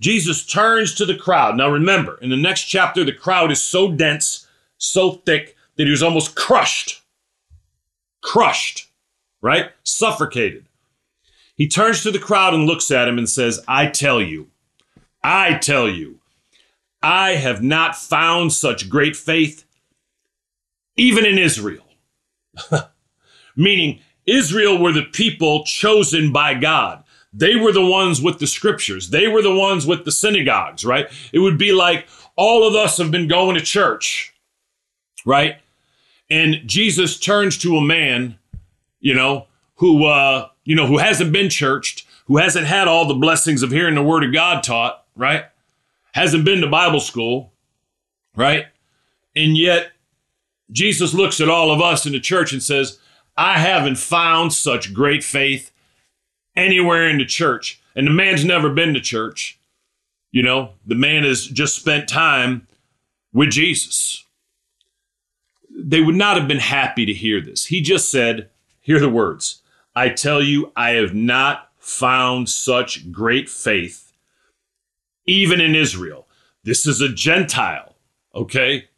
Jesus 0.00 0.46
turns 0.46 0.94
to 0.94 1.04
the 1.04 1.16
crowd. 1.16 1.56
Now 1.56 1.70
remember, 1.70 2.16
in 2.18 2.30
the 2.30 2.36
next 2.36 2.64
chapter, 2.64 3.04
the 3.04 3.12
crowd 3.12 3.50
is 3.50 3.62
so 3.62 3.92
dense, 3.92 4.46
so 4.78 5.12
thick, 5.12 5.56
that 5.80 5.86
he 5.86 5.90
was 5.92 6.02
almost 6.02 6.34
crushed. 6.34 7.00
Crushed, 8.22 8.90
right? 9.40 9.70
Suffocated. 9.82 10.66
He 11.56 11.68
turns 11.68 12.02
to 12.02 12.10
the 12.10 12.18
crowd 12.18 12.52
and 12.52 12.66
looks 12.66 12.90
at 12.90 13.08
him 13.08 13.16
and 13.16 13.26
says, 13.26 13.64
I 13.66 13.86
tell 13.86 14.20
you, 14.20 14.48
I 15.24 15.54
tell 15.54 15.88
you, 15.88 16.18
I 17.02 17.30
have 17.36 17.62
not 17.62 17.96
found 17.96 18.52
such 18.52 18.90
great 18.90 19.16
faith 19.16 19.64
even 20.96 21.24
in 21.24 21.38
Israel. 21.38 21.86
Meaning, 23.56 24.00
Israel 24.26 24.76
were 24.76 24.92
the 24.92 25.04
people 25.04 25.64
chosen 25.64 26.30
by 26.30 26.52
God. 26.52 27.04
They 27.32 27.56
were 27.56 27.72
the 27.72 27.86
ones 27.86 28.20
with 28.20 28.38
the 28.38 28.46
scriptures. 28.46 29.08
They 29.08 29.28
were 29.28 29.40
the 29.40 29.54
ones 29.54 29.86
with 29.86 30.04
the 30.04 30.12
synagogues, 30.12 30.84
right? 30.84 31.06
It 31.32 31.38
would 31.38 31.56
be 31.56 31.72
like 31.72 32.06
all 32.36 32.68
of 32.68 32.74
us 32.74 32.98
have 32.98 33.10
been 33.10 33.28
going 33.28 33.56
to 33.56 33.62
church, 33.62 34.34
right? 35.24 35.56
And 36.30 36.62
Jesus 36.66 37.18
turns 37.18 37.58
to 37.58 37.76
a 37.76 37.82
man, 37.82 38.38
you 39.00 39.14
know, 39.14 39.46
who 39.76 40.06
uh, 40.06 40.48
you 40.64 40.76
know, 40.76 40.86
who 40.86 40.98
hasn't 40.98 41.32
been 41.32 41.50
churched, 41.50 42.06
who 42.26 42.36
hasn't 42.36 42.66
had 42.66 42.86
all 42.86 43.06
the 43.06 43.14
blessings 43.14 43.62
of 43.62 43.72
hearing 43.72 43.96
the 43.96 44.02
word 44.02 44.22
of 44.22 44.32
God 44.32 44.62
taught, 44.62 45.04
right? 45.16 45.46
Hasn't 46.12 46.44
been 46.44 46.60
to 46.60 46.68
Bible 46.68 47.00
school, 47.00 47.52
right? 48.36 48.66
And 49.34 49.56
yet 49.56 49.90
Jesus 50.70 51.14
looks 51.14 51.40
at 51.40 51.48
all 51.48 51.72
of 51.72 51.80
us 51.80 52.06
in 52.06 52.12
the 52.12 52.20
church 52.20 52.52
and 52.52 52.62
says, 52.62 52.98
I 53.36 53.58
haven't 53.58 53.96
found 53.96 54.52
such 54.52 54.94
great 54.94 55.24
faith 55.24 55.70
anywhere 56.54 57.08
in 57.08 57.18
the 57.18 57.24
church. 57.24 57.80
And 57.96 58.06
the 58.06 58.12
man's 58.12 58.44
never 58.44 58.70
been 58.70 58.94
to 58.94 59.00
church. 59.00 59.58
You 60.30 60.42
know, 60.42 60.70
the 60.86 60.94
man 60.94 61.24
has 61.24 61.46
just 61.46 61.74
spent 61.74 62.08
time 62.08 62.68
with 63.32 63.50
Jesus. 63.50 64.24
They 65.82 66.00
would 66.00 66.14
not 66.14 66.36
have 66.36 66.48
been 66.48 66.58
happy 66.58 67.06
to 67.06 67.12
hear 67.12 67.40
this. 67.40 67.66
He 67.66 67.80
just 67.80 68.10
said, 68.10 68.50
Hear 68.80 69.00
the 69.00 69.10
words 69.10 69.62
I 69.94 70.08
tell 70.08 70.42
you, 70.42 70.72
I 70.76 70.90
have 70.90 71.14
not 71.14 71.70
found 71.78 72.48
such 72.48 73.10
great 73.10 73.48
faith, 73.48 74.12
even 75.26 75.60
in 75.60 75.74
Israel. 75.74 76.26
This 76.62 76.86
is 76.86 77.00
a 77.00 77.08
Gentile, 77.08 77.96
okay? 78.34 78.88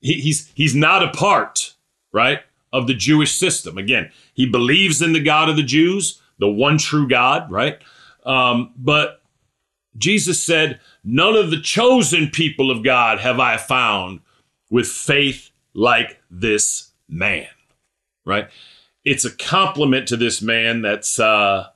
He, 0.00 0.14
he's, 0.14 0.50
he's 0.54 0.74
not 0.74 1.02
a 1.02 1.10
part, 1.10 1.74
right, 2.12 2.40
of 2.72 2.86
the 2.86 2.94
Jewish 2.94 3.32
system. 3.32 3.76
Again, 3.76 4.10
he 4.32 4.46
believes 4.46 5.02
in 5.02 5.12
the 5.12 5.22
God 5.22 5.48
of 5.48 5.56
the 5.56 5.62
Jews, 5.62 6.20
the 6.38 6.48
one 6.48 6.78
true 6.78 7.08
God, 7.08 7.50
right? 7.50 7.78
Um, 8.24 8.72
but 8.76 9.22
Jesus 9.98 10.42
said, 10.42 10.80
None 11.02 11.34
of 11.34 11.50
the 11.50 11.60
chosen 11.60 12.28
people 12.28 12.70
of 12.70 12.84
God 12.84 13.18
have 13.18 13.40
I 13.40 13.56
found 13.56 14.20
with 14.70 14.86
faith 14.86 15.49
like 15.74 16.20
this 16.30 16.90
man, 17.08 17.48
right? 18.24 18.48
It's 19.04 19.24
a 19.24 19.34
compliment 19.34 20.08
to 20.08 20.16
this 20.16 20.42
man 20.42 20.82
that's, 20.82 21.18
uh, 21.18 21.66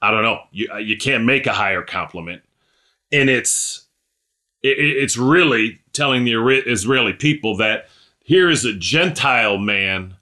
I 0.00 0.10
don't 0.10 0.22
know, 0.22 0.40
you, 0.50 0.68
you 0.78 0.96
can't 0.96 1.24
make 1.24 1.46
a 1.46 1.52
higher 1.52 1.82
compliment. 1.82 2.42
And 3.10 3.30
it's, 3.30 3.86
it, 4.62 4.78
it's 4.78 5.16
really 5.16 5.80
telling 5.92 6.24
the 6.24 6.34
Israeli 6.66 7.12
people 7.12 7.56
that 7.56 7.88
here 8.22 8.50
is 8.50 8.64
a 8.64 8.74
Gentile 8.74 9.58
man 9.58 10.16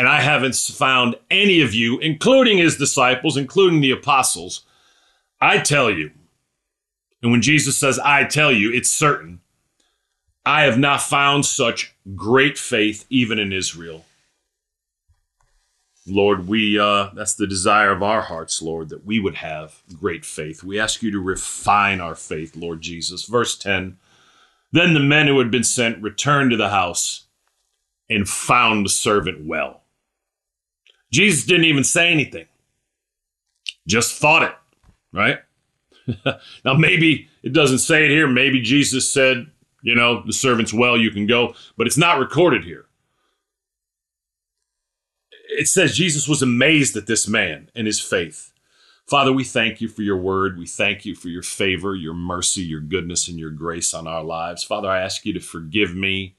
and 0.00 0.08
I 0.08 0.22
haven't 0.22 0.54
found 0.54 1.16
any 1.30 1.60
of 1.60 1.74
you, 1.74 1.98
including 1.98 2.56
his 2.56 2.78
disciples, 2.78 3.36
including 3.36 3.82
the 3.82 3.90
apostles. 3.90 4.64
I 5.42 5.58
tell 5.58 5.90
you, 5.90 6.10
and 7.22 7.30
when 7.30 7.42
Jesus 7.42 7.76
says, 7.76 7.98
I 7.98 8.24
tell 8.24 8.50
you, 8.50 8.72
it's 8.72 8.88
certain. 8.88 9.40
I 10.50 10.62
have 10.62 10.80
not 10.80 11.00
found 11.00 11.46
such 11.46 11.94
great 12.16 12.58
faith 12.58 13.06
even 13.08 13.38
in 13.38 13.52
Israel. 13.52 14.04
Lord, 16.08 16.48
we 16.48 16.76
uh, 16.76 17.10
that's 17.14 17.34
the 17.34 17.46
desire 17.46 17.92
of 17.92 18.02
our 18.02 18.22
hearts, 18.22 18.60
Lord, 18.60 18.88
that 18.88 19.06
we 19.06 19.20
would 19.20 19.36
have 19.36 19.80
great 20.00 20.24
faith. 20.24 20.64
We 20.64 20.80
ask 20.80 21.04
you 21.04 21.12
to 21.12 21.20
refine 21.20 22.00
our 22.00 22.16
faith, 22.16 22.56
Lord 22.56 22.80
Jesus. 22.80 23.26
Verse 23.26 23.56
10 23.56 23.96
Then 24.72 24.92
the 24.92 24.98
men 24.98 25.28
who 25.28 25.38
had 25.38 25.52
been 25.52 25.62
sent 25.62 26.02
returned 26.02 26.50
to 26.50 26.56
the 26.56 26.70
house 26.70 27.26
and 28.08 28.28
found 28.28 28.84
the 28.84 28.90
servant 28.90 29.46
well. 29.46 29.82
Jesus 31.12 31.46
didn't 31.46 31.66
even 31.66 31.84
say 31.84 32.10
anything, 32.10 32.46
just 33.86 34.16
thought 34.16 34.42
it, 34.42 34.54
right? 35.12 35.38
now, 36.64 36.74
maybe 36.74 37.28
it 37.44 37.52
doesn't 37.52 37.78
say 37.78 38.04
it 38.04 38.10
here. 38.10 38.26
Maybe 38.26 38.60
Jesus 38.60 39.08
said, 39.08 39.46
you 39.82 39.94
know, 39.94 40.22
the 40.24 40.32
servant's 40.32 40.72
well, 40.72 40.96
you 40.96 41.10
can 41.10 41.26
go, 41.26 41.54
but 41.76 41.86
it's 41.86 41.96
not 41.96 42.18
recorded 42.18 42.64
here. 42.64 42.86
It 45.48 45.68
says 45.68 45.96
Jesus 45.96 46.28
was 46.28 46.42
amazed 46.42 46.96
at 46.96 47.06
this 47.06 47.26
man 47.26 47.70
and 47.74 47.86
his 47.86 48.00
faith. 48.00 48.52
Father, 49.06 49.32
we 49.32 49.42
thank 49.42 49.80
you 49.80 49.88
for 49.88 50.02
your 50.02 50.16
word. 50.16 50.56
We 50.56 50.66
thank 50.66 51.04
you 51.04 51.16
for 51.16 51.28
your 51.28 51.42
favor, 51.42 51.96
your 51.96 52.14
mercy, 52.14 52.62
your 52.62 52.80
goodness, 52.80 53.26
and 53.26 53.38
your 53.38 53.50
grace 53.50 53.92
on 53.92 54.06
our 54.06 54.22
lives. 54.22 54.62
Father, 54.62 54.88
I 54.88 55.00
ask 55.00 55.26
you 55.26 55.32
to 55.32 55.40
forgive 55.40 55.96
me 55.96 56.36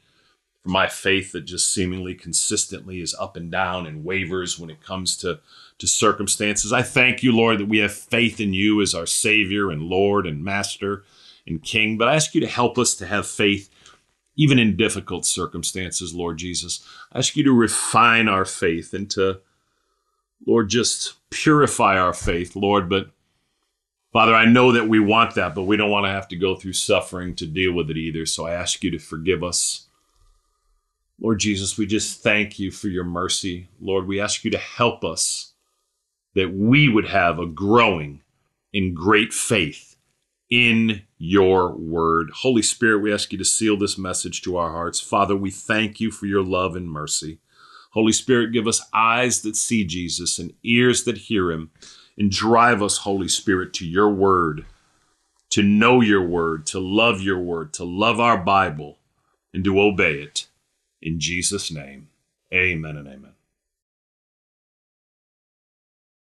for 0.64 0.70
my 0.70 0.88
faith 0.88 1.34
that 1.34 1.42
just 1.42 1.74
seemingly 1.74 2.16
consistently 2.16 3.02
is 3.02 3.14
up 3.20 3.36
and 3.36 3.52
down 3.52 3.86
and 3.86 4.06
wavers 4.06 4.58
when 4.58 4.70
it 4.70 4.82
comes 4.82 5.18
to, 5.18 5.40
to 5.80 5.88
circumstances. 5.88 6.72
I 6.72 6.82
thank 6.82 7.22
you, 7.22 7.36
Lord, 7.36 7.60
that 7.60 7.68
we 7.68 7.80
have 7.80 7.94
faith 7.94 8.40
in 8.40 8.54
you 8.54 8.82
as 8.82 8.96
our 8.96 9.06
Savior 9.06 9.70
and 9.70 9.84
Lord 9.84 10.26
and 10.26 10.42
Master 10.42 11.04
and 11.48 11.64
King. 11.64 11.98
But 11.98 12.08
I 12.08 12.16
ask 12.16 12.34
you 12.34 12.42
to 12.42 12.48
help 12.48 12.78
us 12.78 12.96
to 12.96 13.06
have 13.06 13.28
faith 13.28 13.70
even 14.36 14.60
in 14.60 14.78
difficult 14.78 15.26
circumstances, 15.26 16.14
Lord 16.14 16.38
Jesus. 16.38 16.86
I 17.12 17.20
ask 17.20 17.36
you 17.36 17.44
to 17.44 17.52
refine 17.52 18.28
our 18.28 18.46
faith 18.46 18.94
and 18.94 19.10
to, 19.12 19.42
Lord, 20.46 20.70
just 20.70 21.16
purify 21.30 21.98
our 21.98 22.14
faith, 22.14 22.56
Lord. 22.56 22.90
But 22.90 23.12
Father, 24.12 24.36
I 24.36 24.46
know 24.46 24.72
that 24.74 24.90
we 24.90 25.00
want 25.00 25.36
that, 25.36 25.56
but 25.56 25.64
we 25.64 25.78
don't 25.78 25.92
want 25.92 26.06
to 26.06 26.12
have 26.12 26.28
to 26.30 26.36
go 26.36 26.56
through 26.56 26.74
suffering 26.74 27.36
to 27.36 27.46
deal 27.46 27.74
with 27.74 27.90
it 27.90 27.98
either. 27.98 28.26
So 28.26 28.46
I 28.46 28.54
ask 28.54 28.84
you 28.84 28.92
to 28.92 29.00
forgive 29.00 29.44
us. 29.44 29.88
Lord 31.20 31.40
Jesus, 31.40 31.78
we 31.78 31.86
just 31.86 32.24
thank 32.24 32.58
you 32.58 32.72
for 32.72 32.88
your 32.88 33.04
mercy. 33.04 33.70
Lord, 33.80 34.08
we 34.08 34.20
ask 34.20 34.44
you 34.44 34.52
to 34.52 34.58
help 34.58 35.04
us 35.06 35.54
that 36.34 36.52
we 36.54 36.90
would 36.90 37.08
have 37.08 37.38
a 37.38 37.46
growing 37.46 38.22
in 38.74 38.94
great 38.94 39.34
faith 39.34 39.96
in 40.50 41.04
your 41.24 41.76
word. 41.76 42.32
Holy 42.38 42.64
Spirit, 42.64 43.04
we 43.04 43.14
ask 43.14 43.32
you 43.32 43.38
to 43.38 43.46
seal 43.46 43.78
this 43.78 43.96
message 43.96 44.42
to 44.42 44.58
our 44.58 44.72
hearts. 44.72 45.00
Father, 45.00 45.36
we 45.36 45.52
thank 45.52 46.00
you 46.00 46.10
for 46.10 46.26
your 46.26 46.44
love 46.44 46.76
and 46.76 46.90
mercy. 46.90 47.38
Holy 47.92 48.12
Spirit, 48.12 48.52
give 48.52 48.66
us 48.66 48.82
eyes 48.92 49.44
that 49.44 49.56
see 49.56 49.86
Jesus 49.86 50.40
and 50.40 50.52
ears 50.64 51.04
that 51.04 51.20
hear 51.20 51.52
him, 51.52 51.70
and 52.18 52.32
drive 52.32 52.82
us, 52.82 52.98
Holy 52.98 53.28
Spirit, 53.28 53.72
to 53.74 53.86
your 53.86 54.10
word, 54.10 54.66
to 55.52 55.62
know 55.62 56.02
your 56.02 56.26
word, 56.26 56.66
to 56.68 56.80
love 56.80 57.22
your 57.22 57.40
word, 57.40 57.72
to 57.74 57.84
love 57.84 58.20
our 58.20 58.38
Bible, 58.38 58.98
and 59.54 59.64
to 59.64 59.80
obey 59.80 60.16
it. 60.16 60.48
In 61.04 61.20
Jesus' 61.20 61.70
name, 61.72 62.08
amen 62.52 62.98
and 62.98 63.08
amen. 63.08 63.31